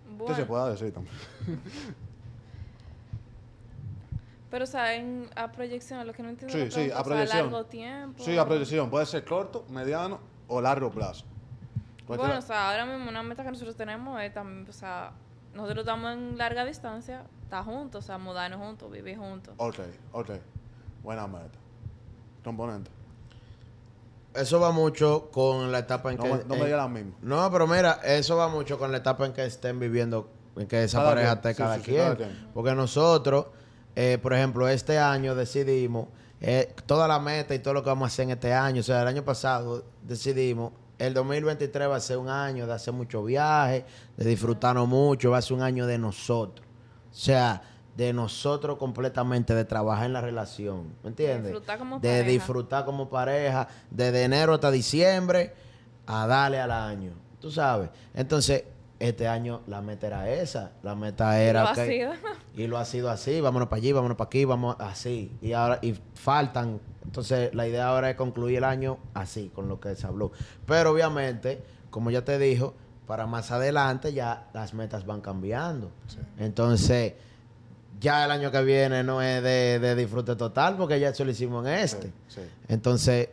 [0.06, 1.14] ¿Qué Bueno, se pueda decir también?
[4.50, 7.50] pero o sea, en, a proyección, lo que no entiendo Sí, sí, a proyección.
[7.50, 8.24] largo tiempo.
[8.24, 8.88] Sí, a proyección.
[8.88, 10.18] Puede ser corto, mediano
[10.48, 11.26] o largo plazo.
[12.06, 15.12] Bueno, o sea, ahora mismo una meta que nosotros tenemos es también, o sea,
[15.56, 19.54] nosotros estamos en larga distancia, estar juntos, o sea, mudarnos juntos, vivir juntos.
[19.56, 19.78] Ok,
[20.12, 20.30] ok.
[21.02, 21.58] Buena meta.
[22.44, 22.90] Componente.
[24.34, 26.30] Eso va mucho con la etapa en No, que...
[26.30, 27.12] me- no me en- diga la misma.
[27.22, 30.84] No, pero mira, eso va mucho con la etapa en que estén viviendo, en que
[30.84, 31.96] esa Cada pareja quien, esté sí, cada sí, quien.
[32.02, 32.50] cada quien.
[32.52, 33.46] Porque nosotros,
[33.94, 36.08] eh, por ejemplo, este año decidimos,
[36.42, 38.84] eh, toda la meta y todo lo que vamos a hacer en este año, o
[38.84, 43.24] sea, el año pasado decidimos, el 2023 va a ser un año de hacer muchos
[43.24, 43.84] viajes,
[44.16, 46.66] de disfrutarnos mucho, va a ser un año de nosotros.
[47.10, 47.62] O sea,
[47.96, 51.52] de nosotros completamente, de trabajar en la relación, ¿me entiendes?
[51.52, 52.30] Disfrutar como de pareja.
[52.30, 55.54] disfrutar como pareja, desde enero hasta diciembre,
[56.06, 57.12] a darle al año.
[57.40, 57.90] Tú sabes.
[58.14, 58.64] Entonces,
[58.98, 60.72] este año la meta era esa.
[60.82, 61.62] La meta era.
[61.62, 62.12] lo ha ok, sido.
[62.54, 63.40] Y lo ha sido así.
[63.40, 65.36] Vámonos para allí, vámonos para aquí, vamos así.
[65.42, 66.80] Y ahora, y faltan.
[67.04, 70.32] Entonces, la idea ahora es concluir el año así, con lo que se habló.
[70.66, 72.74] Pero obviamente, como ya te dijo,
[73.06, 75.90] para más adelante ya las metas van cambiando.
[76.38, 77.14] Entonces,
[78.00, 81.30] ya el año que viene no es de, de disfrute total, porque ya eso lo
[81.30, 82.08] hicimos en este.
[82.28, 82.40] Sí, sí.
[82.68, 83.28] Entonces,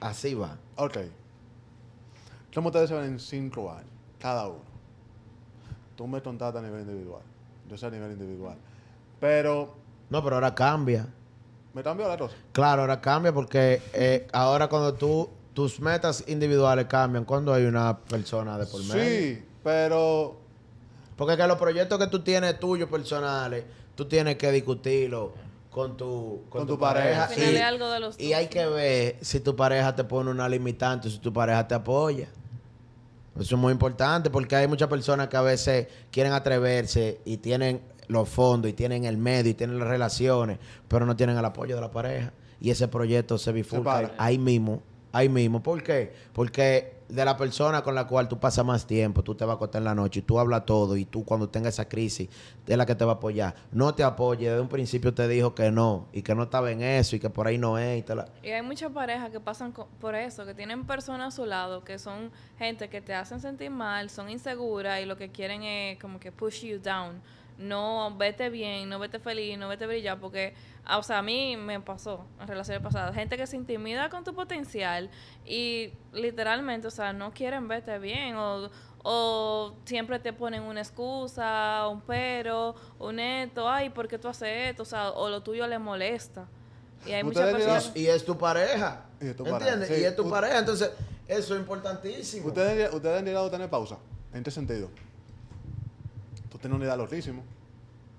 [0.00, 0.56] así va.
[0.76, 0.98] Ok.
[2.54, 3.90] ¿Cómo ustedes se ven en cinco años?
[4.18, 4.71] Cada uno.
[6.02, 7.22] Tú me contaste a nivel individual.
[7.70, 8.56] Yo sé a nivel individual.
[9.20, 9.72] Pero,
[10.10, 11.06] No, pero ahora cambia.
[11.72, 12.34] ¿me cambió la cosa?
[12.50, 17.96] Claro, ahora cambia porque eh, ahora cuando tú, tus metas individuales cambian, cuando hay una
[17.96, 19.04] persona de por medio.
[19.04, 20.40] Sí, pero
[21.16, 23.64] Porque que los proyectos que tú tienes tuyos personales,
[23.94, 25.34] tú tienes que discutirlo
[25.70, 27.28] con tu, Con tu pareja.
[27.36, 30.48] Y, es algo de los y hay que ver si tu pareja te pone una
[30.48, 32.26] limitante, si tu pareja te apoya.
[33.38, 37.80] Eso es muy importante porque hay muchas personas que a veces quieren atreverse y tienen
[38.08, 41.74] los fondos y tienen el medio y tienen las relaciones, pero no tienen el apoyo
[41.74, 42.32] de la pareja.
[42.60, 45.62] Y ese proyecto se bifurca ahí mismo, ahí mismo.
[45.62, 46.12] ¿Por qué?
[46.32, 49.56] Porque de la persona con la cual tú pasas más tiempo, tú te vas a
[49.56, 52.30] acostar en la noche y tú hablas todo y tú cuando tengas esa crisis
[52.66, 53.54] es la que te va a apoyar.
[53.70, 56.80] No te apoye, desde un principio te dijo que no y que no estaba en
[56.82, 57.98] eso y que por ahí no es.
[57.98, 61.36] Y te la- Y hay muchas parejas que pasan por eso, que tienen personas a
[61.36, 65.30] su lado, que son gente que te hacen sentir mal, son inseguras y lo que
[65.30, 67.20] quieren es como que push you down.
[67.58, 70.54] No vete bien, no vete feliz, no vete brillar, porque,
[70.84, 73.14] ah, o sea, a mí me pasó en relaciones pasadas.
[73.14, 75.10] Gente que se intimida con tu potencial
[75.44, 78.70] y literalmente, o sea, no quieren verte bien o,
[79.02, 84.70] o siempre te ponen una excusa, un pero, un esto, ay, ¿por qué tú haces
[84.70, 84.82] esto?
[84.82, 86.46] O sea, o lo tuyo le molesta.
[87.06, 87.92] Y hay muchas personas...
[87.96, 89.06] Y es tu pareja.
[89.20, 89.88] Y es tu pareja, ¿Entiendes?
[89.88, 90.02] sí.
[90.02, 90.58] Y es tu U- pareja.
[90.60, 90.92] Entonces,
[91.26, 92.46] eso es importantísimo.
[92.46, 93.98] Ustedes, ustedes han llegado a tener pausa.
[94.32, 94.88] ¿En qué sentido?
[96.48, 97.42] Tú tienes una idea loquísima.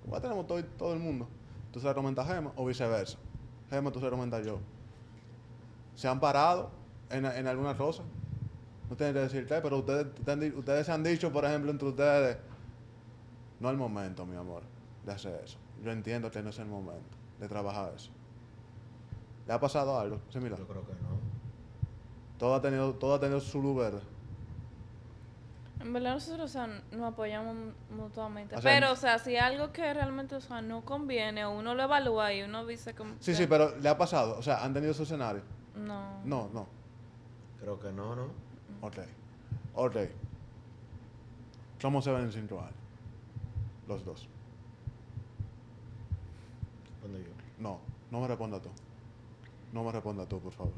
[0.05, 1.29] Igual tenemos todo, todo el mundo.
[1.73, 3.17] Tú se la comentas a Gema o viceversa.
[3.71, 4.59] Gema, tú se la comentas yo.
[5.95, 6.69] Se han parado
[7.09, 8.03] en, en alguna cosa.
[8.89, 10.05] No tienen que decirte, pero ustedes,
[10.55, 12.37] ustedes, se han dicho, por ejemplo, entre ustedes,
[13.59, 14.61] no es el momento, mi amor,
[15.03, 15.57] de hacer eso.
[15.83, 18.11] Yo entiendo que no es el momento de trabajar eso.
[19.47, 20.59] ¿Le ha pasado algo similar?
[20.59, 21.17] Yo creo que no.
[22.37, 23.93] Todo ha tenido, todo ha tenido su lugar.
[25.83, 27.55] En verdad nosotros, o sea, nos apoyamos
[27.89, 28.55] mutuamente.
[28.55, 31.75] O sea, pero, o sea, si algo que realmente, o sea, no conviene, o uno
[31.75, 33.15] lo evalúa y uno dice como...
[33.19, 34.37] Sí, que sí, pero ¿le ha pasado?
[34.37, 35.41] O sea, ¿han tenido su escenario?
[35.75, 36.21] No.
[36.23, 36.67] No, no.
[37.59, 38.27] Creo que no, ¿no?
[38.81, 38.97] Ok.
[39.75, 39.95] Ok.
[41.81, 42.51] ¿Cómo se ven en años?
[43.87, 44.29] Los dos.
[47.01, 47.25] Cuando yo.
[47.59, 47.79] No,
[48.09, 48.69] no me responda tú.
[49.73, 50.73] No me responda tú, por favor.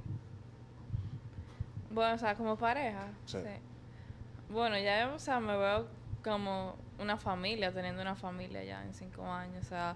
[1.91, 3.09] Bueno, o sea, como pareja.
[3.25, 3.37] Sí.
[4.49, 5.87] Bueno, ya, o sea, me veo
[6.23, 9.65] como una familia, teniendo una familia ya en cinco años.
[9.65, 9.95] O sea,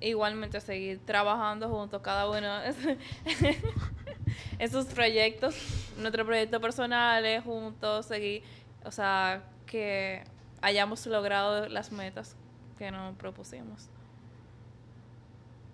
[0.00, 2.62] igualmente seguir trabajando juntos, cada uno
[4.58, 5.56] en sus proyectos,
[5.98, 8.42] nuestros proyectos personales, juntos, seguir,
[8.84, 10.24] o sea, que
[10.60, 12.36] hayamos logrado las metas
[12.78, 13.88] que nos propusimos.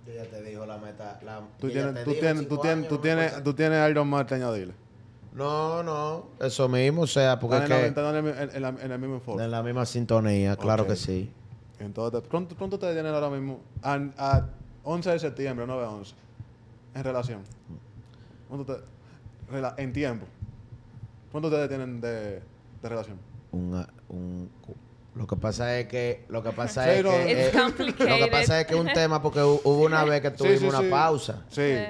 [0.07, 1.21] Yo ya te digo la meta.
[1.23, 4.75] La, Tú tienes, tú tienes, tú tienes, tú tienes, tú tienes algo más que añadirle.
[5.33, 6.27] No, no.
[6.41, 8.01] Eso mismo, o sea, porque es Están en, que.
[8.01, 9.45] la- están en, la- en el mismo enfoque.
[9.45, 10.91] En la misma sintonía, claro Ok.
[10.91, 11.33] que sí.
[11.79, 13.61] Entonces, ¿cuánto, cuánto ustedes tienen ahora mismo?
[13.83, 14.47] A, a
[14.85, 16.13] 11 de septiembre, 9-11.
[16.95, 17.41] En relación.
[18.49, 18.89] ¿Cuánto ustedes-
[19.53, 20.27] rela- en tiempo.
[21.31, 22.41] ¿Cuánto ustedes tienen de,
[22.83, 23.19] de relación?
[23.53, 24.51] Un, un-
[25.15, 28.09] lo que pasa es que lo que pasa Sí, es no, que eh, It's complicated.
[28.09, 30.37] lo que pasa es que es un tema porque hu- hubo una vez que Sí,
[30.37, 30.89] tuvimos sí, una sí.
[30.91, 31.43] pausa.
[31.49, 31.63] Sí.
[31.77, 31.85] Sí.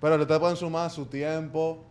[0.00, 1.84] Pero ustedes pueden sumar su tiempo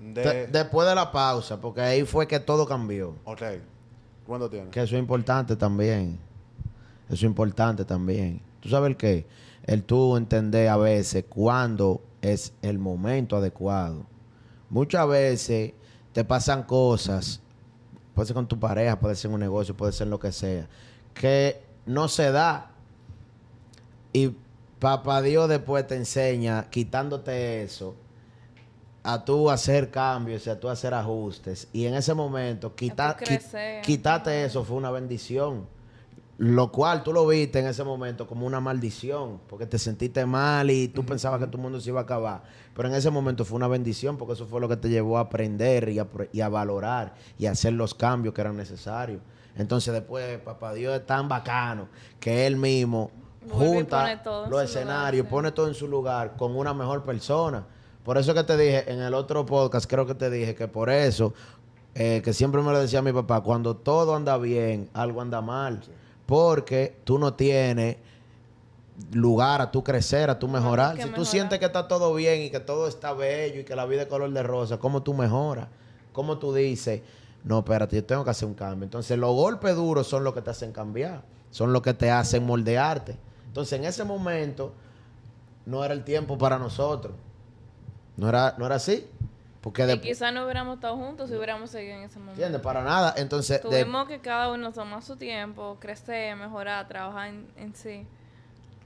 [0.00, 0.22] de...
[0.22, 3.14] De- después de la pausa, porque ahí fue que todo cambió.
[3.24, 3.42] ok.
[4.26, 4.70] ¿Cuánto tienen?
[4.70, 6.18] Que eso es importante también.
[7.06, 8.42] Eso es importante también.
[8.60, 9.26] ¿Tú sabes el qué?
[9.64, 14.04] El tú entender a veces cuándo es el momento adecuado.
[14.68, 15.72] Muchas veces
[16.12, 17.40] te pasan cosas,
[18.14, 20.30] puede ser con tu pareja, puede ser en un negocio, puede ser en lo que
[20.32, 20.68] sea,
[21.14, 22.72] que no se da.
[24.12, 24.34] Y
[24.78, 27.94] papá Dios después te enseña, quitándote eso,
[29.14, 31.68] a tú hacer cambios y a tú hacer ajustes.
[31.72, 33.40] Y en ese momento, quita, qui-
[33.82, 35.66] quitarte eso fue una bendición.
[36.36, 40.70] Lo cual tú lo viste en ese momento como una maldición, porque te sentiste mal
[40.70, 42.42] y tú pensabas que tu mundo se iba a acabar.
[42.76, 45.22] Pero en ese momento fue una bendición, porque eso fue lo que te llevó a
[45.22, 49.20] aprender y a, pro- y a valorar y a hacer los cambios que eran necesarios.
[49.56, 51.88] Entonces después, papá Dios es tan bacano
[52.20, 53.10] que él mismo
[53.48, 55.30] Vuelve junta los escenarios, lugar, sí.
[55.30, 57.64] pone todo en su lugar con una mejor persona.
[58.08, 60.88] Por eso que te dije en el otro podcast, creo que te dije que por
[60.88, 61.34] eso,
[61.94, 65.82] eh, que siempre me lo decía mi papá, cuando todo anda bien, algo anda mal.
[66.24, 67.98] Porque tú no tienes
[69.12, 70.96] lugar a tu crecer, a tu mejorar.
[70.96, 73.84] Si tú sientes que está todo bien y que todo está bello y que la
[73.84, 75.68] vida es color de rosa, ¿cómo tú mejoras?
[76.14, 77.02] ¿Cómo tú dices,
[77.44, 78.84] no, espérate, yo tengo que hacer un cambio?
[78.84, 82.46] Entonces, los golpes duros son los que te hacen cambiar, son los que te hacen
[82.46, 83.18] moldearte.
[83.48, 84.72] Entonces, en ese momento,
[85.66, 87.12] no era el tiempo para nosotros.
[88.18, 89.06] No era, no era así.
[89.62, 92.34] Porque de, quizás no hubiéramos estado juntos si hubiéramos seguido en ese momento.
[92.40, 92.60] ¿entiendes?
[92.60, 93.14] Para nada.
[93.16, 98.06] Entonces, de- Tuvimos que cada uno tomar su tiempo, crecer, mejorar, trabajar en, en sí.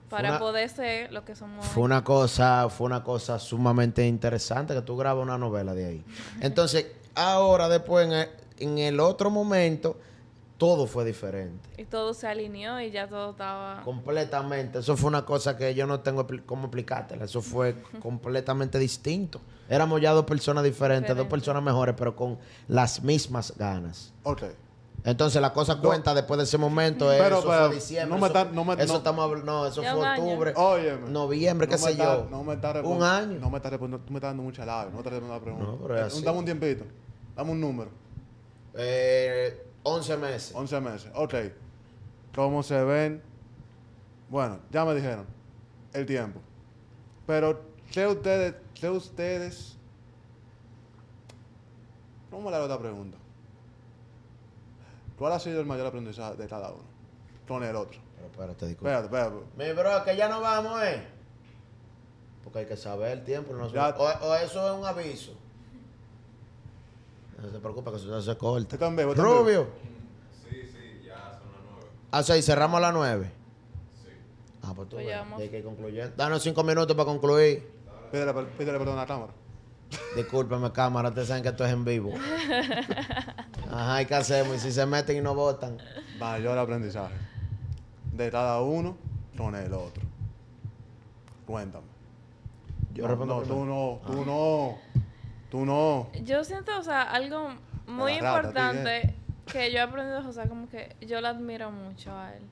[0.08, 1.64] Para una- poder ser lo que somos.
[1.66, 1.86] Fue hoy.
[1.86, 6.04] una cosa, fue una cosa sumamente interesante que tú grabas una novela de ahí.
[6.40, 8.28] Entonces, ahora después en el,
[8.58, 9.98] en el otro momento,
[10.62, 11.68] todo fue diferente.
[11.76, 13.82] Y todo se alineó y ya todo estaba...
[13.84, 14.78] Completamente.
[14.78, 17.24] Eso fue una cosa que yo no tengo cómo explicártela.
[17.24, 19.40] Eso fue completamente distinto.
[19.68, 24.12] Éramos ya dos personas diferentes, dos personas mejores, pero con las mismas ganas.
[24.22, 24.44] Ok.
[25.02, 27.08] Entonces la cosa cuenta después de ese momento.
[27.08, 28.14] Pero, eso pero, fue diciembre.
[28.14, 30.52] no me está- no me- eso no- estamos no, eso fue octubre.
[30.54, 31.10] Óyeme.
[31.10, 32.28] Noviembre, qué sé está- yo.
[32.30, 33.40] No me está Un año.
[33.40, 35.40] No me está respondiendo, tú me estás dando mucha labia, no me estás respondiendo la
[35.42, 35.66] pregunta.
[35.72, 36.22] No, pero es Eh, así.
[36.24, 36.84] Dame un tiempito,
[37.34, 37.90] dame un número.
[38.74, 40.52] Eh, 11 meses.
[40.54, 41.10] 11 meses.
[41.14, 41.34] Ok.
[42.34, 43.22] ¿Cómo se ven?
[44.28, 45.26] Bueno, ya me dijeron
[45.92, 46.40] el tiempo.
[47.26, 47.60] Pero,
[47.90, 49.76] sé ustedes, sé ustedes.
[52.30, 53.18] ¿Cómo le hago esta pregunta?
[55.18, 56.84] ¿Cuál ha sido el mayor aprendizaje de cada uno?
[57.46, 58.00] Con el otro.
[58.16, 58.94] Pero espérate, disculpa.
[58.98, 59.56] Espérate, espérate.
[59.56, 61.02] Mi bro, que ya no vamos, ¿eh?
[62.42, 63.52] Porque hay que saber el tiempo.
[63.52, 65.32] no se- Ya- o, o eso es un aviso.
[67.42, 68.88] No se preocupe que eso se corta.
[68.90, 69.14] Vivo.
[69.14, 69.66] Rubio.
[70.48, 71.86] Sí, sí, ya son las nueve.
[72.10, 73.32] Ah, sí, cerramos a las nueve.
[74.02, 74.10] Sí.
[74.62, 76.14] Ah, pues tú Pues ves, hay que ir concluyendo.
[76.16, 77.68] Danos cinco minutos para concluir.
[78.12, 79.32] Pídele, per- pídele perdón a la cámara.
[80.16, 82.12] Discúlpeme, cámara, ustedes saben que esto es en vivo.
[83.70, 84.56] Ajá, ¿y qué hacemos?
[84.56, 85.78] Y si se meten y no votan.
[86.18, 87.14] Mayor aprendizaje
[88.12, 88.96] de cada uno
[89.36, 90.02] con el otro.
[91.46, 91.86] Cuéntame.
[92.94, 94.78] Yo no, respondo no, tú no, tú no,
[95.52, 96.08] tú no.
[96.24, 97.50] Yo siento, o sea, algo
[97.86, 99.14] muy rata, importante
[99.52, 102.42] que yo he aprendido, o sea, como que yo lo admiro mucho a él.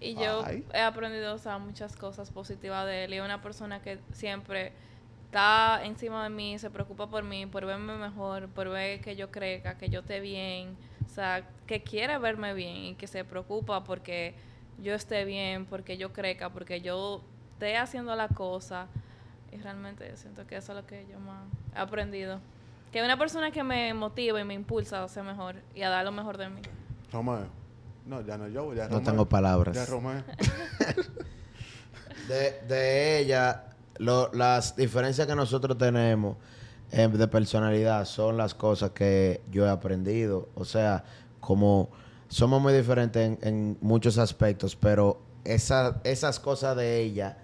[0.00, 0.66] Y yo Ay.
[0.74, 3.14] he aprendido, o sea, muchas cosas positivas de él.
[3.14, 4.72] Y es una persona que siempre
[5.26, 9.30] está encima de mí, se preocupa por mí, por verme mejor, por ver que yo
[9.30, 10.76] crezca, que yo esté bien.
[11.06, 14.34] O sea, que quiere verme bien y que se preocupa porque
[14.82, 17.22] yo esté bien, porque yo crezca, porque yo
[17.52, 18.88] esté haciendo la cosa.
[19.52, 21.44] Y realmente siento que eso es lo que yo más
[21.74, 22.40] he aprendido.
[22.92, 26.04] Que una persona que me motiva y me impulsa a ser mejor y a dar
[26.04, 26.62] lo mejor de mí.
[27.12, 27.46] Romeo.
[28.06, 29.04] No, ya no yo, ya No Romeo.
[29.10, 29.76] tengo palabras.
[29.76, 30.22] Ya Romeo.
[32.28, 33.64] de, de ella,
[33.98, 36.36] lo- las diferencias que nosotros tenemos
[36.92, 40.48] eh, de personalidad son las cosas que yo he aprendido.
[40.54, 41.04] O sea,
[41.40, 41.90] como
[42.28, 47.38] somos muy diferentes en, en muchos aspectos, pero esa- esas cosas de ella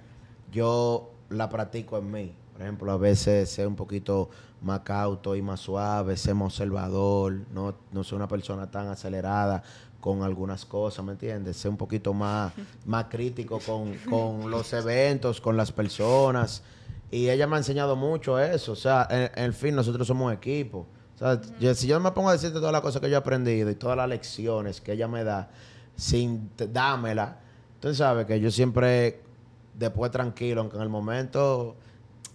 [0.53, 2.35] yo la practico en mí.
[2.53, 4.31] Por ejemplo, a veces sé un poquito
[4.63, 9.63] más cauto y más suave, sé más observador, no, no soy una persona tan acelerada
[10.01, 11.57] con algunas cosas, ¿me entiendes?
[11.59, 12.53] Sé un poquito más,
[12.87, 16.63] más crítico con, con los eventos, con las personas.
[17.11, 18.73] Y ella me ha enseñado mucho eso.
[18.73, 20.87] O sea, en, en fin, nosotros somos equipo.
[21.15, 23.19] O sea, yo- si yo me pongo a decirte todas las cosas que yo he
[23.19, 25.51] aprendido y todas las lecciones que ella me da,
[25.97, 27.39] sin dármela,
[27.81, 29.21] tú sabes que yo siempre,
[29.79, 31.77] después tranquilo, aunque en el momento,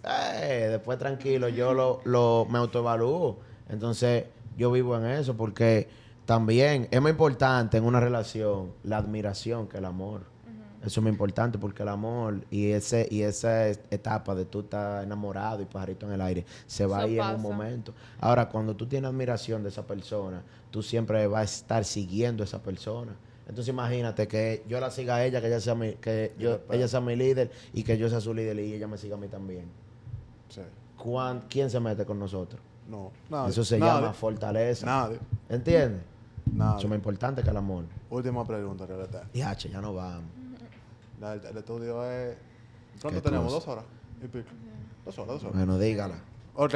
[0.04, 3.40] eh, después tranquilo, yo lo, lo me autoevalúo.
[3.70, 4.26] Entonces,
[4.58, 5.88] yo vivo en eso porque
[6.26, 10.30] también es muy importante en una relación la admiración que el amor.
[10.84, 14.62] Eso es muy importante porque el amor y ese y esa es- etapa de tú
[14.62, 17.94] estar enamorado y pajarito en el aire se va a Eso ir en un momento.
[18.20, 20.42] Ahora, cuando tú tienes admiración de esa persona,
[20.72, 23.12] tú siempre vas a estar siguiendo a esa persona.
[23.52, 26.88] Entonces imagínate que yo la siga a ella, que ella sea mi, que yo, ella
[26.88, 29.28] sea mi líder y que yo sea su líder y ella me siga a mí
[29.28, 29.66] también.
[30.48, 30.62] Sí.
[30.98, 32.62] ¿Cuán- ¿Quién se mete con nosotros?
[32.88, 33.50] No, nadie.
[33.50, 33.94] Eso se Nadie.
[34.02, 34.86] llama fortaleza.
[34.86, 35.20] Nadie.
[35.50, 36.02] ¿Entiendes?
[36.54, 36.78] Nadie.
[36.78, 37.84] Eso es más importante que el amor.
[38.10, 38.88] Última pregunta.
[39.34, 40.24] Y H, ya no vamos.
[41.20, 42.38] La- El, el estudio es.
[43.02, 43.52] ¿Cuánto ¿Qué tenemos?
[43.52, 43.84] ¿Dos horas?
[44.24, 44.48] Y pico.
[45.06, 45.56] Dos horas, dos horas.
[45.58, 46.16] Bueno, dígala.
[46.56, 46.74] Ok.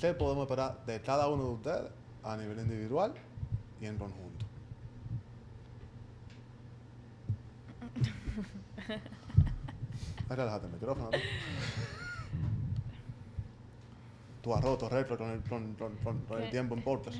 [0.00, 1.90] ¿Qué podemos esperar de cada uno de ustedes
[2.24, 3.14] a nivel individual
[3.80, 4.44] y en conjunto?
[7.80, 7.88] Ay,
[10.28, 11.10] Relájate el micrófono.
[11.10, 11.18] ¿no?
[14.42, 17.16] Tú has roto récord con el, con, con- con- con el tiempo en podcast.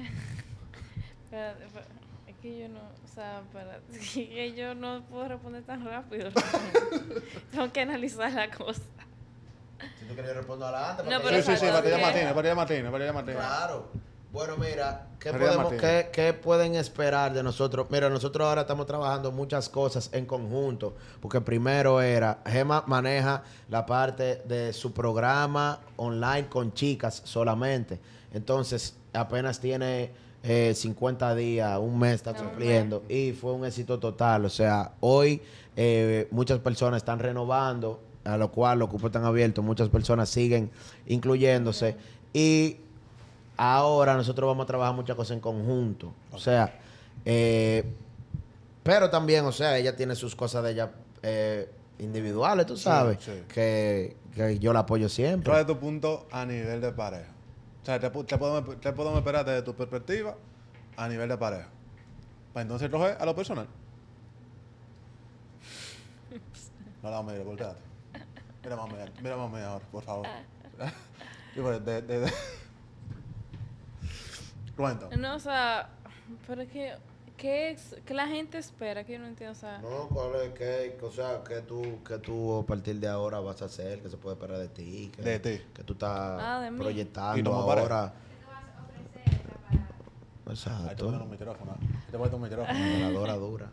[1.24, 1.92] Espérate, espérate.
[2.26, 6.30] Es que yo no, o sea, espérate, es que yo no puedo responder tan rápido.
[7.50, 8.82] Tengo que analizar la cosa.
[9.98, 11.02] Si tú quieres responder adelante.
[11.04, 12.02] No, para pero Sí, sí, sí, exacto, Matías ¿qué?
[12.04, 13.38] Martínez, Matías Martínez, Matías Martínez.
[13.40, 13.88] Claro.
[14.30, 17.86] Bueno, mira, ¿qué, podemos, qué, qué pueden esperar de nosotros?
[17.88, 23.86] Mira, nosotros ahora estamos trabajando muchas cosas en conjunto, porque primero era, Gema maneja la
[23.86, 28.00] parte de su programa online con chicas solamente.
[28.34, 30.10] Entonces, apenas tiene
[30.42, 34.44] eh, 50 días, un mes está No, cumpliendo, y fue un éxito total.
[34.44, 35.40] O sea, hoy
[35.74, 40.70] eh, muchas personas están renovando, a lo cual los cupos están abiertos, muchas personas siguen
[41.06, 41.96] incluyéndose.
[42.34, 42.76] Y
[43.58, 46.14] ahora nosotros vamos a trabajar muchas cosas en conjunto.
[46.32, 46.78] O sea,
[47.26, 47.84] eh,
[48.82, 53.42] pero también, o sea, ella tiene sus cosas de ella eh, individuales, tú sabes, sí.
[53.52, 55.50] Que, que yo la apoyo siempre.
[55.50, 57.28] ¿Cuál es tu punto a nivel de pareja?
[57.82, 60.36] O sea, ¿qué, pu- qué podemos, qué podemos esperar desde tu perspectiva
[60.96, 61.68] a nivel de pareja?
[62.52, 63.66] Pues entonces coge a lo personal.
[67.02, 67.78] No la mire, volteate.
[68.64, 70.26] Mira mami, mira mami ahora, por favor.
[71.56, 72.32] Y pues, de, de, de.
[74.78, 75.16] Cuéntame.
[75.16, 75.90] No, o sea,
[76.46, 76.94] pero es que,
[77.36, 79.04] ¿qué, es, ¿qué la gente espera?
[79.04, 79.78] Que yo no entiendo, o sea...
[79.78, 80.52] No, ¿cuál es?
[80.54, 84.00] ¿Qué, o sea, ¿qué tú, qué tú a partir de ahora vas a hacer?
[84.00, 85.10] ¿Qué se puede esperar de ti?
[85.14, 85.60] ¿Qué, De ti.
[85.74, 86.10] Que tú estás
[86.40, 86.68] Ah, de.
[86.74, 87.82] Y proyectando como pareja.
[87.86, 88.12] ahora.
[90.46, 91.04] Ahí te Exacto.
[91.06, 91.72] ponen un micrófono.
[91.72, 92.78] Ahí te ponen un micrófono.
[92.78, 93.66] Modeladora dura.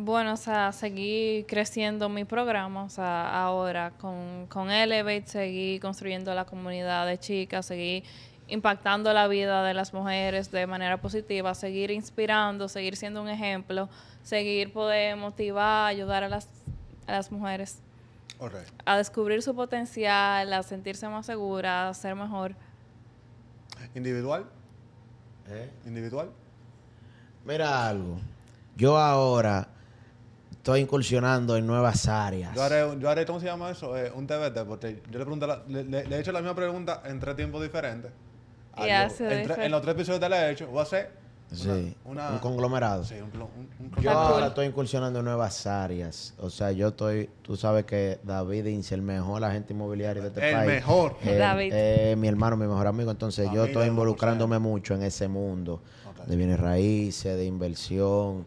[0.00, 6.32] Bueno, o sea, seguí creciendo mi programa, o sea, ahora con, con Elevate seguí construyendo
[6.36, 8.04] la comunidad de chicas, seguí
[8.46, 13.88] impactando la vida de las mujeres de manera positiva, seguir inspirando, seguir siendo un ejemplo,
[14.22, 16.48] seguir poder motivar, ayudar a las,
[17.08, 17.80] a las mujeres
[18.38, 18.54] Ok.
[18.84, 22.54] a descubrir su potencial, a sentirse más seguras, a ser mejor.
[23.96, 24.46] Individual.
[25.48, 25.68] ¿Eh?
[25.86, 26.30] Individual.
[27.44, 28.20] Mira algo.
[28.76, 29.66] Yo ahora
[30.68, 32.54] estoy incursionando en nuevas áreas.
[32.54, 33.96] Yo haré, un- yo haré, ¿cómo se llama eso?
[33.96, 36.54] Eh, un TBT, porque yo le, pregunté la- le, le- le he hecho la misma
[36.54, 38.10] pregunta en tres tiempos diferentes.
[38.74, 39.64] Ah, Y yo- ha sido en, tre- diferente.
[39.64, 40.66] en los tres episodios te la he hecho.
[40.66, 41.10] Voy a hacer
[41.50, 43.02] Sí, una- un conglomerado.
[43.04, 46.34] Sí, un, clo- un, un Yo ahora estoy incursionando en nuevas áreas.
[46.38, 50.50] O sea, yo estoy, tú sabes que David Ince, el mejor agente inmobiliario de este
[50.50, 50.66] El país.
[50.70, 51.16] mejor.
[51.24, 51.72] Él David.
[51.72, 53.10] es mi hermano, mi mejor amigo.
[53.10, 55.80] Entonces, yo estoy involucrándome mucho en ese mundo
[56.26, 58.44] de bienes raíces, de inversión.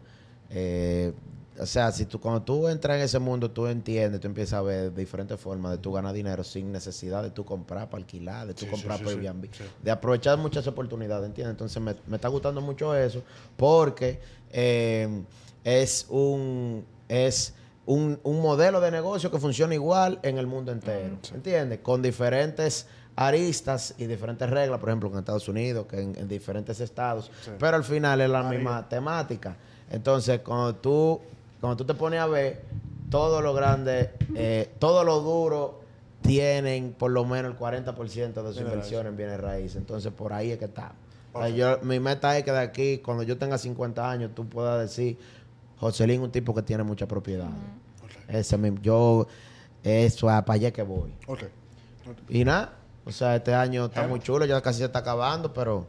[0.54, 1.12] eh,
[1.58, 4.62] o sea, si tú cuando tú entras en ese mundo, tú entiendes, tú empiezas a
[4.62, 8.54] ver diferentes formas de tú ganar dinero sin necesidad de tú comprar para alquilar, de
[8.54, 9.64] tú Sí, comprar sí, sí, Airbnb, sí.
[9.82, 11.52] de aprovechar muchas oportunidades, ¿entiendes?
[11.52, 13.22] Entonces me, me está gustando mucho eso
[13.56, 14.20] porque
[14.50, 15.22] eh,
[15.64, 17.54] es un es
[17.84, 21.80] un, un modelo de negocio que funciona igual en el mundo entero, ¿entiendes?
[21.80, 26.80] Con diferentes aristas y diferentes reglas, por ejemplo, en Estados Unidos, que en, en diferentes
[26.80, 29.56] estados, pero al final es la misma temática.
[29.90, 31.20] Entonces, cuando tú,
[31.62, 32.64] cuando tú te pones a ver,
[33.08, 35.80] todo lo grande, eh, todo lo duro,
[36.22, 39.76] tienen por lo menos el 40% de su inversión en bienes raíces.
[39.76, 40.92] Entonces, por ahí es que está.
[41.32, 41.54] O sea, Ok.
[41.54, 45.16] yo, mi meta es que de aquí, cuando yo tenga 50 años, tú puedas decir,
[45.78, 47.48] Joselín, un tipo que tiene mucha propiedad.
[48.26, 49.28] Ese mismo, yo,
[49.84, 51.14] eso es para allá que voy.
[52.28, 52.72] Y nada,
[53.04, 55.86] o sea, este año está muy chulo, ya casi se está acabando, pero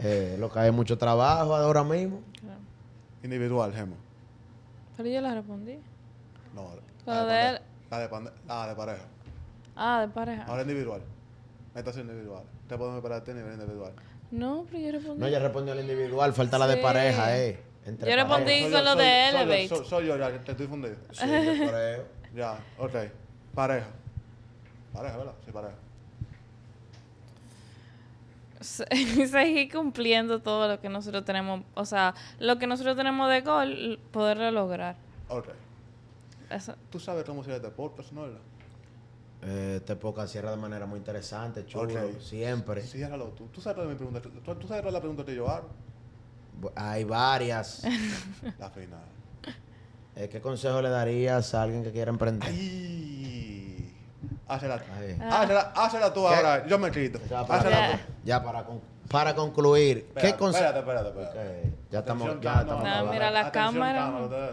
[0.00, 2.20] eh, lo que hay es mucho trabajo ahora mismo.
[3.22, 4.05] Individual, Gemo.
[4.96, 5.78] Pero yo la respondí.
[6.54, 6.70] No,
[7.06, 7.42] Lo la de de,
[7.90, 8.08] la de,
[8.48, 9.04] la de pareja.
[9.76, 10.44] Ah, de pareja.
[10.44, 11.02] Ahora individual.
[11.74, 12.44] Esta es individual.
[12.68, 13.92] Te podemos esperar a nivel individual.
[14.30, 15.20] No, pero yo respondí.
[15.20, 17.60] No, ella respondió al individual, falta la de pareja, eh.
[17.84, 19.68] Entre Yo respondí- con yo, lo soy- de soy Elevate.
[19.68, 20.96] Soy, soy yo, ya, te estoy fundido.
[21.12, 22.04] Sí, yo creo.
[22.34, 22.92] Ya, ok.
[23.54, 23.86] Pareja.
[24.92, 25.32] Pareja, ¿verdad?
[25.44, 25.74] Sí, pareja.
[28.60, 28.86] Se-
[29.28, 34.00] seguir cumpliendo todo lo que nosotros tenemos, o sea, lo que nosotros tenemos de gol,
[34.12, 34.96] poderlo lograr.
[35.28, 35.48] Ok.
[36.50, 36.74] Eso.
[36.90, 38.22] Tú sabes cómo se este podcast, ¿no?
[38.22, 38.38] verdad?
[39.42, 42.82] Eh, este podcast cierra de manera muy interesante, chulo, siempre.
[42.82, 43.46] Sí, hágalo tú.
[43.52, 44.20] Tú sabes cuál es mi pregunta.
[44.22, 45.68] ¿Tú, tú sabes cuál es la pregunta que yo hago?
[46.74, 47.82] Hay varias.
[48.58, 49.00] La final.
[50.14, 52.48] Eh, ¿Qué consejo le darías a alguien que quiera emprender?
[52.48, 53.15] Ay.
[54.48, 54.80] Hácela.
[55.30, 56.34] Hácela, hácela tú ¿Qué?
[56.34, 56.66] ahora.
[56.66, 57.18] Yo me quito.
[57.28, 57.98] Ya, para, Hácela tú.
[58.24, 60.64] ya, para, con- para concluir, ¿qué Espérate, consejo?
[60.64, 61.68] espérate, espérate, espérate.
[61.68, 62.76] Ok, Ya estamos, Atención, ya cámara.
[62.88, 64.06] estamos No, mira la Atención, cámara.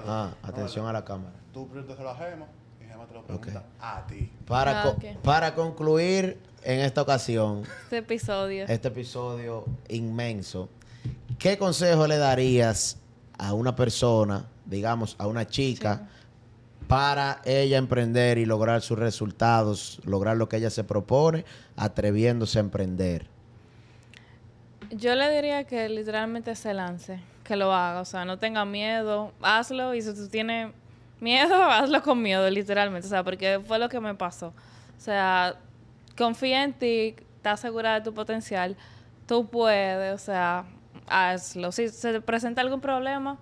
[0.06, 0.90] Ah, No, atención no.
[0.90, 1.34] a la cámara.
[1.54, 2.46] Tú pregúntaselo a Gema
[2.82, 4.32] y Gema te lo pregunta a ti.
[4.48, 5.04] Para, Ah, co- ok.
[5.24, 8.66] para concluir en esta ocasión, Este episodio.
[8.68, 10.70] este episodio inmenso,
[11.40, 12.98] ¿qué consejo le darías
[13.38, 16.08] a una persona, digamos, a una chica,
[16.88, 21.46] para ella emprender y lograr sus resultados, lograr lo que ella se propone,
[21.76, 23.28] atreviéndose a emprender?
[24.92, 29.32] Yo le diría que literalmente se lance, que lo haga, o sea, no tenga miedo,
[29.42, 30.72] hazlo y si tú tienes
[31.20, 34.48] miedo, hazlo con miedo, literalmente, o sea, porque fue lo que me pasó.
[34.48, 35.56] O sea,
[36.18, 38.78] confía en ti, estás segura de tu potencial,
[39.26, 40.66] tú puedes, o sea,
[41.08, 41.72] hazlo.
[41.72, 43.38] Si se presenta algún problema,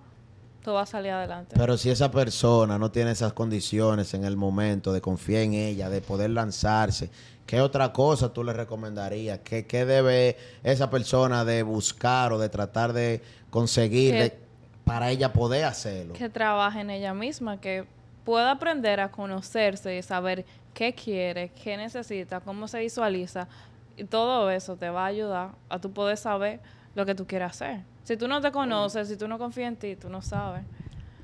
[0.64, 1.54] tú vas a salir adelante.
[1.58, 5.88] Pero si esa persona no tiene esas condiciones en el momento de confiar en ella,
[5.90, 7.10] de poder lanzarse,
[7.46, 9.40] ¿qué otra cosa tú le recomendarías?
[9.44, 13.20] ¿Qué, qué debe esa persona de buscar o de tratar de
[13.50, 14.38] conseguir Que- de-
[14.84, 16.14] para ella poder hacerlo?
[16.14, 17.84] que trabaje en ella misma, que
[18.24, 20.44] pueda aprender a conocerse y saber
[20.74, 23.48] qué quiere, qué necesita, cómo se visualiza.
[23.96, 26.60] Y todo eso te va a ayudar a tú poder saber
[26.94, 27.80] lo que tú quieres hacer.
[28.04, 30.62] Si tú no te conoces, si tú no confías en ti, tú no sabes.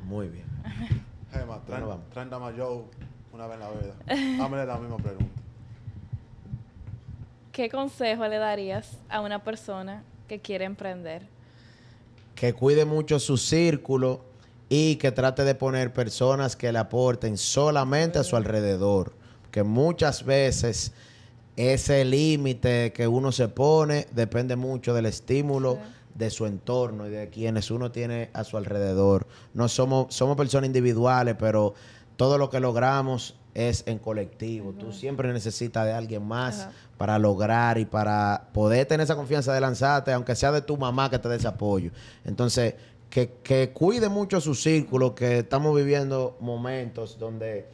[0.05, 0.47] Muy bien.
[1.69, 1.99] Vamos.
[2.11, 2.85] traen dama Joe
[3.33, 4.45] una vez en la vida.
[4.45, 5.43] Hámele la misma pregunta.
[7.53, 11.23] ¿Qué consejo le darías a una persona que quiere emprender.
[12.37, 14.21] Que cuide mucho su círculo
[14.69, 19.15] y que trate de poner personas que le aporten solamente a su alrededor.
[19.51, 20.93] Que muchas veces
[21.57, 25.98] ese límite que uno se pone depende mucho del estímulo Sí.
[26.19, 29.27] De su entorno y de quienes uno tiene a su alrededor.
[29.55, 31.75] No somos, somos personas individuales, pero
[32.17, 34.73] todo lo que logramos es en colectivo.
[34.73, 36.73] Tú siempre necesitas de alguien más Ajá.
[36.97, 41.09] para lograr y para poder tener esa confianza de lanzarte, aunque sea de tu mamá
[41.09, 41.93] que te dé ese apoyo.
[42.25, 42.75] Entonces,
[43.09, 47.67] que, que cuide mucho su círculo, que estamos viviendo momentos donde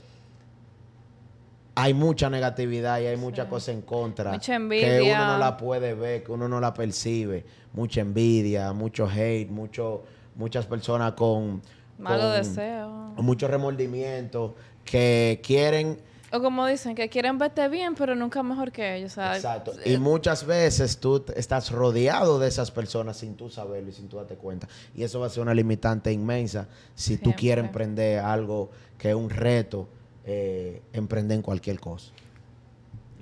[1.76, 4.32] hay mucha negatividad y hay mucha cosa en contra.
[4.32, 5.14] Mucha Que envidia.
[5.16, 7.44] uno no la puede ver, que uno no la percibe.
[7.72, 10.05] Mucha envidia, mucho hate, mucho,
[10.36, 11.62] muchas personas con...
[11.98, 12.88] Malo deseo.
[13.16, 15.98] Mucho remordimiento, que quieren...
[16.32, 19.12] O como dicen, que quieren verte bien, pero nunca mejor que ellos.
[19.12, 19.72] Sea, Exacto.
[19.84, 24.09] eh, Y muchas veces tú estás rodeado de esas personas sin tú saberlo y sin
[24.09, 24.66] tú darte cuenta.
[24.96, 27.40] Y eso va a ser una limitante inmensa si tú Siempre.
[27.40, 29.88] quieres emprender algo que es un reto,
[30.26, 32.10] eh, emprender en cualquier cosa.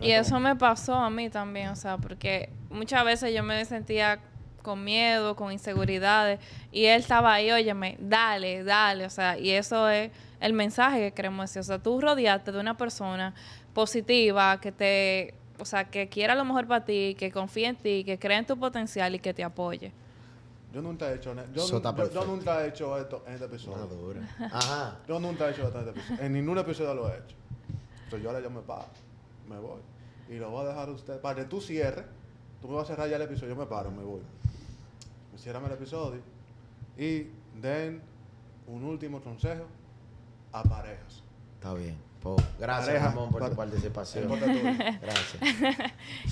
[0.00, 4.20] Y eso me pasó a mí también, o sea, porque muchas veces yo me sentía
[4.62, 6.40] con miedo, con inseguridades,
[6.72, 10.10] y él estaba ahí, óyeme, dale, dale, o sea, y eso es
[10.40, 13.34] el mensaje que queremos decir, o sea, tú rodearte de una persona
[13.74, 18.02] positiva, que te, o sea, que quiera lo mejor para ti, que confíe en ti,
[18.04, 19.92] que crea en tu potencial y que te apoye.
[20.72, 23.88] Yo nunca he hecho, yo, nunca he hecho esto en este episodio.
[24.50, 24.98] Ajá.
[25.06, 26.22] Yo nunca he hecho esto en este episodio.
[26.22, 27.36] En ningún episodio lo he hecho.
[28.04, 28.88] Entonces yo ahora yo me paro,
[29.48, 29.80] me voy.
[30.28, 31.20] Y lo voy a dejar a usted.
[31.20, 32.06] Para que tú cierres,
[32.62, 34.22] tú me vas a cerrar ya el episodio, yo me paro, me voy.
[35.32, 36.20] Me cierran el episodio
[36.96, 37.26] y
[37.60, 38.02] den
[38.66, 39.64] un último consejo
[40.52, 41.22] a parejas.
[41.54, 42.11] Está bien.
[42.58, 44.28] Gracias, Pareja, Ramón, por tu pa- participación.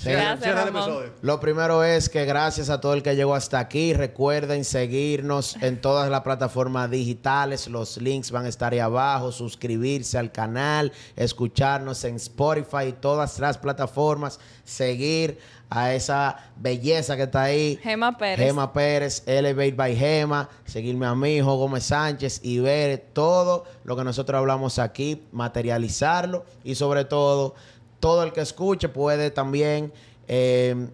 [0.01, 0.65] Gracias.
[0.65, 1.11] Ramón.
[1.21, 3.93] Lo primero es que gracias a todo el que llegó hasta aquí.
[3.93, 7.67] Recuerden seguirnos en todas las plataformas digitales.
[7.67, 9.31] Los links van a estar ahí abajo.
[9.31, 14.39] Suscribirse al canal, escucharnos en Spotify y todas las plataformas.
[14.63, 15.39] Seguir
[15.73, 17.79] a esa belleza que está ahí.
[17.81, 18.45] Gema Pérez.
[18.45, 23.95] Gema Pérez, Elevate by Gema, seguirme a mí, hijo Gómez Sánchez y ver todo lo
[23.95, 27.55] que nosotros hablamos aquí, materializarlo y sobre todo,
[28.01, 29.93] todo el que escuche puede también
[30.27, 30.89] eh,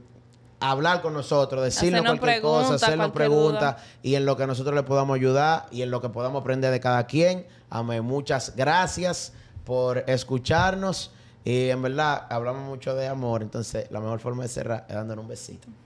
[0.59, 4.83] hablar con nosotros, decirnos Hacernos cualquier cosa, hacernos preguntas y en lo que nosotros le
[4.83, 7.47] podamos ayudar y en lo que podamos aprender de cada quien.
[7.71, 8.05] Amén.
[8.05, 9.33] Muchas gracias
[9.65, 11.09] por escucharnos.
[11.47, 15.23] Y en verdad, hablamos mucho de amor, entonces la mejor forma de cerrar es dándonos
[15.23, 15.69] un besito.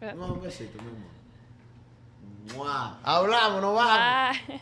[0.00, 2.56] No, un besito, mi amor.
[2.56, 2.98] Mua.
[3.04, 4.38] Hablamos, nos vamos.
[4.48, 4.60] Bye.